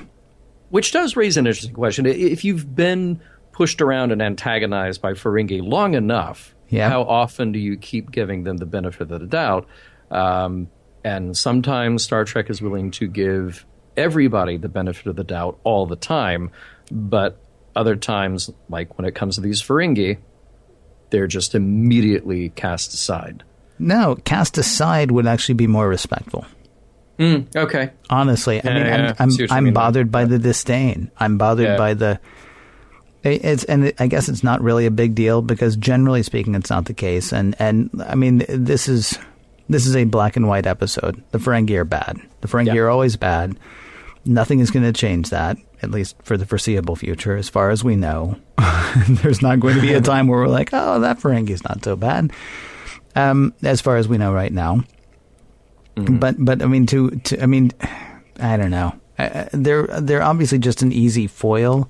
Which 0.70 0.92
does 0.92 1.16
raise 1.16 1.36
an 1.38 1.48
interesting 1.48 1.74
question. 1.74 2.06
If 2.06 2.44
you've 2.46 2.76
been 2.76 3.20
pushed 3.52 3.82
around 3.82 4.12
and 4.12 4.22
antagonized 4.22 5.02
by 5.02 5.14
Ferengi 5.14 5.62
long 5.68 5.96
enough, 5.96 6.54
Yeah. 6.70 6.90
how 6.90 7.02
often 7.02 7.52
do 7.52 7.60
you 7.60 7.76
keep 7.78 8.12
giving 8.12 8.44
them 8.44 8.58
the 8.58 8.66
benefit 8.68 9.12
of 9.12 9.20
the 9.20 9.26
doubt? 9.28 9.68
Um, 10.12 10.68
and 11.04 11.36
sometimes 11.36 12.04
Star 12.04 12.24
Trek 12.26 12.50
is 12.50 12.62
willing 12.62 12.92
to 12.92 13.08
give 13.08 13.66
everybody 14.00 14.58
the 14.58 14.70
benefit 14.70 15.06
of 15.08 15.16
the 15.16 15.24
doubt 15.24 15.60
all 15.64 15.86
the 15.86 15.96
time, 15.96 16.50
but 16.92 17.38
other 17.76 17.96
times, 17.96 18.50
like 18.70 18.98
when 18.98 19.06
it 19.06 19.14
comes 19.14 19.36
to 19.36 19.42
these 19.42 19.62
Ferengi, 19.62 20.18
they're 21.12 21.28
just 21.28 21.54
immediately 21.56 22.50
cast 22.50 22.94
aside. 22.94 23.44
No, 23.78 24.16
cast 24.26 24.58
aside 24.58 25.12
would 25.12 25.28
actually 25.28 25.56
be 25.56 25.68
more 25.68 25.88
respectful. 25.88 26.46
Mm, 27.18 27.54
okay. 27.56 27.92
Honestly, 28.10 28.60
I 28.64 28.68
mean, 28.68 28.76
Yeah, 28.78 28.98
yeah, 28.98 29.14
I'm 29.20 29.30
see 29.32 29.44
what 29.44 29.50
you 29.50 29.54
I'm, 29.54 29.58
I'm 29.58 29.64
mean. 29.66 29.74
bothered 29.74 30.12
by 30.12 30.26
the 30.26 30.40
disdain. 30.40 31.12
I'm 31.20 31.38
bothered 31.38 31.66
Yeah. 31.68 31.78
by 31.78 31.94
the. 31.94 32.20
It's 33.22 33.66
and 33.66 33.92
I 34.00 34.08
guess 34.08 34.30
it's 34.30 34.44
not 34.46 34.62
really 34.62 34.86
a 34.86 34.92
big 34.92 35.14
deal 35.16 35.42
because 35.42 35.76
generally 35.76 36.24
speaking, 36.24 36.56
it's 36.56 36.70
not 36.70 36.86
the 36.86 36.94
case. 36.94 37.34
And 37.34 37.54
and 37.60 37.90
I 38.08 38.16
mean, 38.16 38.46
this 38.48 38.88
is 38.88 39.20
this 39.68 39.86
is 39.86 39.96
a 39.98 40.06
black 40.06 40.38
and 40.38 40.48
white 40.48 40.66
episode. 40.66 41.22
The 41.32 41.38
Ferengi 41.38 41.76
are 41.76 41.84
bad. 41.84 42.18
The 42.40 42.48
Ferengi 42.48 42.68
Yeah. 42.76 42.82
are 42.82 42.90
always 42.90 43.18
bad. 43.18 43.60
Nothing 44.26 44.60
is 44.60 44.72
going 44.72 44.86
to 44.86 44.94
change 44.94 45.30
that, 45.30 45.58
at 45.82 45.92
least 45.92 46.16
for 46.24 46.38
the 46.38 46.46
foreseeable 46.46 46.96
future, 46.96 47.36
as 47.38 47.50
far 47.50 47.70
as 47.70 47.84
we 47.84 47.96
know. 47.96 48.38
There's 49.08 49.42
not 49.42 49.60
going 49.60 49.76
to 49.76 49.82
be 49.82 49.94
a 49.94 50.02
time 50.02 50.28
where 50.28 50.40
we're 50.40 50.48
like, 50.48 50.70
oh, 50.74 51.00
that 51.00 51.20
Ferengi's 51.20 51.64
not 51.64 51.84
so 51.84 51.96
bad. 51.96 52.32
Um, 53.16 53.54
as 53.64 53.82
far 53.82 53.98
as 53.98 54.08
we 54.08 54.18
know 54.18 54.34
right 54.34 54.52
now. 54.52 54.84
But 55.96 56.36
but 56.38 56.62
I 56.62 56.66
mean 56.66 56.86
to, 56.88 57.10
to 57.12 57.44
I 57.44 57.46
mean 57.46 57.72
I 58.40 58.58
don't 58.58 58.72
know. 58.72 59.00
Uh, 59.18 59.46
they're 59.52 59.88
they're 59.88 60.24
obviously 60.24 60.60
just 60.60 60.82
an 60.82 60.92
easy 60.92 61.28
foil. 61.28 61.90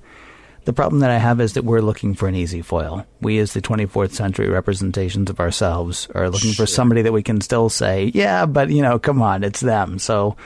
The 0.64 0.72
problem 0.72 1.00
that 1.00 1.10
I 1.10 1.18
have 1.18 1.40
is 1.40 1.54
that 1.54 1.64
we're 1.64 1.80
looking 1.80 2.14
for 2.14 2.28
an 2.28 2.34
easy 2.34 2.60
foil. 2.60 3.06
We, 3.22 3.38
as 3.38 3.54
the 3.54 3.62
24th 3.62 4.12
century 4.12 4.48
representations 4.48 5.30
of 5.30 5.40
ourselves, 5.40 6.06
are 6.14 6.28
looking 6.28 6.52
for 6.52 6.66
somebody 6.66 7.00
that 7.02 7.14
we 7.14 7.22
can 7.22 7.40
still 7.40 7.70
say, 7.70 8.10
yeah, 8.14 8.44
but 8.44 8.68
you 8.68 8.82
know, 8.82 8.98
come 8.98 9.22
on, 9.22 9.42
it's 9.42 9.60
them. 9.60 9.98
So 9.98 10.36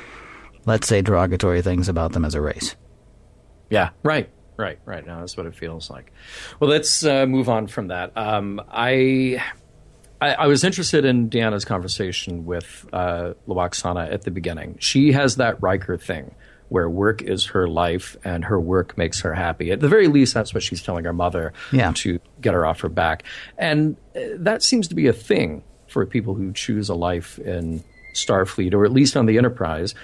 let's 0.67 0.87
say 0.89 1.03
derogatory 1.03 1.63
things 1.63 1.89
about 1.89 2.13
them 2.13 2.25
as 2.25 2.35
a 2.35 2.41
race. 2.41 2.77
Yeah, 3.71 3.91
right, 4.03 4.29
right, 4.57 4.79
right. 4.85 5.05
Now 5.07 5.21
that's 5.21 5.37
what 5.37 5.47
it 5.47 5.55
feels 5.55 5.91
like. 5.91 6.13
Well, 6.61 6.71
let's 6.71 7.05
uh, 7.05 7.27
move 7.27 7.49
on 7.49 7.67
from 7.67 7.89
that. 7.89 8.13
Um, 8.17 8.61
I, 8.71 9.43
I 10.21 10.35
I 10.35 10.47
was 10.47 10.65
interested 10.65 11.05
in 11.05 11.29
Deanna's 11.31 11.65
conversation 11.65 12.45
with 12.45 12.87
uh, 12.93 13.33
Lwaxana 13.49 14.13
at 14.13 14.23
the 14.23 14.31
beginning. 14.31 14.77
She 14.81 15.13
has 15.13 15.37
that 15.37 15.61
Riker 15.63 15.97
thing 15.97 16.35
where 16.69 16.89
work 16.89 17.21
is 17.23 17.45
her 17.47 17.69
life 17.69 18.17
and 18.25 18.45
her 18.47 18.59
work 18.59 18.97
makes 18.97 19.21
her 19.21 19.35
happy. 19.35 19.71
At 19.71 19.81
the 19.81 19.89
very 19.89 20.09
least, 20.09 20.33
that's 20.35 20.55
what 20.55 20.63
she's 20.63 20.83
telling 20.83 21.05
her 21.05 21.13
mother 21.13 21.53
Yeah. 21.73 21.93
to 21.97 22.19
get 22.41 22.55
her 22.55 22.65
off 22.65 22.81
her 22.81 22.89
back. 22.89 23.23
And 23.59 23.97
uh, 24.17 24.21
that 24.39 24.63
seems 24.63 24.89
to 24.89 24.95
be 24.95 25.07
a 25.07 25.13
thing 25.13 25.63
for 25.89 26.05
people 26.07 26.35
who 26.35 26.53
choose 26.53 26.89
a 26.89 26.95
life 26.95 27.39
in 27.39 27.85
Starfleet 28.15 28.73
or 28.75 28.85
at 28.87 28.93
least 28.93 29.15
on 29.17 29.27
the 29.27 29.37
Enterprise. 29.37 29.95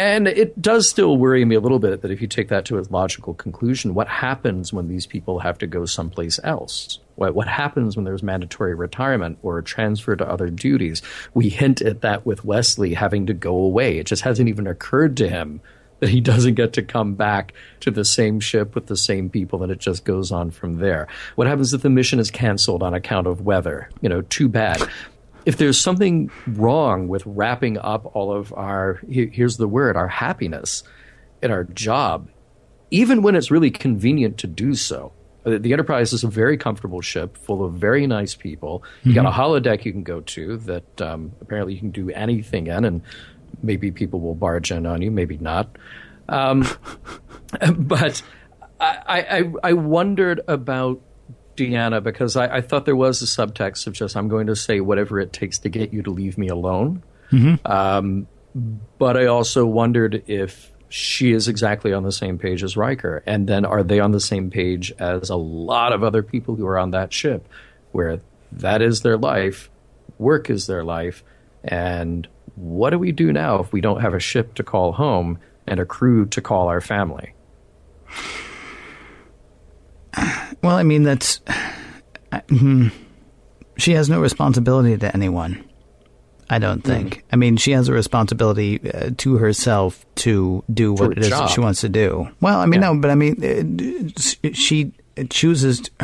And 0.00 0.26
it 0.26 0.62
does 0.62 0.88
still 0.88 1.18
worry 1.18 1.44
me 1.44 1.56
a 1.56 1.60
little 1.60 1.78
bit 1.78 2.00
that 2.00 2.10
if 2.10 2.22
you 2.22 2.26
take 2.26 2.48
that 2.48 2.64
to 2.64 2.78
its 2.78 2.90
logical 2.90 3.34
conclusion, 3.34 3.92
what 3.92 4.08
happens 4.08 4.72
when 4.72 4.88
these 4.88 5.04
people 5.04 5.40
have 5.40 5.58
to 5.58 5.66
go 5.66 5.84
someplace 5.84 6.40
else? 6.42 7.00
What, 7.16 7.34
what 7.34 7.48
happens 7.48 7.96
when 7.96 8.06
there's 8.06 8.22
mandatory 8.22 8.74
retirement 8.74 9.38
or 9.42 9.60
transfer 9.60 10.16
to 10.16 10.26
other 10.26 10.48
duties? 10.48 11.02
We 11.34 11.50
hint 11.50 11.82
at 11.82 12.00
that 12.00 12.24
with 12.24 12.46
Wesley 12.46 12.94
having 12.94 13.26
to 13.26 13.34
go 13.34 13.54
away. 13.54 13.98
It 13.98 14.06
just 14.06 14.22
hasn't 14.22 14.48
even 14.48 14.66
occurred 14.66 15.18
to 15.18 15.28
him 15.28 15.60
that 15.98 16.08
he 16.08 16.22
doesn't 16.22 16.54
get 16.54 16.72
to 16.72 16.82
come 16.82 17.14
back 17.14 17.52
to 17.80 17.90
the 17.90 18.06
same 18.06 18.40
ship 18.40 18.74
with 18.74 18.86
the 18.86 18.96
same 18.96 19.28
people 19.28 19.62
and 19.62 19.70
it 19.70 19.80
just 19.80 20.06
goes 20.06 20.32
on 20.32 20.50
from 20.50 20.78
there. 20.78 21.08
What 21.34 21.46
happens 21.46 21.74
if 21.74 21.82
the 21.82 21.90
mission 21.90 22.18
is 22.18 22.30
canceled 22.30 22.82
on 22.82 22.94
account 22.94 23.26
of 23.26 23.42
weather? 23.42 23.90
You 24.00 24.08
know, 24.08 24.22
too 24.22 24.48
bad 24.48 24.80
if 25.46 25.56
there's 25.56 25.80
something 25.80 26.30
wrong 26.46 27.08
with 27.08 27.22
wrapping 27.26 27.78
up 27.78 28.14
all 28.14 28.32
of 28.32 28.52
our 28.52 29.00
here's 29.08 29.56
the 29.56 29.68
word 29.68 29.96
our 29.96 30.08
happiness 30.08 30.82
in 31.42 31.50
our 31.50 31.64
job 31.64 32.28
even 32.90 33.22
when 33.22 33.36
it's 33.36 33.50
really 33.50 33.70
convenient 33.70 34.38
to 34.38 34.46
do 34.46 34.74
so. 34.74 35.12
The 35.44 35.72
enterprise 35.72 36.12
is 36.12 36.22
a 36.22 36.28
very 36.28 36.58
comfortable 36.58 37.00
ship 37.00 37.36
full 37.36 37.64
of 37.64 37.74
very 37.74 38.06
nice 38.06 38.34
people. 38.34 38.84
You 39.04 39.14
got 39.14 39.24
a 39.24 39.30
holodeck 39.30 39.84
you 39.86 39.92
can 39.92 40.02
go 40.02 40.20
to 40.20 40.58
that 40.58 41.00
um, 41.00 41.32
apparently 41.40 41.72
you 41.72 41.80
can 41.80 41.90
do 41.90 42.10
anything 42.10 42.66
in 42.66 42.84
and 42.84 43.00
maybe 43.62 43.90
people 43.90 44.20
will 44.20 44.34
barge 44.34 44.70
in 44.70 44.84
on 44.84 45.00
you 45.00 45.10
maybe 45.10 45.38
not. 45.38 45.76
Um, 46.28 46.68
but 47.78 48.22
I, 48.80 49.42
I, 49.64 49.70
I 49.70 49.72
wondered 49.72 50.42
about 50.46 51.00
Deanna 51.60 52.02
because 52.02 52.36
I, 52.36 52.56
I 52.56 52.60
thought 52.62 52.86
there 52.86 52.96
was 52.96 53.20
a 53.22 53.26
subtext 53.26 53.86
of 53.86 53.92
just 53.92 54.16
I'm 54.16 54.28
going 54.28 54.46
to 54.46 54.56
say 54.56 54.80
whatever 54.80 55.20
it 55.20 55.32
takes 55.32 55.58
to 55.60 55.68
get 55.68 55.92
you 55.92 56.02
to 56.02 56.10
leave 56.10 56.38
me 56.38 56.48
alone. 56.48 57.02
Um, 57.64 58.26
but 58.98 59.16
I 59.16 59.26
also 59.26 59.66
wondered 59.66 60.24
if 60.26 60.72
she 60.88 61.30
is 61.32 61.46
exactly 61.46 61.92
on 61.92 62.02
the 62.02 62.10
same 62.10 62.36
page 62.38 62.64
as 62.64 62.76
Riker, 62.76 63.22
and 63.24 63.46
then 63.46 63.64
are 63.64 63.84
they 63.84 64.00
on 64.00 64.10
the 64.10 64.20
same 64.20 64.50
page 64.50 64.92
as 64.98 65.30
a 65.30 65.36
lot 65.36 65.92
of 65.92 66.02
other 66.02 66.22
people 66.22 66.56
who 66.56 66.66
are 66.66 66.78
on 66.78 66.90
that 66.90 67.12
ship, 67.12 67.46
where 67.92 68.20
that 68.50 68.82
is 68.82 69.02
their 69.02 69.16
life, 69.16 69.70
work 70.18 70.50
is 70.50 70.66
their 70.66 70.82
life, 70.82 71.22
and 71.62 72.26
what 72.56 72.90
do 72.90 72.98
we 72.98 73.12
do 73.12 73.32
now 73.32 73.60
if 73.60 73.72
we 73.72 73.80
don't 73.80 74.00
have 74.00 74.14
a 74.14 74.20
ship 74.20 74.54
to 74.54 74.64
call 74.64 74.92
home 74.92 75.38
and 75.66 75.78
a 75.78 75.84
crew 75.84 76.26
to 76.26 76.40
call 76.40 76.66
our 76.66 76.80
family? 76.80 77.34
Well, 80.62 80.76
I 80.76 80.82
mean, 80.82 81.02
that's. 81.02 81.40
I- 82.32 82.42
hmm. 82.48 82.88
She 83.78 83.92
has 83.92 84.10
no 84.10 84.20
responsibility 84.20 84.96
to 84.98 85.12
anyone. 85.14 85.64
I 86.50 86.58
don't 86.58 86.82
think. 86.82 87.24
I 87.32 87.36
mean, 87.36 87.56
she 87.56 87.70
has 87.72 87.88
a 87.88 87.92
responsibility 87.92 88.80
uh, 88.92 89.10
to 89.18 89.36
herself 89.38 90.04
to 90.16 90.64
do 90.72 90.96
To 90.96 91.02
what 91.02 91.12
it 91.12 91.18
is 91.18 91.28
job. 91.28 91.42
that 91.48 91.54
she 91.54 91.60
wants 91.60 91.80
to 91.82 91.88
do. 91.88 92.28
Well, 92.40 92.58
I 92.60 92.66
mean, 92.66 92.82
Yeah. 92.82 92.92
no, 92.92 93.00
but 93.00 93.10
I 93.10 93.14
mean, 93.14 94.12
uh, 94.42 94.50
she 94.52 94.92
chooses. 95.30 95.82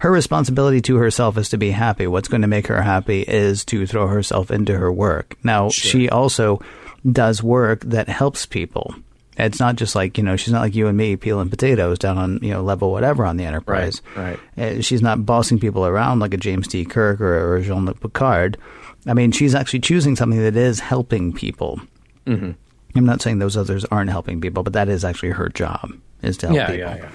Her 0.00 0.10
responsibility 0.10 0.80
to 0.82 0.96
herself 0.96 1.38
is 1.38 1.48
to 1.50 1.58
be 1.58 1.70
happy. 1.70 2.08
What's 2.08 2.26
going 2.26 2.42
to 2.42 2.48
make 2.48 2.66
her 2.66 2.82
happy 2.82 3.22
is 3.22 3.64
to 3.66 3.86
throw 3.86 4.08
herself 4.08 4.50
into 4.50 4.76
her 4.76 4.90
work. 4.92 5.36
Now, 5.44 5.68
she 5.70 6.08
also 6.08 6.60
does 7.08 7.40
work 7.40 7.82
that 7.84 8.08
helps 8.08 8.44
people. 8.44 8.96
It's 9.38 9.58
not 9.60 9.76
just 9.76 9.94
like, 9.94 10.18
you 10.18 10.24
know, 10.24 10.36
she's 10.36 10.52
not 10.52 10.60
like 10.60 10.74
you 10.74 10.88
and 10.88 10.96
me 10.96 11.16
peeling 11.16 11.48
potatoes 11.48 11.98
down 11.98 12.18
on, 12.18 12.38
you 12.42 12.50
know, 12.50 12.62
level 12.62 12.90
whatever 12.92 13.24
on 13.24 13.38
the 13.38 13.44
Enterprise. 13.44 14.02
right. 14.14 14.38
Uh, 14.58 14.80
she's 14.82 15.00
not 15.00 15.24
bossing 15.24 15.58
people 15.58 15.86
around 15.86 16.18
like 16.18 16.34
a 16.34 16.36
James 16.36 16.68
T. 16.68 16.84
Kirk 16.84 17.20
or, 17.20 17.34
or 17.38 17.56
a 17.56 17.62
Jean-Luc 17.62 18.00
Picard. 18.00 18.58
I 19.06 19.14
mean, 19.14 19.32
she's 19.32 19.54
actually 19.54 19.80
choosing 19.80 20.16
something 20.16 20.38
that 20.40 20.54
is 20.56 20.80
helping 20.80 21.32
people. 21.32 21.80
Mm-hmm. 22.26 22.50
I'm 22.94 23.06
not 23.06 23.22
saying 23.22 23.38
those 23.38 23.56
others 23.56 23.86
aren't 23.86 24.10
helping 24.10 24.40
people, 24.40 24.62
but 24.62 24.74
that 24.74 24.88
is 24.90 25.02
actually 25.04 25.30
her 25.30 25.48
job, 25.48 25.90
is 26.22 26.36
to 26.38 26.46
help 26.48 26.56
Yeah, 26.56 26.66
people. 26.66 26.78
yeah, 26.78 27.08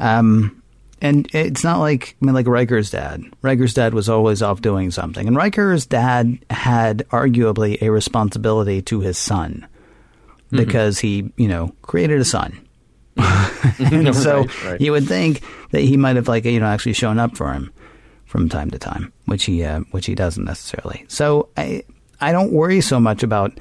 yeah. 0.00 0.18
Um, 0.18 0.62
and 1.00 1.28
it's 1.32 1.62
not 1.64 1.78
like 1.78 2.16
I 2.20 2.24
mean, 2.26 2.34
like 2.34 2.46
Riker's 2.48 2.90
dad. 2.90 3.22
Riker's 3.40 3.72
dad 3.74 3.94
was 3.94 4.08
always 4.08 4.42
off 4.42 4.60
doing 4.60 4.90
something, 4.90 5.26
and 5.28 5.36
Riker's 5.36 5.86
dad 5.86 6.38
had 6.50 7.06
arguably 7.10 7.80
a 7.82 7.90
responsibility 7.90 8.82
to 8.82 9.00
his 9.00 9.16
son 9.16 9.66
because 10.52 10.98
he, 10.98 11.32
you 11.36 11.48
know, 11.48 11.74
created 11.82 12.20
a 12.20 12.24
son. 12.24 12.58
and 13.78 14.14
so 14.14 14.38
Right, 14.38 14.64
right. 14.64 14.80
you 14.80 14.92
would 14.92 15.06
think 15.06 15.42
that 15.70 15.80
he 15.82 15.96
might 15.96 16.16
have 16.16 16.28
like 16.28 16.44
you 16.46 16.60
know 16.60 16.66
actually 16.66 16.94
shown 16.94 17.18
up 17.18 17.36
for 17.36 17.52
him 17.52 17.70
from 18.24 18.48
time 18.48 18.70
to 18.70 18.78
time, 18.78 19.12
which 19.26 19.44
he 19.44 19.62
uh, 19.64 19.80
which 19.90 20.06
he 20.06 20.14
doesn't 20.14 20.44
necessarily. 20.44 21.04
So 21.08 21.50
I 21.56 21.84
I 22.20 22.32
don't 22.32 22.52
worry 22.52 22.80
so 22.80 22.98
much 23.00 23.22
about 23.22 23.58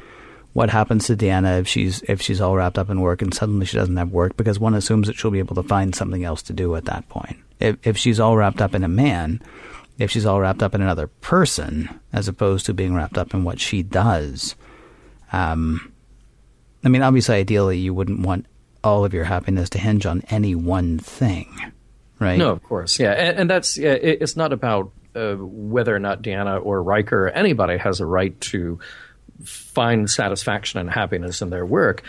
what 0.54 0.70
happens 0.70 1.08
to 1.08 1.16
Deanna 1.18 1.60
if 1.60 1.68
she's 1.68 2.02
if 2.04 2.22
she's 2.22 2.40
all 2.40 2.56
wrapped 2.56 2.78
up 2.78 2.90
in 2.90 3.02
work 3.02 3.22
and 3.22 3.34
suddenly 3.34 3.66
she 3.66 3.78
doesn't 3.78 3.98
have 3.98 4.12
work 4.12 4.38
because 4.38 4.60
one 4.60 4.74
assumes 4.74 5.08
that 5.08 5.16
she'll 5.18 5.32
be 5.32 5.40
able 5.40 5.56
to 5.56 5.64
find 5.64 5.96
something 5.96 6.24
else 6.24 6.42
to 6.44 6.54
do 6.54 6.76
at 6.76 6.86
that 6.86 7.08
point. 7.10 7.38
If 7.60 7.76
if 7.86 7.98
she's 7.98 8.20
all 8.20 8.38
wrapped 8.38 8.62
up 8.62 8.74
in 8.74 8.84
a 8.84 8.90
man, 8.90 9.42
if 9.98 10.12
she's 10.12 10.26
all 10.26 10.40
wrapped 10.40 10.64
up 10.64 10.74
in 10.74 10.82
another 10.82 11.08
person 11.08 12.00
as 12.14 12.28
opposed 12.28 12.66
to 12.68 12.74
being 12.74 12.96
wrapped 12.96 13.18
up 13.18 13.34
in 13.34 13.44
what 13.44 13.60
she 13.60 13.84
does, 13.84 14.56
um, 15.34 15.92
I 16.84 16.90
mean, 16.90 17.02
obviously, 17.04 17.36
ideally, 17.36 17.78
you 17.78 17.94
wouldn't 17.94 18.20
want 18.22 18.46
all 18.84 19.06
of 19.06 19.14
your 19.14 19.24
happiness 19.26 19.70
to 19.72 19.80
hinge 19.80 20.06
on 20.06 20.24
any 20.30 20.56
one 20.56 20.98
thing, 20.98 21.48
right? 22.20 22.38
No, 22.40 22.50
of 22.52 22.64
course, 22.64 23.00
yeah, 23.00 23.12
and, 23.12 23.38
and 23.40 23.50
that's 23.50 23.78
yeah, 23.78 23.92
it, 23.94 24.20
it's 24.22 24.36
not 24.36 24.52
about 24.54 24.92
uh, 25.16 25.36
whether 25.36 25.96
or 25.96 26.00
not 26.00 26.22
Deanna 26.24 26.64
or 26.66 26.82
Riker 26.82 27.28
or 27.28 27.30
anybody 27.30 27.78
has 27.78 28.00
a 28.00 28.06
right 28.06 28.40
to 28.42 28.80
find 29.44 30.10
satisfaction 30.10 30.80
and 30.80 30.90
happiness 30.90 31.42
in 31.42 31.50
their 31.50 31.66
work. 31.66 32.04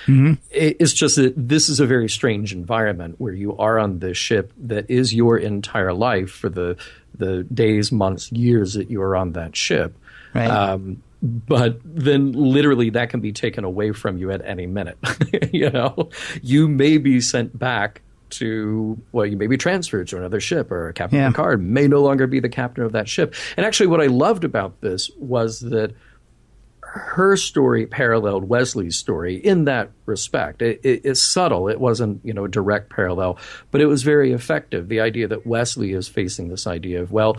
It- 0.50 0.76
it's 0.80 0.92
just 0.92 1.16
that 1.16 1.32
this 1.36 1.68
is 1.68 1.80
a 1.80 1.86
very 1.86 2.08
strange 2.08 2.52
environment 2.52 3.16
where 3.18 3.32
you 3.32 3.56
are 3.56 3.78
on 3.78 3.98
this 4.00 4.16
ship 4.18 4.52
that 4.58 4.90
is 4.90 5.14
your 5.14 5.38
entire 5.38 5.92
life 5.94 6.30
for 6.30 6.48
the 6.48 6.76
the 7.14 7.42
days, 7.44 7.92
months, 7.92 8.32
years 8.32 8.74
that 8.74 8.90
you 8.90 9.02
are 9.02 9.14
on 9.16 9.32
that 9.32 9.54
ship. 9.54 9.94
Right. 10.34 10.46
Um, 10.48 11.02
but 11.22 11.78
then 11.84 12.32
literally 12.32 12.90
that 12.90 13.10
can 13.10 13.20
be 13.20 13.32
taken 13.32 13.64
away 13.64 13.92
from 13.92 14.18
you 14.18 14.30
at 14.30 14.44
any 14.44 14.66
minute. 14.66 14.98
you 15.52 15.70
know, 15.70 16.10
you 16.42 16.68
may 16.68 16.98
be 16.98 17.20
sent 17.20 17.56
back 17.56 18.02
to, 18.30 19.00
well, 19.12 19.26
you 19.26 19.36
may 19.36 19.46
be 19.46 19.56
transferred 19.56 20.08
to 20.08 20.16
another 20.16 20.40
ship 20.40 20.70
or 20.72 20.92
Captain 20.94 21.18
Yeah. 21.18 21.28
Picard 21.28 21.62
may 21.62 21.86
no 21.86 22.02
longer 22.02 22.26
be 22.26 22.40
the 22.40 22.48
captain 22.48 22.82
of 22.82 22.92
that 22.92 23.08
ship. 23.08 23.34
And 23.56 23.64
actually, 23.64 23.86
what 23.88 24.00
I 24.00 24.06
loved 24.06 24.42
about 24.44 24.80
this 24.80 25.10
was 25.16 25.60
that 25.60 25.94
her 26.80 27.36
story 27.36 27.86
paralleled 27.86 28.44
Wesley's 28.44 28.96
story 28.96 29.36
in 29.36 29.64
that 29.64 29.90
respect. 30.04 30.60
It, 30.60 30.80
it, 30.82 31.02
it's 31.04 31.22
subtle. 31.22 31.68
It 31.68 31.80
wasn't, 31.80 32.20
you 32.24 32.34
know, 32.34 32.44
a 32.44 32.48
direct 32.48 32.90
parallel, 32.90 33.38
but 33.70 33.80
it 33.80 33.86
was 33.86 34.02
very 34.02 34.32
effective. 34.32 34.88
The 34.88 35.00
idea 35.00 35.28
that 35.28 35.46
Wesley 35.46 35.92
is 35.92 36.08
facing 36.08 36.48
this 36.48 36.66
idea 36.66 37.00
of, 37.00 37.12
well, 37.12 37.38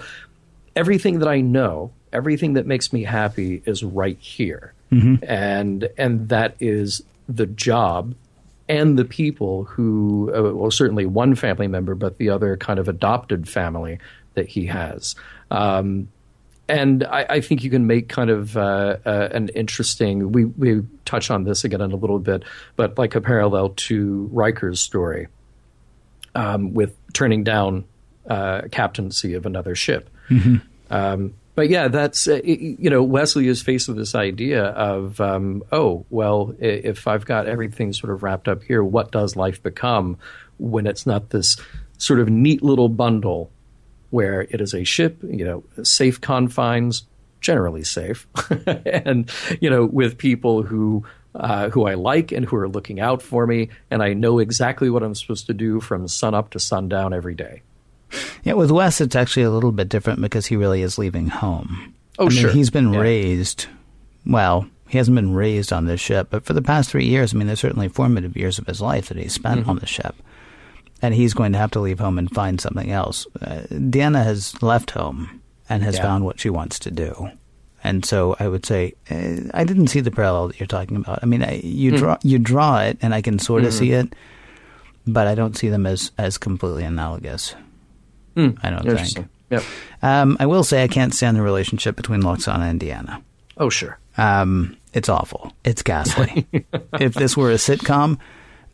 everything 0.76 1.20
that 1.20 1.28
I 1.28 1.42
know, 1.42 1.92
everything 2.14 2.54
that 2.54 2.66
makes 2.66 2.94
me 2.94 3.04
happy 3.04 3.62
is 3.66 3.84
right 3.84 4.18
here. 4.20 4.74
And 5.28 5.90
and 5.98 6.30
that 6.30 6.56
is 6.60 7.04
the 7.28 7.46
job 7.46 8.16
and 8.70 8.98
the 8.98 9.06
people 9.06 9.64
who 9.66 10.32
uh, 10.34 10.54
well 10.54 10.72
certainly 10.72 11.06
one 11.06 11.36
family 11.36 11.68
member 11.68 11.96
but 11.96 12.18
the 12.18 12.30
other 12.30 12.58
kind 12.58 12.80
of 12.80 12.88
adopted 12.88 13.50
family 13.50 14.00
that 14.36 14.48
he 14.48 14.68
has. 14.68 15.16
Um, 15.52 16.10
and 16.70 17.04
I, 17.04 17.26
I 17.30 17.42
think 17.42 17.64
you 17.64 17.70
can 17.70 17.88
make 17.88 18.08
kind 18.08 18.30
of 18.30 18.56
uh, 18.56 18.98
uh, 19.06 19.30
an 19.32 19.50
interesting. 19.50 20.32
We 20.32 20.46
we 20.46 20.84
touch 21.06 21.30
on 21.30 21.44
this 21.44 21.64
again 21.64 21.82
in 21.82 21.92
a 21.92 21.96
little 21.96 22.20
bit, 22.20 22.44
but 22.76 22.98
like 22.98 23.16
a 23.16 23.22
parallel 23.22 23.70
to 23.70 24.30
Riker's 24.32 24.80
story 24.80 25.28
um, 26.36 26.74
with 26.74 26.96
turning 27.14 27.44
down 27.44 27.84
uh, 28.30 28.62
captaincy 28.72 29.34
of 29.34 29.46
another 29.46 29.76
ship. 29.76 30.10
Um, 30.90 31.34
but 31.56 31.70
yeah, 31.70 31.88
that's 31.88 32.28
uh, 32.28 32.42
you 32.44 32.90
know 32.90 33.04
Wesley 33.04 33.48
is 33.48 33.62
faced 33.62 33.88
with 33.88 33.98
this 33.98 34.16
idea 34.16 34.66
of 34.66 35.22
um, 35.22 35.64
oh 35.72 36.06
well, 36.10 36.56
if 36.60 37.08
I've 37.08 37.26
got 37.26 37.48
everything 37.48 37.94
sort 37.94 38.12
of 38.12 38.24
wrapped 38.24 38.48
up 38.48 38.64
here, 38.64 38.84
what 38.84 39.12
does 39.12 39.36
life 39.36 39.62
become 39.62 40.18
when 40.58 40.88
it's 40.88 41.06
not 41.06 41.30
this 41.30 41.58
sort 41.98 42.20
of 42.20 42.30
neat 42.30 42.64
little 42.64 42.90
bundle 42.90 43.52
where 44.10 44.42
it 44.42 44.62
is 44.62 44.74
a 44.74 44.84
ship, 44.84 45.18
you 45.24 45.44
know, 45.46 45.64
safe 45.84 46.22
confines, 46.22 47.04
generally 47.42 47.84
safe, 47.84 48.28
and 48.86 49.32
you 49.62 49.70
know, 49.70 49.86
with 49.86 50.18
people 50.18 50.64
who 50.64 51.06
uh, 51.36 51.70
who 51.70 51.86
I 51.86 51.94
like 51.94 52.32
and 52.32 52.46
who 52.46 52.56
are 52.56 52.68
looking 52.68 53.00
out 53.00 53.22
for 53.22 53.46
me, 53.46 53.70
and 53.92 54.02
I 54.02 54.14
know 54.14 54.40
exactly 54.40 54.90
what 54.90 55.04
I'm 55.04 55.16
supposed 55.16 55.48
to 55.48 55.54
do 55.54 55.80
from 55.80 56.08
sun 56.08 56.34
up 56.34 56.50
to 56.52 56.60
sundown 56.60 57.14
every 57.14 57.36
day. 57.36 57.62
Yeah, 58.44 58.54
with 58.54 58.72
Wes, 58.72 59.00
it's 59.02 59.16
actually 59.16 59.44
a 59.44 59.52
little 59.52 59.72
bit 59.72 59.90
different 59.90 60.22
because 60.22 60.46
he 60.46 60.56
really 60.56 60.82
is 60.82 60.98
leaving 60.98 61.28
home. 61.28 61.94
Oh, 62.20 62.26
I 62.26 62.30
mean, 62.30 62.38
sure. 62.38 62.52
He's 62.52 62.70
been 62.70 62.92
Yeah. 62.94 63.00
raised. 63.00 63.68
Well, 64.26 64.68
he 64.88 64.98
hasn't 64.98 65.16
been 65.16 65.34
raised 65.34 65.72
on 65.74 65.86
this 65.86 66.00
ship, 66.02 66.28
but 66.30 66.46
for 66.46 66.54
the 66.54 66.62
past 66.62 66.90
three 66.92 67.06
years, 67.06 67.34
I 67.34 67.38
mean, 67.38 67.48
there's 67.48 67.60
certainly 67.62 67.88
formative 67.88 68.36
years 68.38 68.60
of 68.60 68.68
his 68.68 68.82
life 68.82 69.08
that 69.10 69.18
he 69.18 69.28
spent 69.30 69.62
Mm-hmm. 69.62 69.70
on 69.72 69.80
the 69.80 69.86
ship. 69.88 70.16
And 71.02 71.14
he's 71.14 71.34
going 71.34 71.52
to 71.54 71.58
have 71.58 71.72
to 71.72 71.80
leave 71.82 72.00
home 72.00 72.18
and 72.18 72.30
find 72.32 72.62
something 72.62 72.90
else. 72.92 73.26
Uh, 73.42 73.64
Deanna 73.72 74.24
has 74.24 74.62
left 74.62 74.92
home 74.92 75.42
and 75.70 75.84
has 75.84 75.96
Yeah. 75.96 76.04
found 76.04 76.24
what 76.26 76.40
she 76.40 76.50
wants 76.50 76.80
to 76.80 76.92
do. 76.92 77.30
And 77.84 78.06
so 78.06 78.36
I 78.40 78.48
would 78.48 78.66
say 78.66 78.94
uh, 79.12 79.50
I 79.54 79.64
didn't 79.66 79.88
see 79.88 80.00
the 80.00 80.12
parallel 80.12 80.48
that 80.50 80.60
you're 80.60 80.68
talking 80.68 80.96
about. 80.98 81.20
I 81.22 81.26
mean, 81.26 81.44
I, 81.44 81.60
you 81.64 81.92
Hmm. 81.92 81.98
draw 81.98 82.18
you 82.24 82.40
draw 82.40 82.80
it, 82.80 82.98
and 83.02 83.14
I 83.14 83.22
can 83.22 83.40
sort 83.40 83.64
of 83.64 83.70
Mm-hmm. 83.72 83.80
see 83.80 83.92
it, 83.92 84.14
but 85.06 85.28
I 85.28 85.36
don't 85.36 85.58
see 85.58 85.68
them 85.68 85.86
as 85.86 86.12
as 86.18 86.38
completely 86.38 86.86
analogous. 86.86 87.56
Hmm. 88.36 88.50
I 88.64 88.70
don't 88.70 88.84
think. 88.98 89.28
Yep. 89.50 89.64
Um, 90.02 90.38
I 90.40 90.46
will 90.46 90.64
say 90.64 90.84
I 90.84 90.88
can't 90.88 91.14
stand 91.14 91.38
the 91.38 91.42
relationship 91.42 91.96
between 91.96 92.22
Lwaxana 92.22 92.70
and 92.70 92.80
Deanna. 92.80 93.22
Oh, 93.58 93.70
sure. 93.70 94.00
Um, 94.18 94.78
it's 94.94 95.10
awful. 95.10 95.54
It's 95.64 95.82
ghastly. 95.84 96.48
if 97.00 97.14
this 97.14 97.38
were 97.38 97.52
a 97.52 97.56
sitcom, 97.56 98.18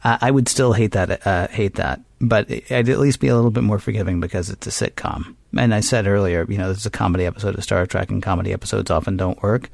uh, 0.03 0.17
I 0.21 0.31
would 0.31 0.47
still 0.47 0.73
hate 0.73 0.91
that. 0.93 1.25
Uh, 1.27 1.47
hate 1.49 1.75
that, 1.75 1.99
but 2.21 2.49
I'd 2.71 2.87
at 2.89 2.99
least 2.99 3.19
be 3.19 3.27
a 3.27 3.35
little 3.35 3.51
bit 3.51 3.63
more 3.63 3.79
forgiving 3.79 4.19
because 4.21 4.49
it's 4.49 4.67
a 4.67 4.69
sitcom. 4.69 5.35
And 5.57 5.73
I 5.73 5.79
said 5.81 6.07
earlier, 6.07 6.45
you 6.47 6.57
know, 6.57 6.69
this 6.69 6.79
is 6.79 6.85
a 6.85 6.89
comedy 6.91 7.25
episode 7.25 7.55
of 7.57 7.63
Star 7.63 7.85
Trek, 7.85 8.09
and 8.09 8.23
comedy 8.23 8.53
episodes 8.53 8.89
often 8.91 9.17
don't 9.17 9.41
work. 9.43 9.69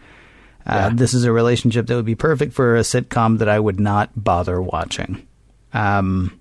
Uh, 0.65 0.73
Yeah. 0.73 0.89
This 0.93 1.13
is 1.13 1.23
a 1.25 1.31
relationship 1.31 1.85
that 1.87 1.95
would 1.95 2.05
be 2.05 2.15
perfect 2.15 2.53
for 2.53 2.75
a 2.75 2.81
sitcom 2.81 3.37
that 3.39 3.49
I 3.49 3.59
would 3.59 3.79
not 3.79 4.09
bother 4.15 4.59
watching. 4.61 5.27
Um, 5.73 6.39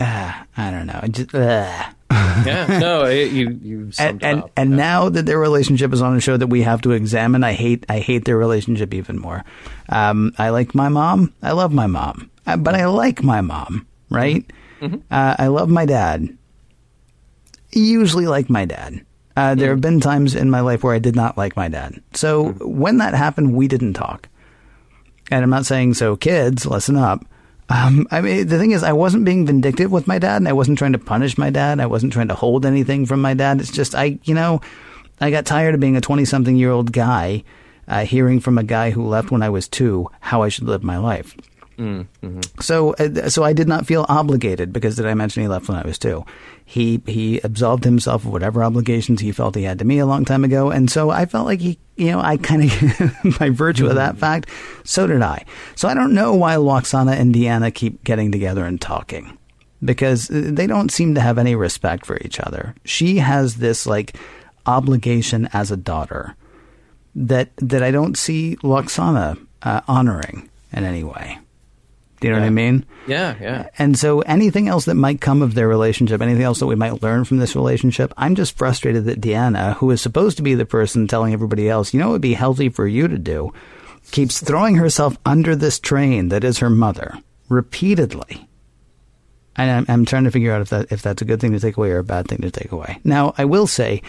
ah, 0.00 0.46
I 0.56 0.70
don't 0.70 0.86
know. 0.86 1.00
Just, 1.10 1.34
ah. 1.34 1.94
Yeah. 2.44 2.78
No, 2.78 3.04
it, 3.04 3.32
you 3.32 3.50
you 3.62 3.80
and 3.80 3.94
summed 3.94 4.24
and, 4.24 4.42
up. 4.42 4.50
and 4.56 4.70
now 4.70 5.08
that 5.08 5.26
their 5.26 5.38
relationship 5.38 5.92
is 5.92 6.00
on 6.02 6.16
a 6.16 6.20
show 6.20 6.36
that 6.36 6.46
we 6.46 6.62
have 6.62 6.80
to 6.82 6.92
examine, 6.92 7.44
I 7.44 7.52
hate 7.52 7.84
I 7.88 7.98
hate 7.98 8.24
their 8.24 8.36
relationship 8.36 8.94
even 8.94 9.18
more. 9.18 9.44
Um, 9.88 10.32
I 10.38 10.48
like 10.48 10.74
my 10.74 10.88
mom. 10.88 11.32
I 11.42 11.52
love 11.52 11.72
my 11.72 11.86
mom, 11.86 12.30
uh, 12.46 12.56
but 12.56 12.74
I 12.74 12.86
like 12.86 13.22
my 13.22 13.42
mom. 13.42 13.86
Right? 14.08 14.44
Mm-hmm. 14.80 14.96
Uh, 15.10 15.36
I 15.38 15.46
love 15.48 15.68
my 15.68 15.86
dad. 15.86 16.36
Usually 17.72 18.26
like 18.26 18.50
my 18.50 18.64
dad. 18.64 19.04
Uh, 19.36 19.54
there 19.54 19.70
have 19.70 19.80
been 19.80 20.00
times 20.00 20.34
in 20.34 20.50
my 20.50 20.60
life 20.60 20.82
where 20.82 20.94
I 20.94 20.98
did 20.98 21.14
not 21.14 21.38
like 21.38 21.56
my 21.56 21.68
dad. 21.68 22.02
So 22.14 22.50
when 22.60 22.98
that 22.98 23.14
happened, 23.14 23.54
we 23.54 23.68
didn't 23.68 23.94
talk. 23.94 24.28
And 25.30 25.44
I'm 25.44 25.50
not 25.50 25.66
saying 25.66 25.94
so, 25.94 26.16
kids, 26.16 26.66
listen 26.66 26.96
up. 26.96 27.24
Um, 27.70 28.08
I 28.10 28.20
mean, 28.20 28.48
the 28.48 28.58
thing 28.58 28.72
is, 28.72 28.82
I 28.82 28.92
wasn't 28.92 29.24
being 29.24 29.46
vindictive 29.46 29.92
with 29.92 30.08
my 30.08 30.18
dad, 30.18 30.36
and 30.38 30.48
I 30.48 30.52
wasn't 30.52 30.76
trying 30.78 30.92
to 30.92 30.98
punish 30.98 31.38
my 31.38 31.50
dad. 31.50 31.78
I 31.78 31.86
wasn't 31.86 32.12
trying 32.12 32.28
to 32.28 32.34
hold 32.34 32.66
anything 32.66 33.06
from 33.06 33.22
my 33.22 33.32
dad. 33.32 33.60
It's 33.60 33.70
just, 33.70 33.94
I, 33.94 34.18
you 34.24 34.34
know, 34.34 34.60
I 35.20 35.30
got 35.30 35.46
tired 35.46 35.74
of 35.74 35.80
being 35.80 35.96
a 35.96 36.00
20 36.00 36.24
something 36.24 36.56
year 36.56 36.72
old 36.72 36.92
guy, 36.92 37.44
uh, 37.86 38.04
hearing 38.04 38.40
from 38.40 38.58
a 38.58 38.64
guy 38.64 38.90
who 38.90 39.06
left 39.06 39.30
when 39.30 39.42
I 39.42 39.50
was 39.50 39.68
two 39.68 40.08
how 40.20 40.42
I 40.42 40.48
should 40.48 40.64
live 40.64 40.82
my 40.82 40.98
life. 40.98 41.36
So, 42.60 42.94
uh, 42.94 43.28
so 43.30 43.42
I 43.44 43.52
did 43.52 43.68
not 43.68 43.86
feel 43.86 44.04
obligated 44.08 44.72
because 44.72 44.96
did 44.96 45.06
I 45.06 45.14
mention 45.14 45.42
he 45.42 45.48
left 45.48 45.68
when 45.68 45.78
I 45.78 45.86
was 45.86 45.98
two? 45.98 46.24
He 46.70 47.02
he 47.04 47.40
absolved 47.42 47.82
himself 47.82 48.24
of 48.24 48.30
whatever 48.30 48.62
obligations 48.62 49.20
he 49.20 49.32
felt 49.32 49.56
he 49.56 49.64
had 49.64 49.80
to 49.80 49.84
me 49.84 49.98
a 49.98 50.06
long 50.06 50.24
time 50.24 50.44
ago, 50.44 50.70
and 50.70 50.88
so 50.88 51.10
I 51.10 51.26
felt 51.26 51.44
like 51.44 51.60
he, 51.60 51.80
you 51.96 52.12
know, 52.12 52.20
I 52.20 52.36
kind 52.36 52.62
of, 52.62 53.38
by 53.40 53.50
virtue 53.50 53.88
of 53.88 53.96
that 53.96 54.18
fact, 54.18 54.48
so 54.84 55.08
did 55.08 55.20
I. 55.20 55.44
So 55.74 55.88
I 55.88 55.94
don't 55.94 56.14
know 56.14 56.32
why 56.32 56.54
Lwaxana 56.54 57.18
and 57.18 57.34
Deanna 57.34 57.74
keep 57.74 58.04
getting 58.04 58.30
together 58.30 58.64
and 58.64 58.80
talking 58.80 59.36
because 59.84 60.30
uh, 60.30 60.50
they 60.52 60.68
don't 60.68 60.92
seem 60.92 61.16
to 61.16 61.20
have 61.20 61.38
any 61.38 61.56
respect 61.56 62.06
for 62.06 62.16
each 62.18 62.38
other. 62.38 62.76
She 62.84 63.16
has 63.16 63.56
this 63.56 63.84
like 63.84 64.14
obligation 64.64 65.48
as 65.52 65.72
a 65.72 65.76
daughter 65.76 66.36
that 67.16 67.50
that 67.56 67.82
I 67.82 67.90
don't 67.90 68.16
see 68.16 68.54
Lwaxana 68.62 69.44
uh, 69.62 69.80
honoring 69.88 70.48
in 70.72 70.84
any 70.84 71.02
way. 71.02 71.40
Do 72.20 72.28
you 72.28 72.34
know 72.34 72.40
what 72.40 72.46
I 72.46 72.50
mean? 72.50 72.84
Yeah, 73.06 73.34
yeah. 73.40 73.68
And 73.78 73.98
so 73.98 74.20
anything 74.20 74.68
else 74.68 74.84
that 74.84 74.94
might 74.94 75.22
come 75.22 75.40
of 75.40 75.54
their 75.54 75.66
relationship, 75.66 76.20
anything 76.20 76.42
else 76.42 76.60
that 76.60 76.66
we 76.66 76.74
might 76.74 77.02
learn 77.02 77.24
from 77.24 77.38
this 77.38 77.56
relationship, 77.56 78.12
I'm 78.16 78.34
just 78.34 78.58
frustrated 78.58 79.06
that 79.06 79.22
Deanna, 79.22 79.74
who 79.76 79.90
is 79.90 80.02
supposed 80.02 80.36
to 80.36 80.42
be 80.42 80.54
the 80.54 80.66
person 80.66 81.08
telling 81.08 81.32
everybody 81.32 81.68
else, 81.68 81.94
you 81.94 82.00
know, 82.00 82.10
it 82.10 82.12
would 82.12 82.20
be 82.20 82.34
healthy 82.34 82.68
for 82.68 82.86
you 82.86 83.08
to 83.08 83.18
do, 83.18 83.52
keeps 84.10 84.40
throwing 84.40 84.76
herself 84.76 85.16
under 85.24 85.56
this 85.56 85.80
train 85.80 86.28
that 86.28 86.44
is 86.44 86.58
her 86.58 86.70
mother 86.70 87.18
repeatedly. 87.48 88.46
And 89.56 89.70
I'm, 89.70 89.86
I'm 89.88 90.04
trying 90.04 90.24
to 90.24 90.30
figure 90.30 90.52
out 90.52 90.62
if 90.62 90.68
that 90.70 90.92
if 90.92 91.02
that's 91.02 91.22
a 91.22 91.24
good 91.24 91.40
thing 91.40 91.52
to 91.52 91.60
take 91.60 91.76
away 91.76 91.90
or 91.90 91.98
a 91.98 92.04
bad 92.04 92.28
thing 92.28 92.38
to 92.38 92.50
take 92.50 92.72
away. 92.72 93.00
Now, 93.02 93.34
I 93.36 93.46
will 93.46 93.66
say, 93.66 94.02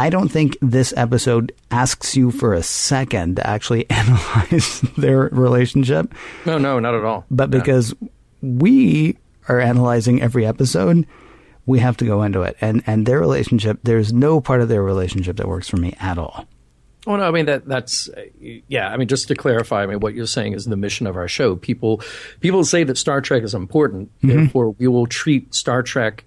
I 0.00 0.08
don't 0.10 0.28
think 0.30 0.56
this 0.62 0.94
episode 0.96 1.52
asks 1.70 2.16
you 2.16 2.30
for 2.30 2.54
a 2.54 2.62
second 2.62 3.36
to 3.36 3.46
actually 3.46 3.88
analyze 4.00 4.80
their 4.96 5.28
relationship 5.32 6.14
No, 6.46 6.58
no, 6.58 6.78
not 6.80 6.94
at 6.94 7.04
all. 7.04 7.26
but 7.30 7.52
Yeah. 7.52 7.58
because 7.60 7.94
we 8.42 9.16
are 9.48 9.60
analyzing 9.60 10.22
every 10.22 10.46
episode, 10.46 11.06
we 11.66 11.78
have 11.80 11.96
to 11.98 12.04
go 12.06 12.22
into 12.22 12.42
it. 12.42 12.56
And 12.60 12.82
and 12.86 13.04
their 13.06 13.20
relationship, 13.20 13.78
there's 13.82 14.12
no 14.12 14.40
part 14.40 14.60
of 14.62 14.68
their 14.68 14.82
relationship 14.82 15.36
that 15.36 15.46
works 15.48 15.68
for 15.68 15.76
me 15.76 15.94
at 16.00 16.18
all. 16.18 16.46
Well, 17.06 17.16
no, 17.18 17.24
I 17.24 17.30
mean 17.30 17.46
that 17.46 17.66
that's 17.66 18.08
yeah. 18.68 18.88
I 18.88 18.96
mean, 18.96 19.08
just 19.08 19.28
to 19.28 19.34
clarify, 19.34 19.82
I 19.82 19.86
mean 19.86 20.00
what 20.00 20.14
you're 20.14 20.26
saying 20.26 20.52
is 20.54 20.64
the 20.66 20.76
mission 20.76 21.06
of 21.06 21.16
our 21.16 21.28
show. 21.28 21.56
People 21.56 22.00
people 22.40 22.64
say 22.64 22.84
that 22.84 22.96
Star 22.98 23.20
Trek 23.20 23.42
is 23.42 23.54
important, 23.54 24.10
Mm-hmm. 24.22 24.28
therefore 24.36 24.70
we 24.78 24.86
will 24.88 25.06
treat 25.06 25.54
Star 25.54 25.82
Trek 25.82 26.24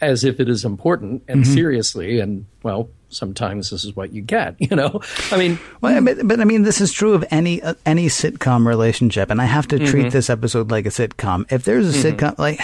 as 0.00 0.24
if 0.24 0.40
it 0.40 0.48
is 0.48 0.64
important 0.64 1.22
and 1.28 1.44
Mm-hmm. 1.44 1.54
seriously. 1.54 2.20
And 2.20 2.46
well, 2.62 2.88
sometimes 3.14 3.70
this 3.70 3.84
is 3.84 3.94
what 3.96 4.12
you 4.12 4.22
get. 4.22 4.56
You 4.64 4.76
know, 4.76 5.00
I 5.30 5.36
mean, 5.36 5.58
Well, 5.80 6.02
but, 6.02 6.26
but 6.26 6.40
I 6.40 6.44
mean, 6.44 6.62
this 6.62 6.80
is 6.80 6.92
true 6.92 7.12
of 7.14 7.24
any 7.30 7.62
uh, 7.62 7.74
any 7.86 8.06
sitcom 8.08 8.66
relationship, 8.66 9.30
and 9.30 9.40
I 9.40 9.44
have 9.44 9.68
to 9.68 9.76
Mm-hmm. 9.76 9.86
treat 9.90 10.12
this 10.12 10.30
episode 10.30 10.70
like 10.70 10.86
a 10.86 10.90
sitcom. 10.90 11.50
If 11.52 11.64
there's 11.64 11.94
a 11.94 11.98
sitcom, 12.12 12.38
like 12.38 12.60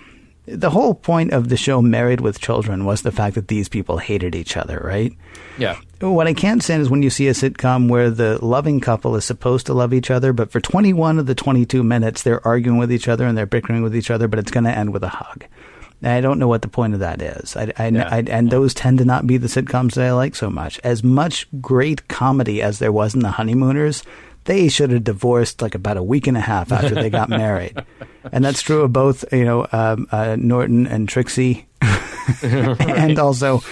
the 0.46 0.70
whole 0.70 0.94
point 0.94 1.32
of 1.32 1.48
the 1.48 1.56
show 1.56 1.80
Married 1.82 2.20
with 2.20 2.40
Children 2.40 2.84
was 2.84 3.02
the 3.02 3.12
fact 3.12 3.34
that 3.34 3.48
these 3.48 3.68
people 3.68 3.98
hated 3.98 4.34
each 4.34 4.56
other, 4.56 4.80
right? 4.84 5.12
yeah, 5.58 5.76
What 6.00 6.26
I 6.26 6.32
can't 6.34 6.62
stand 6.62 6.80
is 6.82 6.88
when 6.90 7.02
you 7.02 7.10
see 7.10 7.28
a 7.28 7.32
sitcom 7.32 7.88
where 7.90 8.08
the 8.10 8.42
loving 8.44 8.80
couple 8.80 9.14
is 9.16 9.24
supposed 9.24 9.66
to 9.66 9.74
love 9.74 9.92
each 9.92 10.10
other, 10.10 10.32
but 10.32 10.50
for 10.50 10.60
21 10.60 11.18
of 11.18 11.26
the 11.26 11.34
22 11.34 11.82
minutes, 11.84 12.22
they're 12.22 12.44
arguing 12.46 12.78
with 12.78 12.90
each 12.90 13.08
other 13.08 13.26
and 13.26 13.36
they're 13.36 13.46
bickering 13.46 13.82
with 13.82 13.94
each 13.94 14.10
other, 14.10 14.26
but 14.28 14.38
it's 14.38 14.50
going 14.50 14.64
to 14.64 14.76
end 14.76 14.92
with 14.92 15.02
a 15.04 15.08
hug. 15.08 15.44
And 16.02 16.12
I 16.12 16.20
don't 16.20 16.38
know 16.38 16.48
what 16.48 16.62
the 16.62 16.68
point 16.68 16.94
of 16.94 17.00
that 17.00 17.20
is. 17.20 17.56
I, 17.56 17.72
I, 17.78 17.88
Yeah. 17.88 18.08
I- 18.10 18.20
and 18.28 18.50
those 18.50 18.72
tend 18.74 18.98
to 18.98 19.04
not 19.04 19.26
be 19.26 19.36
the 19.36 19.48
sitcoms 19.48 19.94
that 19.94 20.06
I 20.06 20.12
like 20.12 20.34
so 20.34 20.48
much. 20.50 20.80
As 20.84 21.04
much 21.04 21.46
great 21.60 22.08
comedy 22.08 22.62
as 22.62 22.78
there 22.78 22.92
was 22.92 23.14
in 23.14 23.20
The 23.20 23.30
Honeymooners, 23.32 24.02
they 24.44 24.68
should 24.68 24.90
have 24.90 25.04
divorced 25.04 25.60
like 25.60 25.74
about 25.74 25.98
a 25.98 26.02
week 26.02 26.26
and 26.26 26.36
a 26.36 26.40
half 26.40 26.72
after 26.72 26.94
they 26.94 27.10
got 27.10 27.28
married. 27.44 27.82
And 28.32 28.42
that's 28.44 28.62
true 28.62 28.80
of 28.82 28.92
both, 28.92 29.24
you 29.32 29.44
know, 29.44 29.66
um, 29.72 30.06
uh, 30.10 30.36
Norton 30.38 30.86
and 30.86 31.06
Trixie, 31.08 31.66
and 32.42 33.18
also 33.18 33.62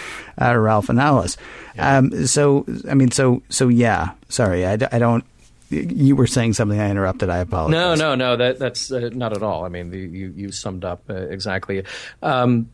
uh, 0.41 0.57
Ralph 0.57 0.89
and 0.89 1.01
Alice. 1.01 1.37
Um, 1.79 2.27
so, 2.27 2.67
I 2.91 2.95
mean, 2.95 3.11
so, 3.11 3.43
so 3.49 3.69
yeah. 3.69 4.11
Sorry, 4.29 4.67
I 4.67 4.77
don't. 4.77 5.25
You 5.71 6.17
were 6.17 6.27
saying 6.27 6.55
something. 6.55 6.81
I 6.81 6.91
interrupted. 6.91 7.29
I 7.29 7.39
apologize. 7.39 7.99
no, 7.99 8.15
no, 8.15 8.15
no. 8.15 8.37
That 8.37 8.59
that's 8.59 8.91
uh, 8.91 9.11
not 9.13 9.37
at 9.37 9.43
all. 9.43 9.65
I 9.65 9.69
mean, 9.69 9.91
the, 9.91 9.99
you 9.99 10.33
you 10.35 10.51
summed 10.53 10.85
up 10.85 11.03
uh, 11.11 11.15
exactly. 11.15 11.85
Um, 12.23 12.71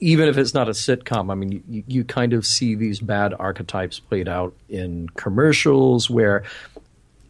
even 0.00 0.28
if 0.28 0.36
it's 0.36 0.52
not 0.52 0.68
a 0.68 0.72
sitcom, 0.72 1.30
I 1.30 1.34
mean, 1.36 1.62
you, 1.68 1.84
you 1.86 2.04
kind 2.04 2.32
of 2.32 2.44
see 2.44 2.74
these 2.74 2.98
bad 3.00 3.32
archetypes 3.38 4.00
played 4.00 4.28
out 4.28 4.52
in 4.68 5.08
commercials 5.10 6.10
where 6.10 6.42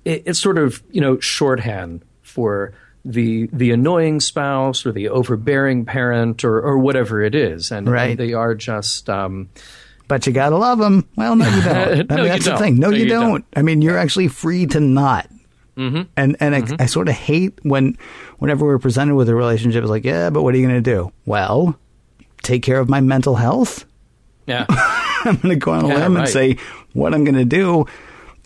it, 0.04 0.22
it's 0.26 0.40
sort 0.40 0.58
of 0.58 0.82
you 0.90 1.00
know 1.00 1.20
shorthand 1.20 2.02
for 2.22 2.72
the 3.04 3.48
the 3.52 3.70
annoying 3.72 4.18
spouse 4.20 4.84
or 4.86 4.90
the 4.92 5.08
overbearing 5.10 5.84
parent 5.84 6.44
or 6.44 6.60
or 6.60 6.78
whatever 6.78 7.22
it 7.22 7.34
is, 7.36 7.70
and, 7.70 7.88
Right. 7.88 8.10
and 8.10 8.18
they 8.18 8.32
are 8.32 8.54
just. 8.54 9.08
Um, 9.08 9.48
But 10.08 10.26
you 10.26 10.32
gotta 10.32 10.56
love 10.56 10.78
them. 10.78 11.08
Well, 11.16 11.36
no, 11.36 11.46
you 11.48 11.62
don't. 11.64 12.12
I 12.12 12.16
mean, 12.16 12.24
that's 12.26 12.44
the 12.44 12.50
don't. 12.50 12.58
thing. 12.60 12.76
No, 12.76 12.90
No, 12.90 12.96
you, 12.96 13.04
you 13.04 13.08
don't. 13.08 13.28
don't. 13.30 13.44
I 13.56 13.62
mean, 13.62 13.80
you're 13.82 13.98
actually 13.98 14.28
free 14.28 14.66
to 14.66 14.80
not. 14.80 15.28
Mm-hmm. 15.76 16.02
And 16.16 16.36
and 16.40 16.54
I, 16.54 16.76
I 16.80 16.86
sort 16.86 17.08
of 17.08 17.14
hate 17.14 17.58
when 17.62 17.96
whenever 18.38 18.66
we're 18.66 18.78
presented 18.78 19.14
with 19.14 19.28
a 19.30 19.34
relationship, 19.34 19.82
it's 19.82 19.90
like, 19.90 20.04
yeah, 20.04 20.28
but 20.30 20.42
what 20.42 20.54
are 20.54 20.58
you 20.58 20.66
going 20.68 20.82
to 20.82 20.90
do? 20.90 21.10
Well, 21.24 21.78
take 22.42 22.62
care 22.62 22.78
of 22.78 22.90
my 22.90 23.00
mental 23.00 23.36
health. 23.36 23.86
yeah, 24.46 24.66
I'm 25.24 25.36
going 25.36 25.48
to 25.48 25.56
go 25.56 25.70
on 25.72 25.84
a 25.86 25.88
Yeah, 25.88 25.94
limb 26.08 26.16
and 26.18 26.28
say 26.28 26.58
what 26.92 27.14
I'm 27.14 27.24
going 27.24 27.36
to 27.36 27.44
do 27.46 27.86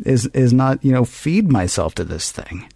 is 0.04 0.26
is 0.26 0.52
not 0.52 0.84
you 0.84 0.92
know 0.92 1.04
feed 1.04 1.50
myself 1.50 1.94
to 1.96 2.04
this 2.04 2.30
thing. 2.30 2.68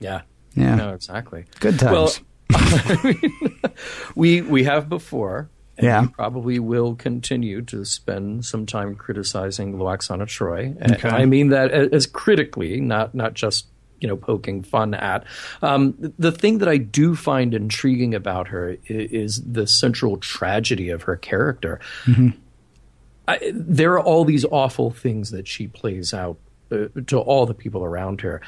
yeah, 0.00 0.22
Yeah. 0.56 0.74
no, 0.74 0.94
exactly. 0.94 1.44
Good 1.60 1.78
times. 1.78 2.20
Well, 2.50 3.62
we 4.16 4.40
we 4.42 4.64
have 4.64 4.88
before. 4.88 5.48
And 5.78 5.84
Yeah. 5.86 6.02
we 6.02 6.08
probably 6.08 6.58
will 6.58 6.94
continue 6.94 7.62
to 7.62 7.84
spend 7.84 8.44
some 8.44 8.66
time 8.66 8.94
criticizing 8.94 9.74
Lwaxana 9.74 10.26
Troi. 10.26 10.76
And 10.80 10.92
Okay. 10.92 11.08
I 11.08 11.24
mean 11.24 11.48
that 11.48 11.70
as 11.72 12.06
critically, 12.06 12.80
not 12.80 13.14
not 13.14 13.34
just 13.34 13.66
you 14.00 14.08
know 14.08 14.16
poking 14.16 14.62
fun 14.62 14.94
at. 14.94 15.24
Um, 15.62 15.94
the 16.18 16.32
thing 16.32 16.58
that 16.58 16.68
I 16.68 16.76
do 16.76 17.14
find 17.14 17.54
intriguing 17.54 18.14
about 18.14 18.48
her 18.48 18.76
is, 18.86 19.12
is 19.36 19.42
the 19.46 19.66
central 19.66 20.16
tragedy 20.16 20.90
of 20.90 21.02
her 21.04 21.16
character. 21.16 21.78
I, 23.28 23.52
there 23.54 23.92
are 23.92 24.00
all 24.00 24.24
these 24.24 24.44
awful 24.44 24.90
things 24.90 25.30
that 25.30 25.46
she 25.46 25.68
plays 25.68 26.12
out 26.12 26.38
uh, 26.72 26.86
to 27.06 27.18
all 27.20 27.46
the 27.46 27.54
people 27.54 27.84
around 27.84 28.20
her. 28.22 28.40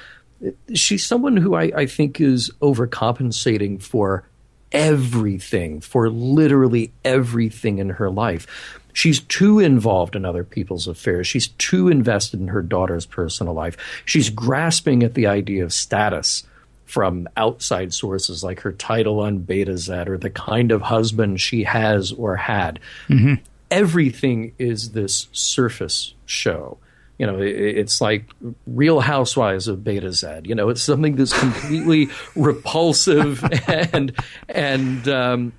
She's 0.74 1.06
someone 1.06 1.36
who 1.36 1.54
I, 1.54 1.70
I 1.76 1.86
think 1.86 2.20
is 2.20 2.50
overcompensating 2.60 3.80
for 3.80 4.28
everything, 4.74 5.80
for 5.80 6.10
literally 6.10 6.92
everything 7.04 7.78
in 7.78 7.90
her 7.90 8.10
life. 8.10 8.80
She's 8.92 9.20
too 9.20 9.58
involved 9.58 10.14
in 10.14 10.24
other 10.24 10.44
people's 10.44 10.86
affairs. 10.86 11.26
She's 11.26 11.48
too 11.48 11.88
invested 11.88 12.40
in 12.40 12.48
her 12.48 12.62
daughter's 12.62 13.06
personal 13.06 13.54
life. 13.54 13.76
She's 14.04 14.30
grasping 14.30 15.02
at 15.02 15.14
the 15.14 15.26
idea 15.26 15.64
of 15.64 15.72
status 15.72 16.44
from 16.84 17.28
outside 17.36 17.92
sources 17.92 18.44
like 18.44 18.60
her 18.60 18.72
title 18.72 19.20
on 19.20 19.40
Betazed 19.40 20.06
or 20.06 20.18
the 20.18 20.30
kind 20.30 20.70
of 20.70 20.82
husband 20.82 21.40
she 21.40 21.64
has 21.64 22.12
or 22.12 22.36
had 22.36 22.78
mm-hmm. 23.08 23.34
everything 23.70 24.52
is 24.58 24.92
this 24.92 25.28
surface 25.32 26.14
show. 26.26 26.78
You 27.18 27.26
know, 27.26 27.38
it's 27.40 28.00
like 28.00 28.24
Real 28.66 29.00
Housewives 29.00 29.68
of 29.68 29.78
Betazed. 29.80 30.46
You 30.46 30.54
know, 30.54 30.68
it's 30.68 30.82
something 30.82 31.14
that's 31.14 31.38
completely 31.38 32.08
repulsive 32.34 33.44
and 33.68 34.12
and 34.48 35.08
um, 35.08 35.52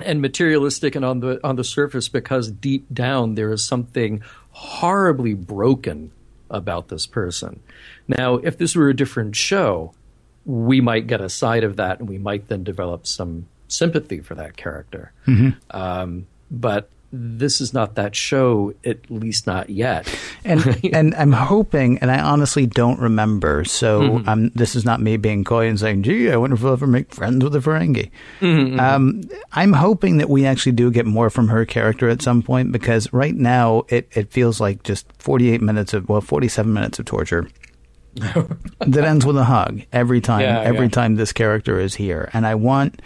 and 0.00 0.22
materialistic 0.22 0.94
and 0.94 1.04
on 1.04 1.20
the 1.20 1.38
on 1.44 1.56
the 1.56 1.64
surface 1.64 2.08
because 2.08 2.50
deep 2.50 2.86
down 2.92 3.34
there 3.34 3.52
is 3.52 3.64
something 3.64 4.22
horribly 4.50 5.34
broken 5.34 6.12
about 6.50 6.88
this 6.88 7.06
person. 7.06 7.60
Now, 8.08 8.36
if 8.36 8.56
this 8.56 8.74
were 8.74 8.88
a 8.88 8.96
different 8.96 9.36
show, 9.36 9.92
we 10.46 10.80
might 10.80 11.06
get 11.06 11.20
a 11.20 11.28
side 11.28 11.64
of 11.64 11.76
that 11.76 12.00
and 12.00 12.08
we 12.08 12.18
might 12.18 12.48
then 12.48 12.64
develop 12.64 13.06
some 13.06 13.48
sympathy 13.68 14.20
for 14.20 14.34
that 14.34 14.56
character. 14.56 15.12
Um, 15.70 16.26
but 16.50 16.88
this 17.16 17.60
is 17.60 17.72
not 17.72 17.94
that 17.94 18.16
show, 18.16 18.74
at 18.84 19.08
least 19.10 19.46
not 19.46 19.70
yet. 19.70 20.12
and 20.44 20.60
and 20.92 21.14
I'm 21.14 21.32
hoping, 21.32 21.98
and 21.98 22.10
I 22.10 22.18
honestly 22.20 22.66
don't 22.66 22.98
remember. 22.98 23.64
So 23.64 24.00
Mm-hmm. 24.00 24.28
um, 24.28 24.50
this 24.54 24.74
is 24.74 24.84
not 24.84 25.00
me 25.00 25.16
being 25.16 25.44
coy 25.44 25.68
and 25.68 25.78
saying, 25.78 26.02
"Gee, 26.02 26.30
I 26.30 26.36
wonder 26.36 26.54
if 26.56 26.62
we'll 26.62 26.72
ever 26.72 26.86
make 26.86 27.14
friends 27.14 27.44
with 27.44 27.54
a 27.54 27.60
Ferengi." 27.60 28.10
Mm-hmm, 28.40 28.80
Um, 28.80 29.22
I'm 29.52 29.72
hoping 29.72 30.16
that 30.18 30.28
we 30.28 30.44
actually 30.44 30.72
do 30.72 30.90
get 30.90 31.06
more 31.06 31.30
from 31.30 31.48
her 31.48 31.64
character 31.64 32.08
at 32.08 32.20
some 32.22 32.42
point 32.42 32.72
because 32.72 33.12
right 33.12 33.34
now 33.34 33.84
it 33.88 34.08
it 34.12 34.30
feels 34.32 34.60
like 34.60 34.82
just 34.82 35.06
48 35.18 35.60
minutes 35.62 35.94
of 35.94 36.08
well 36.08 36.20
47 36.20 36.72
minutes 36.72 36.98
of 36.98 37.04
torture. 37.06 37.48
that 38.16 39.04
ends 39.04 39.26
with 39.26 39.36
a 39.36 39.42
hug 39.44 39.82
every 39.92 40.20
time 40.20 40.40
Yeah, 40.42 40.60
every 40.60 40.86
yeah. 40.86 40.90
time 40.90 41.16
this 41.16 41.32
character 41.32 41.80
is 41.80 41.96
here 41.96 42.30
and 42.32 42.46
i 42.46 42.54
want 42.54 43.02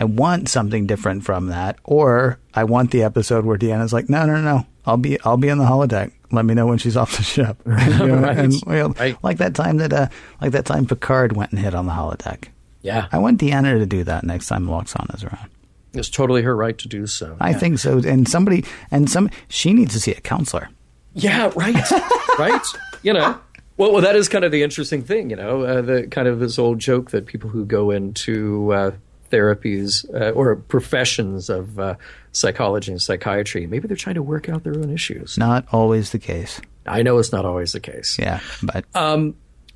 i 0.00 0.04
want 0.04 0.48
something 0.48 0.86
different 0.86 1.24
from 1.24 1.46
that 1.46 1.78
or 1.84 2.38
i 2.54 2.64
want 2.64 2.90
the 2.90 3.02
episode 3.04 3.44
where 3.44 3.56
deanna's 3.58 3.92
like 3.92 4.08
no 4.08 4.26
no 4.26 4.40
no 4.40 4.66
i'll 4.86 4.96
be 4.96 5.20
i'll 5.24 5.36
be 5.36 5.48
in 5.48 5.58
the 5.58 5.64
holodeck 5.64 6.10
let 6.32 6.44
me 6.44 6.54
know 6.54 6.66
when 6.66 6.78
she's 6.78 6.96
off 7.02 7.16
the 7.16 7.22
ship. 7.24 7.56
You 7.66 8.06
know, 8.06 8.16
Right. 8.20 8.38
and, 8.38 8.52
you 8.52 8.60
know, 8.72 8.88
Right. 8.98 9.16
like 9.22 9.38
that 9.38 9.54
time 9.54 9.78
that 9.78 9.92
uh, 9.92 10.06
like 10.40 10.52
that 10.52 10.64
time 10.64 10.86
Picard 10.86 11.36
went 11.36 11.50
and 11.50 11.58
hit 11.60 11.74
on 11.74 11.86
the 11.86 11.92
holodeck. 11.92 12.48
Yeah, 12.82 13.08
I 13.10 13.18
want 13.18 13.40
Deanna 13.40 13.78
to 13.78 13.84
do 13.86 14.04
that 14.04 14.22
next 14.24 14.46
time 14.46 14.66
Lwaxana 14.66 15.12
is 15.16 15.24
around. 15.24 15.50
it's 15.92 16.08
totally 16.08 16.42
her 16.42 16.54
right 16.54 16.78
to 16.78 16.86
do 16.86 17.08
so. 17.08 17.36
I 17.40 17.50
yeah. 17.50 17.58
think 17.58 17.78
so. 17.80 17.98
And 17.98 18.28
somebody 18.28 18.64
and 18.92 19.10
some 19.10 19.28
she 19.48 19.72
needs 19.72 19.92
to 19.94 20.00
see 20.00 20.12
a 20.12 20.20
counselor. 20.20 20.68
Yeah, 21.14 21.50
right, 21.56 21.74
right. 22.38 22.62
You 23.02 23.12
know, 23.12 23.36
well, 23.76 23.92
well, 23.92 24.02
that 24.02 24.14
is 24.14 24.28
kind 24.28 24.44
of 24.44 24.52
the 24.52 24.62
interesting 24.62 25.02
thing. 25.02 25.30
You 25.30 25.36
know, 25.36 25.62
uh, 25.62 25.82
the 25.82 26.06
kind 26.06 26.28
of 26.28 26.38
this 26.38 26.60
old 26.60 26.78
joke 26.78 27.10
that 27.10 27.26
people 27.26 27.50
who 27.50 27.64
go 27.66 27.90
into 27.90 28.72
uh, 28.72 28.90
therapies 29.30 30.04
uh, 30.14 30.30
or 30.30 30.56
professions 30.56 31.48
of 31.48 31.78
uh, 31.78 31.94
psychology 32.32 32.92
and 32.92 33.00
psychiatry, 33.00 33.66
maybe 33.66 33.88
they're 33.88 33.96
trying 33.96 34.16
to 34.16 34.22
work 34.22 34.48
out 34.48 34.64
their 34.64 34.76
own 34.76 34.90
issues. 34.92 35.38
Not 35.38 35.66
always 35.72 36.10
the 36.10 36.18
case. 36.18 36.60
I 36.86 37.02
know 37.02 37.18
it's 37.18 37.32
not 37.32 37.44
always 37.44 37.72
the 37.72 37.80
case. 37.80 38.18
Yeah, 38.18 38.40
but 38.62 38.84
Uh, 38.94 39.28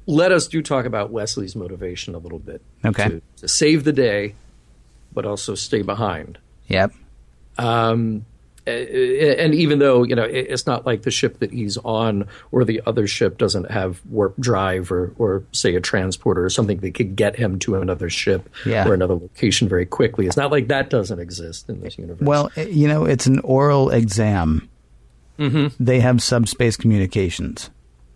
Let 0.06 0.32
us 0.32 0.48
do 0.48 0.60
talk 0.62 0.84
about 0.84 1.10
Wesley's 1.10 1.54
motivation 1.56 2.14
a 2.14 2.18
little 2.18 2.38
bit. 2.38 2.60
Okay. 2.84 3.08
To, 3.08 3.22
to 3.38 3.48
save 3.48 3.84
the 3.84 3.92
day, 3.92 4.34
but 5.12 5.24
also 5.24 5.54
stay 5.54 5.82
behind. 5.82 6.38
yep. 6.66 6.92
Um, 7.56 8.26
and 8.66 9.54
even 9.54 9.78
though 9.78 10.02
you 10.04 10.14
know 10.14 10.22
it's 10.24 10.66
not 10.66 10.86
like 10.86 11.02
the 11.02 11.10
ship 11.10 11.38
that 11.40 11.52
he's 11.52 11.76
on 11.78 12.26
or 12.50 12.64
the 12.64 12.80
other 12.86 13.06
ship 13.06 13.36
doesn't 13.36 13.70
have 13.70 14.00
warp 14.06 14.34
drive 14.38 14.90
or 14.90 15.12
or 15.18 15.42
say 15.52 15.74
a 15.74 15.80
transporter 15.80 16.44
or 16.44 16.48
something 16.50 16.78
that 16.78 16.94
could 16.94 17.14
get 17.14 17.36
him 17.36 17.58
to 17.58 17.74
another 17.76 18.08
ship 18.08 18.48
Yeah. 18.64 18.88
or 18.88 18.94
another 18.94 19.14
location 19.14 19.68
very 19.68 19.84
quickly 19.86 20.26
it's 20.26 20.36
not 20.36 20.50
like 20.50 20.68
that 20.68 20.88
doesn't 20.88 21.18
exist 21.18 21.68
in 21.68 21.80
this 21.82 21.98
universe 21.98 22.26
Well, 22.26 22.50
eh, 22.56 22.64
you 22.68 22.88
know, 22.88 23.04
it's 23.04 23.26
an 23.26 23.40
oral 23.40 23.90
exam. 23.90 24.68
Mm-hmm. 25.38 25.82
They 25.84 26.00
have 26.00 26.22
subspace 26.22 26.76
communications. 26.76 27.68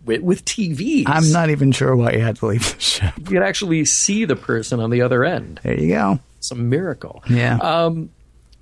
with, 0.06 0.22
with 0.22 0.44
TVs 0.46 1.04
I'm 1.06 1.30
not 1.32 1.50
even 1.50 1.72
sure 1.72 1.94
why 1.96 2.12
you 2.12 2.20
had 2.20 2.36
to 2.36 2.46
leave 2.46 2.74
the 2.74 2.80
ship. 2.80 3.12
you 3.18 3.24
could 3.24 3.42
actually 3.42 3.84
see 3.84 4.24
the 4.24 4.36
person 4.36 4.80
on 4.80 4.88
the 4.90 5.02
other 5.02 5.24
end 5.24 5.60
There 5.62 5.78
you 5.78 5.88
go. 5.88 6.20
it's 6.38 6.50
a 6.50 6.54
miracle 6.54 7.22
Yeah. 7.28 7.56
Um, 7.58 8.10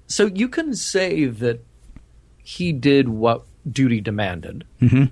so 0.09 0.27
you 0.27 0.49
can 0.49 0.75
say 0.75 1.27
that 1.27 1.61
he 2.49 2.71
did 2.73 3.09
what 3.09 3.43
duty 3.69 4.01
demanded. 4.01 4.65
Mm-hmm. 4.81 5.05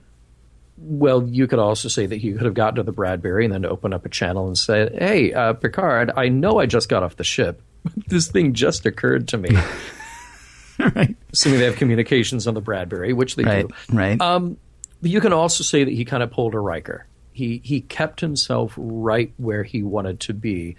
Well, 0.76 1.26
you 1.26 1.46
could 1.48 1.58
also 1.58 1.88
say 1.88 2.06
that 2.06 2.16
he 2.16 2.32
could 2.32 2.42
have 2.44 2.54
gotten 2.54 2.76
to 2.76 2.82
the 2.84 2.92
Bradbury 2.92 3.44
and 3.44 3.52
then 3.52 3.64
open 3.64 3.92
up 3.92 4.06
a 4.06 4.08
channel 4.08 4.46
and 4.46 4.56
said, 4.56 4.94
"Hey, 4.96 5.32
uh, 5.32 5.52
Picard, 5.54 6.12
I 6.16 6.28
know 6.28 6.58
I 6.60 6.66
just 6.66 6.88
got 6.88 7.02
off 7.02 7.16
the 7.16 7.24
ship. 7.24 7.60
this 8.06 8.28
thing 8.28 8.52
just 8.54 8.86
occurred 8.86 9.26
to 9.28 9.38
me." 9.38 9.48
right. 10.94 11.16
Assuming 11.32 11.58
they 11.60 11.64
have 11.66 11.76
communications 11.76 12.46
on 12.46 12.54
the 12.54 12.60
Bradbury, 12.60 13.12
which 13.12 13.36
they 13.36 13.44
Right. 13.44 13.66
do. 13.68 13.74
Right. 13.96 14.20
Um, 14.20 14.56
but 15.02 15.10
you 15.10 15.20
can 15.20 15.32
also 15.32 15.62
say 15.64 15.84
that 15.84 15.92
he 15.92 16.04
kind 16.04 16.22
of 16.22 16.30
pulled 16.30 16.54
a 16.54 16.58
Riker. 16.60 17.06
He 17.32 17.60
he 17.64 17.80
kept 17.80 18.20
himself 18.20 18.74
right 18.76 19.32
where 19.38 19.64
he 19.64 19.82
wanted 19.82 20.20
to 20.20 20.34
be, 20.34 20.76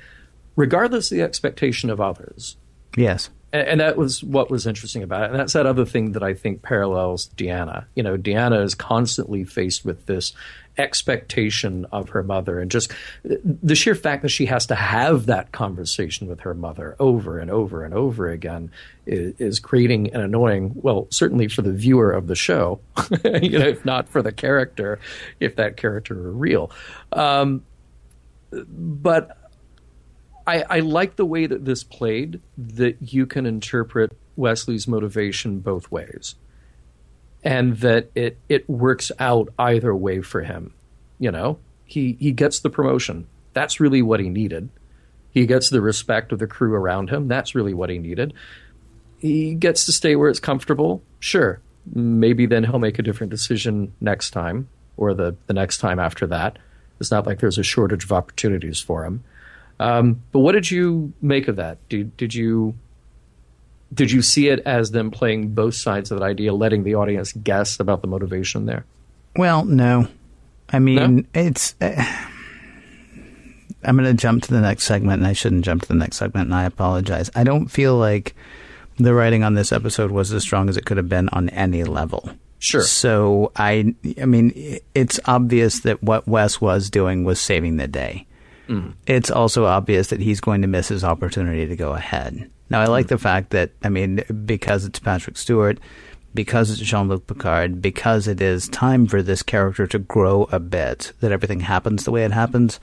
regardless 0.56 1.12
of 1.12 1.18
the 1.18 1.24
expectation 1.24 1.90
of 1.90 2.00
others. 2.00 2.58
yes. 2.96 3.30
And, 3.56 3.68
and 3.70 3.80
that 3.80 3.96
was 3.96 4.22
what 4.22 4.52
was 4.52 4.68
interesting 4.68 5.02
about 5.02 5.24
it. 5.24 5.30
And 5.32 5.40
that's 5.40 5.54
that 5.54 5.66
other 5.66 5.86
thing 5.86 6.12
that 6.12 6.24
I 6.24 6.34
think 6.34 6.62
parallels 6.62 7.30
Deanna. 7.38 7.86
You 7.96 8.04
know, 8.04 8.18
Deanna 8.18 8.62
is 8.64 8.76
constantly 8.76 9.46
faced 9.46 9.86
with 9.86 10.06
this 10.08 10.34
expectation 10.78 11.86
of 11.94 12.10
her 12.10 12.22
mother 12.22 12.60
and 12.60 12.70
just 12.70 12.92
the 13.24 13.76
sheer 13.76 13.96
fact 13.96 14.24
that 14.24 14.30
she 14.30 14.46
has 14.46 14.66
to 14.66 14.76
have 14.76 15.28
that 15.28 15.54
conversation 15.54 16.28
with 16.28 16.42
her 16.42 16.54
mother 16.54 16.98
over 17.00 17.40
and 17.40 17.50
over 17.50 17.86
and 17.86 17.94
over 17.94 18.30
again 18.30 18.70
is, 19.06 19.34
is 19.40 19.60
creating 19.62 20.14
an 20.14 20.20
annoying 20.20 20.74
well 20.76 21.08
certainly 21.12 21.48
for 21.48 21.62
the 21.62 21.72
viewer 21.72 22.12
of 22.12 22.28
the 22.28 22.36
show 22.36 22.78
you 23.42 23.58
know 23.58 23.66
if 23.66 23.86
not 23.86 24.10
for 24.10 24.22
the 24.22 24.34
character 24.34 25.00
if 25.40 25.56
that 25.56 25.78
character 25.78 26.14
were 26.14 26.32
real 26.32 26.70
um, 27.14 27.64
but 28.52 29.45
I, 30.48 30.64
I 30.70 30.80
like 30.80 31.16
the 31.16 31.26
way 31.26 31.48
that 31.48 31.66
this 31.66 31.84
played, 31.84 32.42
that 32.58 32.98
you 33.14 33.26
can 33.26 33.46
interpret 33.46 34.16
Wesley's 34.36 34.88
motivation 34.88 35.60
both 35.60 35.92
ways. 35.92 36.36
And 37.44 37.78
that 37.78 38.10
it, 38.16 38.38
it 38.50 38.70
works 38.70 39.12
out 39.20 39.54
either 39.58 39.96
way 39.96 40.22
for 40.22 40.42
him. 40.42 40.74
You 41.20 41.32
know, 41.32 41.60
he, 41.86 42.18
he 42.20 42.32
gets 42.32 42.60
the 42.60 42.70
promotion. 42.70 43.28
That's 43.54 43.80
really 43.80 44.02
what 44.02 44.20
he 44.20 44.30
needed. 44.30 44.70
He 45.32 45.46
gets 45.46 45.70
the 45.70 45.82
respect 45.82 46.32
of 46.32 46.40
the 46.40 46.48
crew 46.48 46.74
around 46.74 47.10
him. 47.10 47.28
That's 47.28 47.56
really 47.56 47.74
what 47.74 47.90
he 47.90 48.00
needed. 48.00 48.34
He 49.20 49.54
gets 49.54 49.86
to 49.86 49.92
stay 49.92 50.16
where 50.16 50.30
it's 50.30 50.40
comfortable. 50.40 51.04
Sure. 51.20 51.60
Maybe 51.94 52.46
then 52.46 52.64
he'll 52.64 52.80
make 52.80 53.00
a 53.00 53.04
different 53.04 53.32
decision 53.32 53.94
next 54.02 54.32
time 54.32 54.70
or 54.98 55.14
the, 55.14 55.36
the 55.48 55.54
next 55.54 55.78
time 55.78 56.00
after 56.00 56.26
that. 56.28 56.58
It's 57.00 57.12
not 57.12 57.28
like 57.28 57.40
there's 57.40 57.58
a 57.58 57.64
shortage 57.64 58.06
of 58.06 58.12
opportunities 58.12 58.80
for 58.80 59.06
him. 59.06 59.24
Um, 59.80 60.22
but 60.32 60.40
what 60.40 60.54
did 60.54 60.72
you 60.72 61.14
make 61.22 61.48
of 61.48 61.58
that? 61.58 61.78
Did 61.90 62.16
did 62.18 62.34
you 62.34 62.76
did 63.94 64.12
you 64.12 64.22
see 64.22 64.48
it 64.50 64.60
as 64.66 64.92
them 64.92 65.12
playing 65.12 65.50
both 65.50 65.76
sides 65.76 66.12
of 66.12 66.20
that 66.20 66.26
idea, 66.26 66.54
letting 66.54 66.84
the 66.84 66.96
audience 66.96 67.32
guess 67.34 67.80
about 67.80 68.02
the 68.02 68.08
motivation 68.08 68.66
there? 68.66 68.86
Well, 69.36 69.66
no. 69.66 70.08
I 70.70 70.80
mean, 70.80 71.16
No? 71.18 71.24
it's. 71.34 71.76
Uh, 71.82 72.04
I'm 73.84 73.96
going 73.98 74.08
to 74.10 74.20
jump 74.20 74.44
to 74.44 74.52
the 74.54 74.62
next 74.62 74.86
segment, 74.86 75.20
and 75.20 75.28
I 75.28 75.34
shouldn't 75.34 75.64
jump 75.64 75.84
to 75.84 75.88
the 75.88 75.94
next 75.94 76.18
segment, 76.18 76.48
and 76.48 76.56
I 76.56 76.64
apologize. 76.64 77.30
I 77.36 77.44
don't 77.44 77.68
feel 77.68 77.96
like 77.98 78.36
the 78.98 79.14
writing 79.14 79.44
on 79.44 79.54
this 79.54 79.72
episode 79.72 80.10
was 80.10 80.34
as 80.34 80.42
strong 80.42 80.70
as 80.70 80.78
it 80.78 80.86
could 80.86 80.98
have 80.98 81.10
been 81.10 81.30
on 81.30 81.50
any 81.50 81.84
level. 81.84 82.32
Sure. 82.58 82.82
So 82.82 83.52
I, 83.56 83.94
I 84.20 84.26
mean, 84.26 84.80
it's 84.96 85.20
obvious 85.26 85.82
that 85.82 86.02
what 86.02 86.28
Wes 86.28 86.60
was 86.60 86.90
doing 86.90 87.24
was 87.26 87.40
saving 87.40 87.78
the 87.78 87.88
day. 87.88 88.26
It's 89.08 89.32
also 89.32 89.66
obvious 89.66 90.08
that 90.08 90.22
he's 90.22 90.42
going 90.42 90.62
to 90.62 90.68
miss 90.68 90.88
his 90.88 91.04
opportunity 91.04 91.66
to 91.66 91.76
go 91.76 91.94
ahead. 91.94 92.50
Now, 92.70 92.82
I 92.82 92.86
like 92.86 93.06
mm. 93.06 93.10
the 93.10 93.18
fact 93.18 93.52
that, 93.52 93.72
I 93.84 93.90
mean, 93.90 94.24
because 94.46 94.86
it's 94.86 95.00
Patrick 95.00 95.38
Stewart, 95.38 95.80
because 96.34 96.72
it's 96.72 96.82
Jean 96.82 97.08
Luc 97.08 97.28
Picard, 97.28 97.82
because 97.82 98.28
it 98.28 98.42
is 98.42 98.68
time 98.70 99.08
for 99.08 99.22
this 99.22 99.44
character 99.44 99.88
to 99.88 100.00
grow 100.00 100.50
a 100.52 100.60
bit, 100.60 101.14
that 101.20 101.32
everything 101.32 101.62
happens 101.62 102.04
the 102.04 102.12
way 102.12 102.26
it 102.26 102.32
happens. 102.32 102.80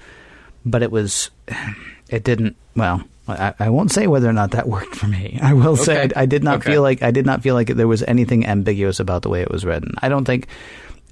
But 0.64 0.82
it 0.82 0.90
was, 0.90 1.30
it 2.08 2.24
didn't, 2.24 2.56
well, 2.76 3.02
I, 3.28 3.54
I 3.58 3.70
won't 3.70 3.92
say 3.92 4.06
whether 4.06 4.28
or 4.28 4.32
not 4.32 4.52
that 4.52 4.68
worked 4.68 4.94
for 4.94 5.06
me. 5.06 5.38
I 5.42 5.52
will 5.52 5.76
say 5.76 6.04
I, 6.16 6.22
I 6.22 6.26
did 6.26 6.42
not 6.42 6.56
Okay. 6.56 6.72
feel 6.72 6.82
like, 6.82 7.02
I 7.02 7.10
did 7.10 7.26
not 7.26 7.42
feel 7.42 7.54
like 7.54 7.68
there 7.68 7.88
was 7.88 8.02
anything 8.04 8.46
ambiguous 8.46 9.00
about 9.00 9.22
the 9.22 9.28
way 9.28 9.42
it 9.42 9.50
was 9.50 9.64
written. 9.64 9.94
I 10.00 10.08
don't 10.08 10.24
think 10.24 10.48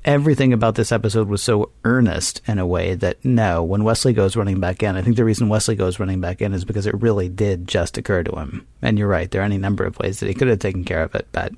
everything 0.04 0.52
about 0.52 0.74
this 0.74 0.92
episode 0.92 1.28
was 1.28 1.42
so 1.42 1.70
earnest 1.84 2.40
in 2.46 2.58
a 2.58 2.66
way 2.66 2.94
that 2.94 3.22
no, 3.24 3.62
when 3.62 3.84
Wesley 3.84 4.12
goes 4.12 4.36
running 4.36 4.60
back 4.60 4.82
in, 4.82 4.96
I 4.96 5.02
think 5.02 5.16
the 5.16 5.24
reason 5.24 5.48
Wesley 5.48 5.76
goes 5.76 6.00
running 6.00 6.20
back 6.20 6.40
in 6.40 6.52
is 6.54 6.64
because 6.64 6.86
it 6.86 7.00
really 7.00 7.28
did 7.28 7.68
just 7.68 7.98
occur 7.98 8.22
to 8.22 8.38
him. 8.38 8.66
And 8.82 8.98
you're 8.98 9.08
right, 9.08 9.30
there 9.30 9.42
are 9.42 9.44
any 9.44 9.58
number 9.58 9.84
of 9.84 9.98
ways 9.98 10.20
that 10.20 10.28
he 10.28 10.34
could 10.34 10.48
have 10.48 10.58
taken 10.58 10.84
care 10.84 11.02
of 11.02 11.14
it, 11.14 11.28
but 11.32 11.52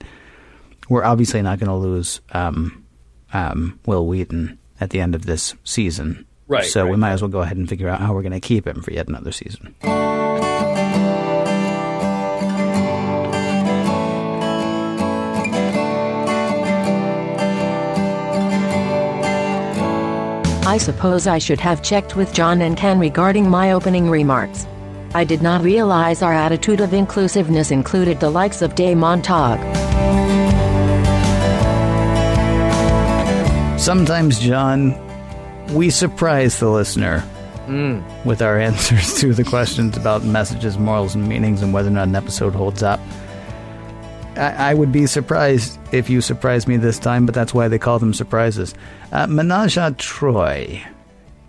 we're 0.88 1.04
obviously 1.04 1.42
not 1.42 1.58
going 1.58 1.68
to 1.68 1.74
lose 1.74 2.20
um, 2.32 2.84
um, 3.32 3.78
Wil 3.86 4.06
Wheaton 4.06 4.58
at 4.80 4.90
the 4.90 5.00
end 5.00 5.14
of 5.14 5.26
this 5.26 5.54
season. 5.64 6.26
Right, 6.48 6.64
So 6.64 6.86
we 6.86 6.96
might 6.96 7.12
as 7.12 7.22
well 7.22 7.30
go 7.30 7.40
ahead 7.40 7.56
and 7.56 7.68
figure 7.68 7.88
out 7.88 8.00
how 8.00 8.12
we're 8.12 8.22
going 8.22 8.32
to 8.32 8.40
keep 8.40 8.66
him 8.66 8.82
for 8.82 8.92
yet 8.92 9.08
another 9.08 9.32
season. 9.32 9.74
I 20.72 20.78
suppose 20.78 21.26
I 21.26 21.36
should 21.36 21.60
have 21.60 21.82
checked 21.82 22.16
with 22.16 22.32
John 22.32 22.62
and 22.62 22.78
Ken 22.78 22.98
regarding 22.98 23.46
my 23.46 23.72
opening 23.72 24.08
remarks. 24.08 24.66
I 25.14 25.22
did 25.22 25.42
not 25.42 25.60
realize 25.62 26.22
our 26.22 26.32
attitude 26.32 26.80
of 26.80 26.94
inclusiveness 26.94 27.70
included 27.70 28.20
the 28.20 28.30
likes 28.30 28.62
of 28.62 28.74
DaiMon 28.74 29.22
Tog. 29.22 29.58
Sometimes, 33.78 34.40
John, 34.40 34.96
we 35.74 35.90
surprise 35.90 36.58
the 36.58 36.70
listener 36.70 37.20
hmm. 37.66 38.00
with 38.24 38.40
our 38.40 38.58
answers 38.68 39.20
to 39.20 39.34
the 39.34 39.44
questions 39.44 39.98
about 39.98 40.24
messages, 40.24 40.78
morals, 40.78 41.14
and 41.14 41.28
meanings 41.28 41.60
and 41.60 41.74
whether 41.74 41.88
or 41.88 41.92
not 41.92 42.08
an 42.08 42.16
episode 42.16 42.54
holds 42.54 42.82
up. 42.82 42.98
I, 44.36 44.70
I 44.70 44.74
would 44.74 44.92
be 44.92 45.06
surprised 45.06 45.78
if 45.92 46.08
you 46.08 46.20
surprised 46.20 46.68
me 46.68 46.76
this 46.76 46.98
time, 46.98 47.26
but 47.26 47.34
that's 47.34 47.52
why 47.54 47.68
they 47.68 47.78
call 47.78 47.98
them 47.98 48.14
surprises. 48.14 48.74
Uh, 49.12 49.26
Menage 49.26 49.76
a 49.76 49.90
Troi. 49.92 50.82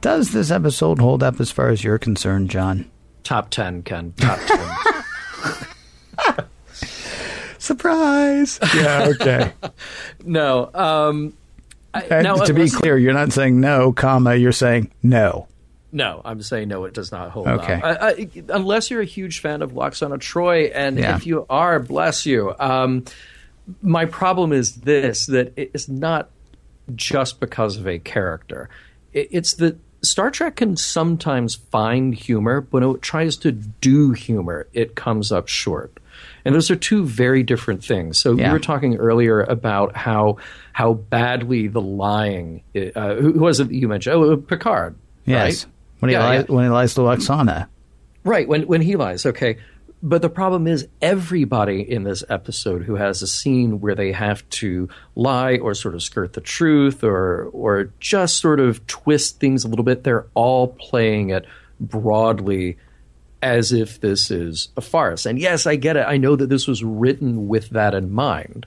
Does 0.02 0.32
this 0.32 0.52
episode 0.52 1.00
hold 1.00 1.24
up 1.24 1.40
as 1.40 1.50
far 1.50 1.70
as 1.70 1.84
you're 1.84 1.98
concerned, 1.98 2.50
John? 2.50 2.90
Top 3.24 3.50
ten, 3.50 3.84
Ken. 3.84 4.14
Top 4.18 4.40
ten. 4.46 6.46
Surprise! 7.58 8.60
Yeah, 8.76 9.08
okay. 9.16 9.54
no. 10.26 10.70
Um, 10.74 11.34
I, 11.94 12.02
And 12.02 12.24
now, 12.26 12.36
to 12.36 12.54
be 12.54 12.64
unless- 12.64 12.76
clear, 12.76 12.98
you're 12.98 13.14
not 13.14 13.32
saying 13.32 13.62
no, 13.62 13.94
comma, 13.94 14.36
you're 14.36 14.52
saying 14.52 14.92
no. 15.02 15.48
No, 15.96 16.22
I'm 16.26 16.42
saying 16.42 16.68
no. 16.70 16.86
It 16.86 16.94
does 16.94 17.12
not 17.12 17.30
hold 17.32 17.48
Okay. 17.48 17.74
up. 17.76 17.84
I, 17.84 18.08
I, 18.10 18.30
unless 18.50 18.90
you're 18.90 19.02
a 19.02 19.06
huge 19.06 19.40
fan 19.42 19.62
of 19.62 19.72
Lwaxana 19.74 20.18
Troi, 20.18 20.72
and 20.74 20.98
Yeah. 20.98 21.16
if 21.16 21.26
you 21.28 21.46
are, 21.50 21.80
bless 21.80 22.26
you. 22.26 22.54
Um, 22.60 23.06
my 23.82 24.06
problem 24.06 24.52
is 24.52 24.76
this: 24.78 25.28
that 25.28 25.54
it's 25.56 25.88
not 25.88 26.30
just 26.96 27.40
because 27.40 27.78
of 27.78 27.88
a 27.88 28.00
character. 28.00 28.70
It's 29.14 29.54
that 29.56 29.78
Star 30.02 30.32
Trek 30.32 30.56
can 30.58 30.76
sometimes 30.76 31.56
find 31.56 32.14
humor, 32.16 32.60
but 32.62 32.82
when 32.82 32.96
it 32.96 33.02
tries 33.04 33.38
to 33.38 33.52
do 33.52 34.12
humor, 34.12 34.68
it 34.74 34.96
comes 34.96 35.32
up 35.32 35.48
short. 35.48 35.98
And 36.44 36.54
those 36.56 36.70
are 36.72 36.76
two 36.76 37.06
very 37.06 37.44
different 37.44 37.84
things. 37.86 38.18
So 38.18 38.34
Yeah. 38.34 38.48
we 38.50 38.54
were 38.54 38.60
talking 38.60 38.96
earlier 38.98 39.42
about 39.42 39.96
how 39.96 40.38
how 40.74 40.94
badly 40.96 41.68
the 41.68 41.82
lying. 41.82 42.64
Uh, 42.76 43.14
who 43.16 43.34
who 43.34 43.40
was 43.42 43.60
it 43.60 43.68
that 43.70 43.76
you 43.76 43.88
mentioned? 43.88 44.16
Oh, 44.16 44.36
Picard. 44.38 44.96
Yes. 45.26 45.66
Right? 45.66 45.73
When 46.04 46.10
he 46.10 46.14
Yeah, 46.16 46.24
lies, 46.26 46.46
yeah. 46.48 46.56
when 46.56 46.64
he 46.66 46.70
lies 46.70 46.94
to 46.96 47.02
Lwaxana. 47.02 47.68
Right, 48.24 48.48
when 48.48 48.64
when 48.68 48.82
he 48.82 48.96
lies, 48.96 49.26
okay. 49.26 49.58
But 50.06 50.22
the 50.22 50.30
problem 50.30 50.68
is 50.68 50.88
everybody 51.02 51.80
in 51.80 52.04
this 52.04 52.26
episode 52.30 52.84
who 52.84 52.96
has 52.96 53.22
a 53.22 53.28
scene 53.28 53.80
where 53.80 53.96
they 53.96 54.12
have 54.12 54.48
to 54.50 54.90
lie 55.16 55.56
or 55.58 55.74
sort 55.74 55.96
of 55.96 56.04
skirt 56.04 56.34
the 56.34 56.42
truth 56.42 57.04
or 57.06 57.46
or 57.54 57.86
just 58.02 58.38
sort 58.38 58.60
of 58.60 58.86
twist 58.88 59.40
things 59.40 59.64
a 59.64 59.70
little 59.70 59.86
bit, 59.86 60.04
they're 60.04 60.28
all 60.34 60.68
playing 60.68 61.30
it 61.30 61.46
broadly 61.80 62.78
as 63.42 63.72
if 63.72 64.00
this 64.02 64.30
is 64.32 64.70
a 64.78 64.82
farce. 64.82 65.26
And 65.26 65.40
yes, 65.40 65.66
I 65.66 65.76
get 65.78 65.96
it. 65.98 66.06
I 66.08 66.18
know 66.18 66.36
that 66.36 66.48
this 66.50 66.68
was 66.68 66.84
written 66.84 67.48
with 67.48 67.70
that 67.72 67.94
in 67.94 68.12
mind. 68.12 68.66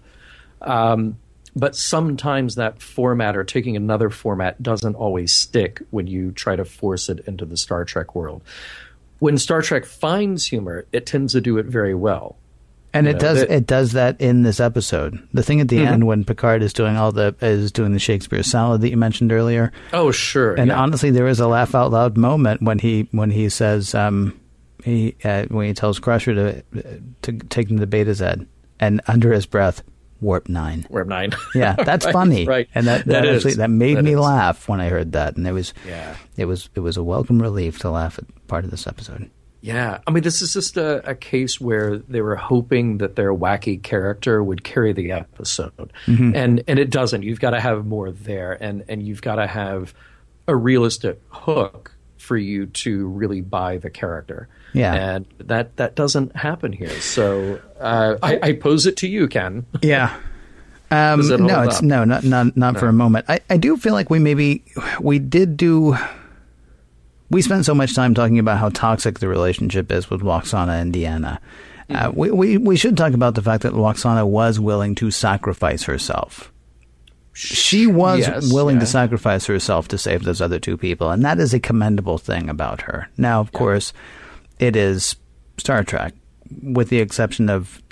Um, 0.62 1.18
but 1.56 1.74
sometimes 1.74 2.54
that 2.56 2.80
format 2.82 3.36
or 3.36 3.42
taking 3.42 3.74
another 3.76 4.10
format 4.10 4.62
doesn't 4.62 4.94
always 4.94 5.32
stick 5.32 5.80
when 5.90 6.06
you 6.06 6.30
try 6.30 6.54
to 6.54 6.64
force 6.64 7.08
it 7.08 7.20
into 7.26 7.44
the 7.44 7.56
Star 7.56 7.84
Trek 7.84 8.14
world. 8.14 8.42
When 9.18 9.38
Star 9.38 9.62
Trek 9.62 9.86
finds 9.86 10.44
humor, 10.46 10.84
it 10.92 11.06
tends 11.06 11.32
to 11.32 11.40
do 11.40 11.56
it 11.56 11.66
very 11.66 11.94
well. 11.94 12.36
And 12.92 13.08
it 13.08 13.14
know, 13.14 13.18
does 13.18 13.40
that- 13.40 13.50
it 13.50 13.66
does 13.66 13.92
that 13.92 14.20
in 14.20 14.42
this 14.42 14.60
episode. 14.60 15.18
The 15.34 15.42
thing 15.42 15.60
at 15.60 15.68
the 15.68 15.78
Mm-hmm. 15.78 15.92
end 15.94 16.06
when 16.06 16.24
Picard 16.24 16.62
is 16.62 16.72
doing 16.72 16.96
all 16.96 17.12
the 17.12 17.34
is 17.42 17.72
doing 17.72 17.92
the 17.92 17.98
Shakespeare 17.98 18.42
salad 18.42 18.80
that 18.82 18.90
you 18.90 18.96
mentioned 18.96 19.32
earlier. 19.32 19.72
Oh, 19.92 20.10
sure. 20.12 20.54
And 20.54 20.68
yeah. 20.68 20.78
honestly, 20.80 21.10
there 21.10 21.26
is 21.26 21.40
a 21.40 21.46
laugh 21.48 21.74
out 21.74 21.90
loud 21.90 22.16
moment 22.16 22.62
when 22.62 22.78
he 22.78 23.08
when 23.12 23.30
he 23.30 23.48
says 23.50 23.94
um, 23.94 24.38
he 24.84 25.14
uh, 25.24 25.44
when 25.46 25.66
he 25.66 25.74
tells 25.74 25.98
Crusher 25.98 26.34
to 26.34 26.62
to 27.22 27.32
take 27.48 27.70
him 27.70 27.78
to 27.80 27.86
Betazed, 27.86 28.46
and 28.80 29.00
under 29.08 29.32
his 29.32 29.44
breath, 29.46 29.82
warp 30.20 30.48
nine. 30.48 30.86
Warp 30.90 31.08
9. 31.08 31.32
Yeah, 31.54 31.74
that's 31.78 32.04
Right, 32.06 32.12
funny. 32.12 32.44
Right. 32.46 32.68
and 32.74 32.86
that 32.86 33.04
that, 33.06 33.22
That 33.22 33.34
actually 33.34 33.54
that 33.54 33.70
made 33.70 33.96
That 33.98 34.04
me 34.04 34.12
is. 34.14 34.18
laugh 34.18 34.68
when 34.68 34.80
I 34.80 34.88
heard 34.88 35.12
that, 35.12 35.36
and 35.36 35.46
it 35.46 35.52
was 35.52 35.74
Yeah. 35.86 36.16
it 36.36 36.44
was 36.46 36.68
it 36.74 36.80
was 36.80 36.96
a 36.96 37.02
welcome 37.02 37.40
relief 37.40 37.78
to 37.80 37.90
laugh 37.90 38.18
at 38.18 38.24
part 38.46 38.64
of 38.64 38.70
this 38.70 38.86
episode. 38.86 39.30
Yeah, 39.62 39.98
I 40.06 40.12
mean, 40.12 40.22
this 40.22 40.42
is 40.42 40.52
just 40.52 40.76
a, 40.76 41.08
a 41.10 41.14
case 41.16 41.60
where 41.60 41.98
they 41.98 42.20
were 42.20 42.36
hoping 42.36 42.98
that 42.98 43.16
their 43.16 43.34
wacky 43.34 43.82
character 43.82 44.44
would 44.44 44.62
carry 44.62 44.92
the 44.92 45.10
episode, 45.10 45.92
Mm-hmm. 46.06 46.36
and 46.36 46.62
and 46.68 46.78
it 46.78 46.90
doesn't. 46.90 47.22
You've 47.24 47.40
got 47.40 47.50
to 47.50 47.60
have 47.60 47.84
more 47.84 48.10
there, 48.12 48.52
and 48.62 48.84
and 48.88 49.02
you've 49.02 49.22
got 49.22 49.36
to 49.36 49.46
have 49.46 49.92
a 50.46 50.54
realistic 50.54 51.20
hook 51.30 51.92
for 52.18 52.36
you 52.36 52.66
to 52.66 53.08
really 53.08 53.40
buy 53.40 53.78
the 53.78 53.90
character. 53.90 54.48
Yeah. 54.76 54.94
and 54.94 55.26
that 55.38 55.76
that 55.76 55.96
doesn't 55.96 56.36
happen 56.36 56.72
here. 56.72 56.90
So 57.00 57.60
uh, 57.80 58.16
I, 58.22 58.38
I 58.42 58.52
pose 58.52 58.86
it 58.86 58.96
to 58.98 59.08
you, 59.08 59.26
Ken. 59.28 59.66
Yeah. 59.82 60.16
Um, 60.88 61.20
it 61.20 61.40
no, 61.40 61.62
it's 61.62 61.78
up? 61.78 61.82
no, 61.82 62.04
not 62.04 62.22
not 62.22 62.56
not 62.56 62.78
for 62.78 62.86
a 62.86 62.92
moment. 62.92 63.26
I, 63.28 63.40
I 63.50 63.56
do 63.56 63.76
feel 63.76 63.92
like 63.92 64.08
we 64.08 64.20
maybe 64.20 64.62
we 65.00 65.18
did 65.18 65.56
do. 65.56 65.96
We 67.28 67.42
spent 67.42 67.64
so 67.64 67.74
much 67.74 67.92
time 67.96 68.14
talking 68.14 68.38
about 68.38 68.58
how 68.58 68.68
toxic 68.68 69.18
the 69.18 69.26
relationship 69.26 69.90
is 69.90 70.08
with 70.08 70.20
Lwaxana 70.20 70.80
and 70.80 70.94
Deanna. 70.94 71.38
Uh, 71.90 72.10
Mm-hmm. 72.10 72.16
we, 72.16 72.30
we 72.30 72.56
we 72.58 72.76
should 72.76 72.96
talk 72.96 73.14
about 73.14 73.34
the 73.34 73.42
fact 73.42 73.64
that 73.64 73.72
Lwaxana 73.72 74.24
was 74.28 74.60
willing 74.60 74.94
to 74.94 75.10
sacrifice 75.10 75.82
herself. 75.82 76.52
She 77.32 77.88
was 77.88 78.20
Yes, 78.20 78.52
willing 78.52 78.76
yeah. 78.76 78.80
to 78.80 78.86
sacrifice 78.86 79.44
herself 79.46 79.88
to 79.88 79.98
save 79.98 80.22
those 80.22 80.40
other 80.40 80.60
two 80.60 80.76
people, 80.76 81.10
and 81.10 81.24
that 81.24 81.40
is 81.40 81.52
a 81.52 81.58
commendable 81.58 82.18
thing 82.18 82.48
about 82.48 82.82
her. 82.82 83.08
Now, 83.18 83.40
of 83.40 83.50
course, 83.50 83.92
it 84.58 84.76
is 84.76 85.16
Star 85.58 85.82
Trek, 85.84 86.14
with 86.62 86.88
the 86.88 86.98
exception 87.00 87.48
of 87.48 87.82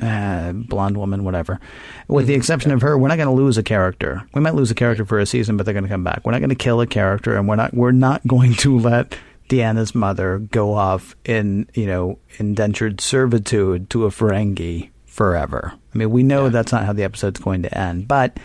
uh, 0.00 0.52
blonde 0.52 0.96
woman, 0.96 1.24
whatever. 1.24 1.60
With 2.08 2.24
Mm-hmm. 2.24 2.28
the 2.28 2.34
exception 2.34 2.70
of 2.72 2.82
her, 2.82 2.98
we're 2.98 3.08
not 3.08 3.16
going 3.16 3.28
to 3.28 3.34
lose 3.42 3.56
a 3.58 3.62
character. 3.62 4.22
We 4.34 4.40
might 4.40 4.54
lose 4.54 4.70
a 4.70 4.74
character 4.74 5.04
for 5.04 5.18
a 5.18 5.26
season, 5.26 5.56
but 5.56 5.64
they're 5.64 5.74
going 5.74 5.84
to 5.84 5.90
come 5.90 6.04
back. 6.04 6.22
We're 6.24 6.32
not 6.32 6.40
going 6.40 6.48
to 6.50 6.54
kill 6.56 6.80
a 6.80 6.86
character, 6.86 7.36
and 7.36 7.46
we're 7.48 7.56
not 7.56 7.72
we're 7.74 7.92
not 7.92 8.26
going 8.26 8.54
to 8.54 8.78
let 8.78 9.16
Deanna's 9.48 9.94
mother 9.94 10.38
go 10.38 10.74
off 10.74 11.14
in 11.24 11.68
you 11.74 11.86
know 11.86 12.18
indentured 12.38 13.00
servitude 13.00 13.90
to 13.90 14.04
a 14.06 14.10
Ferengi 14.10 14.90
forever. 15.06 15.72
I 15.94 15.98
mean, 15.98 16.10
we 16.10 16.22
know 16.22 16.48
that's 16.48 16.72
not 16.72 16.84
how 16.84 16.92
the 16.92 17.04
episode's 17.04 17.40
going 17.40 17.62
to 17.62 17.78
end, 17.78 18.08
but. 18.08 18.38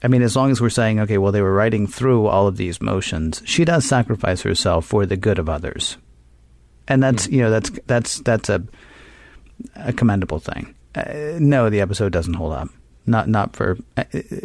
I 0.00 0.06
mean, 0.06 0.22
as 0.22 0.36
long 0.36 0.52
as 0.52 0.60
we're 0.60 0.70
saying, 0.70 1.00
okay, 1.00 1.18
well, 1.18 1.32
they 1.32 1.42
were 1.42 1.52
writing 1.52 1.88
through 1.88 2.28
all 2.28 2.46
of 2.46 2.56
these 2.56 2.80
motions, 2.80 3.42
she 3.44 3.64
does 3.64 3.84
sacrifice 3.84 4.42
herself 4.42 4.86
for 4.86 5.04
the 5.06 5.16
good 5.16 5.40
of 5.40 5.48
others, 5.48 5.96
and 6.88 7.02
that's 7.02 7.28
you 7.28 7.40
know 7.40 7.50
that's 7.50 7.70
that's 7.86 8.18
that's 8.20 8.48
a 8.48 8.62
a 9.76 9.92
commendable 9.92 10.38
thing. 10.38 10.74
Uh, 10.94 11.38
no, 11.38 11.70
the 11.70 11.80
episode 11.80 12.12
doesn't 12.12 12.34
hold 12.34 12.52
up. 12.52 12.68
Not 13.06 13.28
not 13.28 13.54
for 13.54 13.78
uh, 13.96 14.04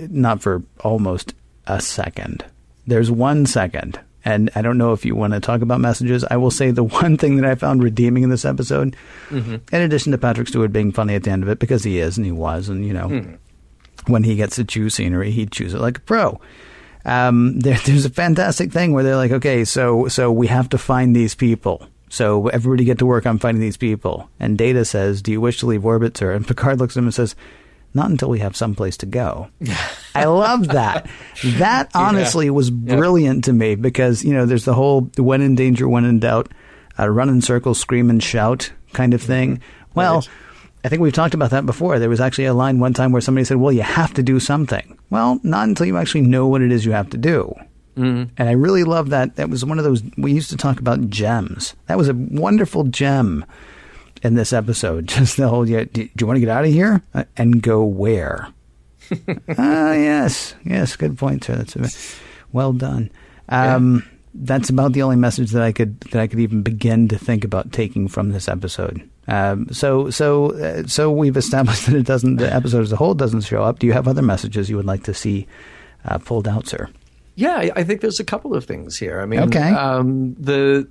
not 0.10 0.42
for 0.42 0.62
almost 0.82 1.34
a 1.68 1.82
second. 1.82 2.46
There's 2.86 3.10
one 3.10 3.46
second, 3.46 4.00
and 4.26 4.50
I 4.56 4.62
don't 4.62 4.78
know 4.78 4.92
if 4.94 5.06
you 5.06 5.16
want 5.16 5.34
to 5.34 5.40
talk 5.40 5.62
about 5.62 5.80
messages. 5.80 6.24
I 6.30 6.38
will 6.38 6.52
say 6.52 6.72
the 6.72 6.84
one 7.02 7.18
thing 7.18 7.38
that 7.38 7.50
I 7.50 7.56
found 7.56 7.82
redeeming 7.84 8.24
in 8.24 8.30
this 8.30 8.46
episode, 8.46 8.96
in 9.72 9.82
addition 9.82 10.12
to 10.12 10.18
Patrick 10.18 10.48
Stewart 10.48 10.74
being 10.74 10.92
funny 10.92 11.16
at 11.16 11.24
the 11.24 11.32
end 11.32 11.44
of 11.44 11.50
it 11.50 11.60
because 11.60 11.84
he 11.84 12.00
is 12.00 12.18
and 12.18 12.26
he 12.26 12.32
was, 12.32 12.70
and 12.70 12.86
you 12.86 12.94
know 12.94 13.08
when 14.08 14.24
he 14.24 14.36
gets 14.36 14.58
to 14.58 14.64
choose 14.64 14.94
scenery, 14.96 15.32
he'd 15.32 15.52
choose 15.52 15.74
it 15.74 15.82
like 15.82 15.98
a 15.98 16.02
pro. 16.02 16.40
Um, 17.06 17.60
there, 17.60 17.78
there's 17.86 18.06
a 18.06 18.10
fantastic 18.10 18.72
thing 18.72 18.94
where 18.94 19.04
they're 19.04 19.16
like, 19.16 19.32
okay, 19.32 19.64
so 19.66 20.08
so 20.08 20.32
we 20.32 20.48
have 20.48 20.70
to 20.70 20.78
find 20.78 21.16
these 21.16 21.36
people. 21.36 21.88
So 22.14 22.48
everybody 22.50 22.84
get 22.84 23.00
to 23.00 23.08
work 23.08 23.26
on 23.26 23.40
finding 23.40 23.60
these 23.60 23.76
people. 23.76 24.30
And 24.40 24.56
Data 24.56 24.86
says, 24.86 25.24
"Do 25.24 25.32
you 25.32 25.42
wish 25.42 25.58
to 25.60 25.66
leave 25.66 25.84
orbit, 25.84 26.16
sir?" 26.16 26.32
And 26.32 26.46
Picard 26.46 26.80
looks 26.80 26.96
at 26.96 27.00
him 27.00 27.06
and 27.06 27.14
says, 27.14 27.36
"Not 27.96 28.12
until 28.12 28.30
we 28.30 28.38
have 28.38 28.56
someplace 28.56 28.98
to 28.98 29.08
go." 29.08 29.48
I 30.14 30.26
love 30.26 30.68
that. 30.68 31.10
That 31.44 31.90
honestly 31.96 32.52
was 32.52 32.70
brilliant 32.70 33.46
to 33.46 33.54
me 33.54 33.74
because 33.74 34.24
you 34.24 34.32
know 34.32 34.46
there's 34.46 34.66
the 34.66 34.76
whole 34.76 35.10
"when 35.18 35.42
in 35.42 35.56
danger, 35.56 35.90
when 35.90 36.06
in 36.06 36.20
doubt," 36.20 36.54
uh, 37.00 37.10
run 37.10 37.30
in 37.30 37.42
circles, 37.42 37.80
scream 37.80 38.12
and 38.12 38.22
shout 38.22 38.72
kind 38.94 39.16
of 39.16 39.22
thing. 39.22 39.60
Well. 39.96 40.18
Right. 40.18 40.30
I 40.86 40.90
think 40.90 41.02
we've 41.02 41.14
talked 41.14 41.34
about 41.34 41.52
that 41.52 41.66
before. 41.66 41.98
There 41.98 42.10
was 42.10 42.20
actually 42.20 42.44
a 42.44 42.54
line 42.54 42.78
one 42.78 42.94
time 42.94 43.14
where 43.14 43.22
somebody 43.22 43.46
said, 43.46 43.56
"Well, 43.56 43.72
you 43.72 43.84
have 43.84 44.14
to 44.16 44.22
do 44.22 44.38
something." 44.42 44.98
Well, 45.10 45.40
not 45.42 45.70
until 45.70 45.86
you 45.86 45.96
actually 45.96 46.24
know 46.28 46.46
what 46.48 46.62
it 46.62 46.74
is 46.74 46.86
you 46.86 46.92
have 46.92 47.10
to 47.12 47.18
do. 47.18 47.56
Mm-hmm. 47.98 48.34
And 48.38 48.50
I 48.50 48.54
really 48.54 48.84
love 48.84 49.10
that. 49.12 49.36
That 49.36 49.50
was 49.50 49.64
one 49.64 49.78
of 49.78 49.84
those 49.86 50.02
we 50.18 50.32
used 50.34 50.50
to 50.50 50.58
talk 50.58 50.80
about 50.80 51.10
gems. 51.10 51.76
That 51.88 51.98
was 51.98 52.10
a 52.10 52.14
wonderful 52.14 52.86
gem 52.86 53.46
in 54.24 54.34
this 54.36 54.52
episode. 54.54 55.08
Just 55.10 55.38
the 55.38 55.48
whole, 55.48 55.68
yeah, 55.70 55.84
do, 55.84 56.04
do 56.06 56.10
you 56.20 56.28
want 56.28 56.38
to 56.38 56.42
get 56.42 56.50
out 56.50 56.66
of 56.66 56.72
here 56.72 57.02
Uh, 57.14 57.26
and 57.38 57.62
go 57.62 57.84
where? 57.84 58.48
Ah, 59.58 59.94
yes, 59.94 60.56
yes, 60.66 60.96
good 60.96 61.18
point, 61.18 61.44
sir. 61.44 61.56
That's 61.58 61.76
a, 61.76 62.18
well 62.52 62.74
done. 62.74 63.12
Um, 63.50 64.04
That's 64.34 64.70
about 64.70 64.94
the 64.94 65.04
only 65.04 65.18
message 65.18 65.52
that 65.52 65.62
I 65.62 65.72
could 65.72 66.00
that 66.12 66.22
I 66.22 66.26
could 66.28 66.40
even 66.40 66.64
begin 66.64 67.08
to 67.10 67.18
think 67.20 67.44
about 67.44 67.72
taking 67.72 68.08
from 68.08 68.30
this 68.32 68.48
episode. 68.48 69.08
Um, 69.28 69.68
so 69.72 70.10
so 70.10 70.54
uh, 70.56 70.88
so 70.88 71.12
we've 71.12 71.38
established 71.38 71.86
that 71.88 71.96
it 71.96 72.06
doesn't. 72.08 72.38
The 72.38 72.52
episode 72.52 72.82
as 72.82 72.92
a 72.92 72.96
whole 72.96 73.14
doesn't 73.14 73.42
show 73.42 73.62
up. 73.62 73.78
Do 73.78 73.86
you 73.86 73.94
have 73.94 74.08
other 74.08 74.24
messages 74.24 74.70
you 74.70 74.78
would 74.78 74.86
like 74.88 75.04
to 75.04 75.14
see 75.14 75.46
uh, 76.06 76.18
pulled 76.18 76.48
out, 76.48 76.66
sir? 76.68 76.90
Yeah, 77.36 77.70
I- 77.76 77.84
think 77.84 78.02
there's 78.02 78.20
a 78.20 78.24
couple 78.26 78.56
of 78.56 78.66
things 78.66 78.98
here. 78.98 79.20
I 79.20 79.26
mean, 79.26 79.40
Okay. 79.42 79.70
um, 79.72 80.36
the 80.40 80.88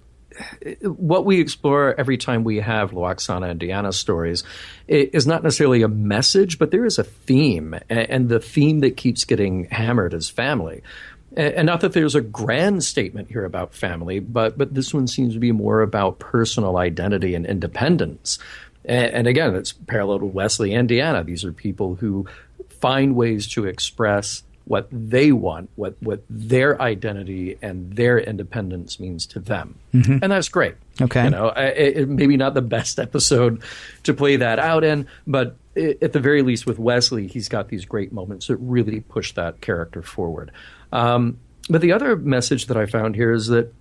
what 0.82 1.26
we 1.26 1.40
explore 1.40 1.95
every 1.99 2.16
time 2.16 2.43
we 2.43 2.57
have 2.61 2.93
Lwaxana 2.93 3.51
and 3.51 3.61
Deanna 3.61 3.93
stories 3.93 4.45
is 4.88 5.26
not 5.26 5.43
necessarily 5.43 5.82
a 5.82 5.88
message, 5.88 6.59
but 6.59 6.70
there 6.70 6.86
is 6.86 6.99
a 6.99 7.05
theme, 7.05 7.74
and 7.90 8.30
the 8.30 8.40
theme 8.40 8.80
that 8.80 8.97
keeps 8.97 9.24
getting 9.24 9.64
hammered 9.66 10.14
is 10.14 10.30
family. 10.30 10.82
And 11.36 11.66
not 11.66 11.80
that 11.82 11.93
there's 11.93 12.14
a 12.14 12.20
grand 12.22 12.82
statement 12.82 13.28
here 13.30 13.45
about 13.45 13.74
family, 13.74 14.20
but 14.20 14.57
but 14.59 14.74
this 14.74 14.93
one 14.95 15.07
seems 15.07 15.34
to 15.34 15.38
be 15.40 15.53
more 15.53 15.80
about 15.82 16.18
personal 16.18 16.76
identity 16.78 17.34
and 17.34 17.45
independence. 17.47 18.38
And 18.84 19.26
again, 19.26 19.55
it's 19.55 19.72
parallel 19.72 20.20
to 20.20 20.26
Wesley 20.26 20.72
and 20.74 20.88
Deanna. 20.88 21.24
These 21.24 21.45
are 21.45 21.53
people 21.53 21.95
who 21.97 22.26
find 22.80 23.14
ways 23.14 23.47
to 23.49 23.66
express 23.66 24.43
what 24.64 24.88
they 24.90 25.32
want, 25.32 25.70
what 25.76 25.96
what 26.00 26.22
their 26.30 26.80
identity 26.80 27.58
and 27.62 27.94
their 27.94 28.18
independence 28.18 29.00
means 29.00 29.26
to 29.26 29.40
them, 29.40 29.78
and 30.22 30.32
that's 30.32 30.48
great. 30.48 30.74
Okay. 31.00 31.24
you 31.24 31.30
know, 31.30 31.48
it, 31.48 31.96
it, 31.96 32.08
maybe 32.08 32.36
not 32.36 32.54
the 32.54 32.62
best 32.62 32.98
episode 33.06 33.62
to 34.04 34.14
play 34.14 34.36
that 34.36 34.58
out 34.58 34.84
in, 34.84 35.06
but 35.26 35.56
i 35.76 35.96
at 36.02 36.12
the 36.12 36.20
very 36.20 36.42
least, 36.42 36.66
with 36.66 36.78
Wesley, 36.78 37.26
he's 37.26 37.48
got 37.48 37.68
these 37.68 37.84
great 37.84 38.12
moments 38.12 38.48
that 38.48 38.56
really 38.56 39.00
push 39.00 39.32
that 39.32 39.60
character 39.60 40.02
forward. 40.02 40.52
Um, 40.92 41.38
but 41.68 41.80
the 41.80 41.92
other 41.92 42.16
message 42.16 42.66
that 42.66 42.76
I 42.76 42.86
found 42.86 43.14
here 43.14 43.32
is 43.32 43.46
that 43.46 43.72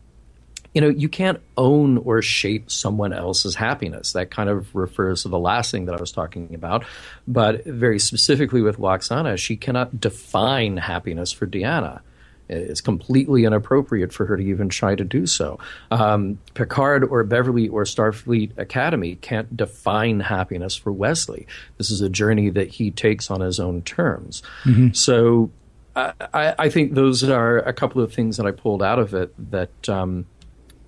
you 0.74 0.82
know, 0.82 0.90
you 0.90 1.10
can't 1.10 1.42
own 1.58 1.98
or 1.98 2.22
shape 2.22 2.72
someone 2.72 3.14
else's 3.14 3.56
happiness. 3.56 4.14
That 4.14 4.32
kind 4.32 4.50
of 4.50 4.74
refers 4.74 5.24
to 5.24 5.30
the 5.30 5.40
last 5.40 5.72
thing 5.72 5.86
that 5.86 5.96
I 5.96 6.00
was 6.00 6.12
talking 6.12 6.54
about. 6.56 6.86
But 7.28 7.66
very 7.66 8.00
specifically 8.00 8.62
with 8.62 8.78
Lwaxana, 8.78 9.38
she 9.38 9.58
cannot 9.58 10.00
define 10.00 10.78
happiness 10.78 11.32
for 11.32 11.46
Deanna. 11.46 12.02
It's 12.48 12.82
completely 12.82 13.46
inappropriate 13.46 14.12
for 14.12 14.26
her 14.26 14.36
to 14.36 14.44
even 14.44 14.68
try 14.68 14.96
to 14.96 15.06
do 15.06 15.26
so. 15.26 15.58
Um, 15.90 16.38
Picard 16.54 17.06
or 17.06 17.24
Beverly 17.24 17.70
or 17.70 17.84
Starfleet 17.84 18.58
Academy 18.58 19.16
can't 19.16 19.56
define 19.56 20.20
happiness 20.20 20.76
for 20.76 20.92
Wesley. 20.92 21.48
This 21.78 21.90
is 21.90 22.02
a 22.02 22.10
journey 22.10 22.50
that 22.50 22.68
he 22.68 22.92
takes 22.92 23.32
on 23.32 23.40
his 23.40 23.60
own 23.60 23.84
terms. 23.84 24.44
Mm-hmm. 24.66 24.92
So 24.92 25.50
I, 25.96 26.14
I, 26.58 26.70
think 26.70 26.94
those 26.94 27.24
are 27.24 27.60
a 27.60 27.74
couple 27.74 28.02
of 28.02 28.14
things 28.14 28.38
that 28.38 28.46
I 28.46 28.52
pulled 28.52 28.82
out 28.82 29.00
of 29.00 29.14
it 29.14 29.34
that 29.52 29.90
um, 29.90 30.26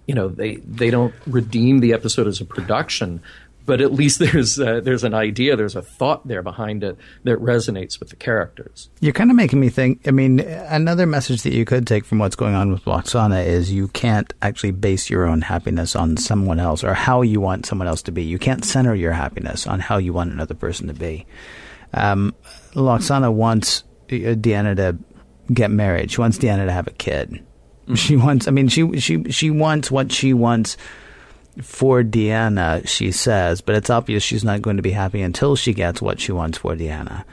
you 0.08 0.16
know 0.16 0.28
they 0.28 0.56
they 0.58 0.90
don't 0.90 1.14
redeem 1.26 1.80
the 1.80 1.94
episode 1.94 2.28
as 2.28 2.42
a 2.42 2.46
production 2.46 3.22
but 3.66 3.82
at 3.82 3.94
least 3.94 4.20
there's 4.32 4.56
there's 4.56 5.04
an 5.04 5.14
idea, 5.14 5.56
there's 5.56 5.76
a 5.76 5.82
thought 5.82 6.28
there 6.28 6.42
behind 6.42 6.84
it 6.84 6.98
that 7.24 7.40
resonates 7.40 8.00
with 8.00 8.10
the 8.10 8.16
characters. 8.16 8.90
You're 9.00 9.14
kind 9.14 9.30
of 9.30 9.36
making 9.36 9.60
me 9.60 9.70
think. 9.70 10.08
I 10.08 10.12
mean, 10.12 10.40
another 10.40 11.06
message 11.06 11.44
that 11.44 11.54
you 11.54 11.66
could 11.66 11.88
take 11.88 12.06
from 12.06 12.20
what's 12.20 12.36
going 12.36 12.56
on 12.56 12.72
with 12.72 12.84
Lwaxana 12.86 13.46
is 13.46 13.72
you 13.72 13.88
can't 13.90 14.34
actually 14.42 14.72
base 14.72 15.10
your 15.10 15.26
own 15.26 15.42
happiness 15.42 15.96
on 15.96 16.18
someone 16.18 16.60
else 16.60 16.84
or 16.84 16.94
how 16.94 17.22
you 17.22 17.40
want 17.40 17.66
someone 17.66 17.88
else 17.88 18.02
to 18.04 18.12
be. 18.12 18.24
You 18.24 18.40
can't 18.40 18.66
center 18.66 18.96
your 18.96 19.14
happiness 19.14 19.68
on 19.68 19.80
how 19.80 19.98
you 19.98 20.14
want 20.14 20.32
another 20.32 20.56
person 20.56 20.88
to 20.88 20.94
be. 20.94 21.26
Um, 21.94 22.36
Lwaxana 22.74 23.32
wants 23.32 23.84
Deanna 24.08 24.76
to 24.76 24.98
get 25.54 25.72
married. 25.72 26.12
She 26.12 26.22
wants 26.22 26.38
Deanna 26.38 26.66
to 26.66 26.72
have 26.72 26.88
a 26.88 26.92
kid. 26.92 27.44
She 27.96 28.16
wants. 28.16 28.48
I 28.48 28.52
mean, 28.52 28.68
she 28.70 29.00
she 29.00 29.24
she 29.32 29.50
wants 29.50 29.92
what 29.92 30.12
she 30.12 30.34
wants 30.34 30.78
for 31.62 32.04
Deanna. 32.04 32.88
She 32.88 33.12
says, 33.12 33.62
but 33.62 33.76
it's 33.76 33.90
obvious 33.90 34.24
she's 34.24 34.44
not 34.44 34.62
going 34.62 34.78
to 34.78 34.84
be 34.84 34.92
happy 34.92 35.22
until 35.22 35.56
she 35.56 35.74
gets 35.74 36.02
what 36.02 36.20
she 36.20 36.32
wants 36.32 36.58
for 36.58 36.76
Deanna. 36.76 37.26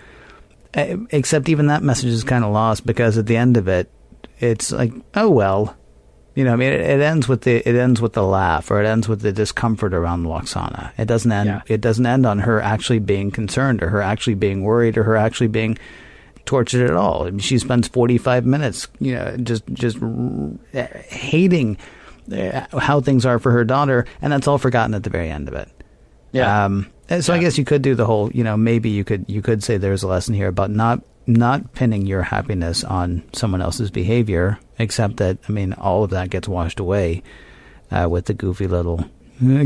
Eh, 0.75 0.97
except 1.11 1.49
even 1.49 1.67
that 1.67 1.83
message 1.83 2.11
is 2.11 2.25
kind 2.25 2.45
of 2.45 2.53
lost 2.53 2.87
because 2.87 3.19
at 3.19 3.27
the 3.27 3.37
end 3.37 3.57
of 3.57 3.69
it, 3.69 3.91
it's 4.39 4.73
like, 4.73 4.93
oh 5.15 5.31
well, 5.31 5.77
you 6.35 6.45
know. 6.45 6.53
I 6.53 6.57
mean, 6.57 6.73
it, 6.73 6.81
it 6.81 7.01
ends 7.01 7.29
with 7.29 7.43
the 7.43 7.57
it 7.69 7.75
ends 7.77 8.01
with 8.01 8.13
the 8.13 8.25
laugh 8.25 8.71
or 8.71 8.83
it 8.83 8.87
ends 8.87 9.09
with 9.09 9.21
the 9.21 9.33
discomfort 9.33 9.95
around 9.95 10.25
Lwaxana. 10.25 10.93
It 10.99 11.07
doesn't 11.07 11.31
end. 11.31 11.49
Yeah. 11.49 11.63
It 11.67 11.81
doesn't 11.81 12.07
end 12.07 12.27
on 12.27 12.41
her 12.41 12.61
actually 12.61 13.01
being 13.01 13.31
concerned 13.31 13.83
or 13.83 13.89
her 13.91 14.03
actually 14.03 14.35
being 14.35 14.63
worried 14.63 14.99
or 14.99 15.05
her 15.05 15.17
actually 15.17 15.49
being 15.49 15.79
tortured 16.45 16.89
at 16.89 16.97
all. 16.97 17.27
I 17.27 17.31
mean, 17.31 17.39
she 17.39 17.59
spends 17.59 17.89
45 17.89 18.47
minutes, 18.47 18.89
you 18.99 19.15
know, 19.15 19.37
just 19.37 19.67
just 19.73 19.99
hating 20.73 21.77
uh, 22.33 22.67
how 22.79 23.01
things 23.01 23.27
are 23.27 23.39
for 23.39 23.53
her 23.53 23.65
daughter, 23.65 24.07
and 24.23 24.33
that's 24.33 24.49
all 24.49 24.59
forgotten 24.59 24.95
at 24.95 25.03
the 25.03 25.11
very 25.11 25.31
end 25.31 25.49
of 25.49 25.55
it. 25.55 25.69
Yeah. 26.33 26.65
Um, 26.65 26.91
so 27.09 27.33
yeah. 27.33 27.39
I 27.39 27.43
guess 27.43 27.59
you 27.59 27.65
could 27.65 27.83
do 27.83 27.95
the 27.95 28.07
whole, 28.07 28.31
you 28.33 28.45
know, 28.45 28.57
maybe 28.57 28.91
you 28.91 29.05
could 29.05 29.25
you 29.29 29.43
could 29.43 29.63
say 29.63 29.77
there's 29.77 30.03
a 30.03 30.09
lesson 30.09 30.35
here 30.35 30.49
about 30.49 30.71
not 30.71 31.03
not 31.27 31.73
pinning 31.75 32.07
your 32.07 32.23
happiness 32.23 32.85
on 32.85 33.23
someone 33.33 33.63
else's 33.63 33.91
behavior, 33.91 34.59
except 34.79 35.17
that 35.19 35.39
I 35.49 35.53
mean, 35.53 35.73
all 35.75 36.05
of 36.05 36.11
that 36.11 36.31
gets 36.31 36.49
washed 36.49 36.81
away 36.81 37.23
uh, 37.91 38.09
with 38.09 38.27
the 38.27 38.35
goofy 38.35 38.67
little 38.67 39.05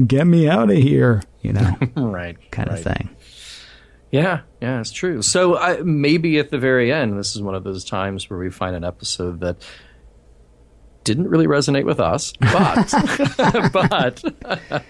"get 0.06 0.26
me 0.26 0.48
out 0.48 0.70
of 0.70 0.76
here," 0.76 1.22
you 1.42 1.52
know, 1.52 1.76
right, 1.96 2.36
kind 2.50 2.70
right. 2.70 2.78
of 2.78 2.84
thing. 2.84 3.10
Yeah, 4.14 4.42
yeah, 4.62 4.78
it's 4.78 4.92
true. 4.92 5.22
So 5.22 5.58
I, 5.58 5.78
maybe 5.82 6.38
at 6.38 6.50
the 6.50 6.58
very 6.58 6.92
end, 6.92 7.18
this 7.18 7.34
is 7.34 7.42
one 7.42 7.56
of 7.56 7.64
those 7.64 7.84
times 7.84 8.30
where 8.30 8.38
we 8.38 8.48
find 8.48 8.76
an 8.76 8.84
episode 8.84 9.40
that 9.40 9.56
didn't 11.02 11.26
really 11.26 11.48
resonate 11.48 11.84
with 11.84 11.98
us, 11.98 12.32
but 12.38 12.92
but 14.70 14.84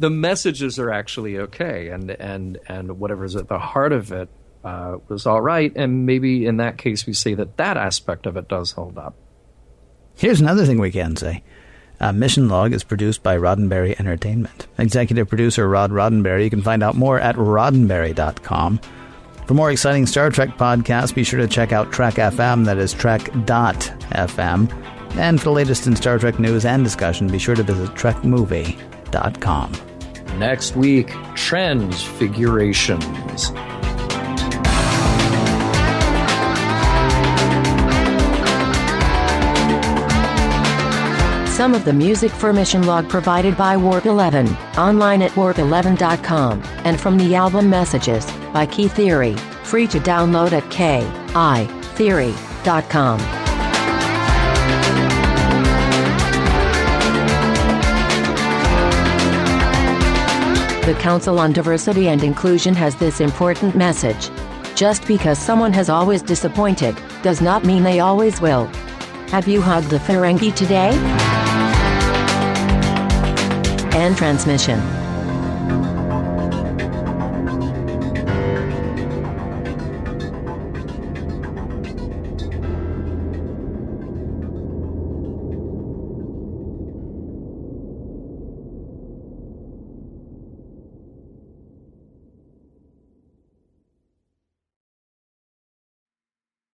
the 0.00 0.10
messages 0.10 0.80
are 0.80 0.90
actually 0.90 1.38
okay, 1.38 1.90
and 1.90 2.10
and 2.10 2.58
and 2.66 2.98
whatever's 2.98 3.36
at 3.36 3.46
the 3.46 3.60
heart 3.60 3.92
of 3.92 4.10
it 4.10 4.28
uh, 4.64 4.96
was 5.06 5.26
all 5.26 5.40
right, 5.40 5.72
and 5.76 6.04
maybe 6.04 6.44
in 6.44 6.56
that 6.56 6.76
case 6.76 7.06
we 7.06 7.12
say 7.12 7.34
that 7.34 7.56
that 7.58 7.76
aspect 7.76 8.26
of 8.26 8.36
it 8.36 8.48
does 8.48 8.72
hold 8.72 8.98
up. 8.98 9.14
Here's 10.16 10.40
another 10.40 10.66
thing 10.66 10.80
we 10.80 10.90
can 10.90 11.14
say. 11.14 11.44
Uh, 12.04 12.12
Mission 12.12 12.50
Log 12.50 12.74
is 12.74 12.84
produced 12.84 13.22
by 13.22 13.34
Roddenberry 13.34 13.98
Entertainment. 13.98 14.66
Executive 14.76 15.26
producer 15.26 15.66
Rod 15.66 15.90
Roddenberry. 15.90 16.44
You 16.44 16.50
can 16.50 16.60
find 16.60 16.82
out 16.82 16.96
more 16.96 17.18
at 17.18 17.34
roddenberry.com. 17.36 18.78
For 19.46 19.54
more 19.54 19.70
exciting 19.70 20.04
Star 20.04 20.28
Trek 20.28 20.58
podcasts, 20.58 21.14
be 21.14 21.24
sure 21.24 21.40
to 21.40 21.48
check 21.48 21.72
out 21.72 21.92
Trek 21.92 22.16
FM, 22.16 22.66
that 22.66 22.76
is 22.76 22.92
Trek.fm. 22.92 24.70
And 25.16 25.38
for 25.38 25.44
the 25.44 25.52
latest 25.52 25.86
in 25.86 25.96
Star 25.96 26.18
Trek 26.18 26.38
news 26.38 26.66
and 26.66 26.84
discussion, 26.84 27.28
be 27.28 27.38
sure 27.38 27.54
to 27.54 27.62
visit 27.62 27.94
TrekMovie.com. 27.94 29.72
Next 30.38 30.76
week, 30.76 31.08
Transfigurations. 31.34 33.50
Some 41.64 41.74
of 41.74 41.86
the 41.86 41.94
music 41.94 42.30
for 42.30 42.52
Mission 42.52 42.84
Log 42.84 43.08
provided 43.08 43.56
by 43.56 43.74
Warp 43.74 44.04
11, 44.04 44.54
online 44.76 45.22
at 45.22 45.30
warp11.com, 45.30 46.62
and 46.84 47.00
from 47.00 47.16
the 47.16 47.34
album 47.34 47.70
Messages 47.70 48.30
by 48.52 48.66
Key 48.66 48.86
Theory, 48.86 49.34
free 49.62 49.86
to 49.86 49.98
download 49.98 50.52
at 50.52 50.62
kitheory.com. 50.64 53.18
The 60.84 60.94
Council 61.00 61.38
on 61.38 61.54
Diversity 61.54 62.08
and 62.08 62.22
Inclusion 62.22 62.74
has 62.74 62.94
this 62.96 63.22
important 63.22 63.74
message. 63.74 64.28
Just 64.74 65.08
because 65.08 65.38
someone 65.38 65.72
has 65.72 65.88
always 65.88 66.20
disappointed, 66.20 66.94
does 67.22 67.40
not 67.40 67.64
mean 67.64 67.82
they 67.82 68.00
always 68.00 68.42
will. 68.42 68.66
Have 69.28 69.48
you 69.48 69.62
hugged 69.62 69.88
the 69.88 69.96
Ferengi 69.96 70.54
today? 70.54 71.53
And 73.94 74.16
transmission. 74.16 75.03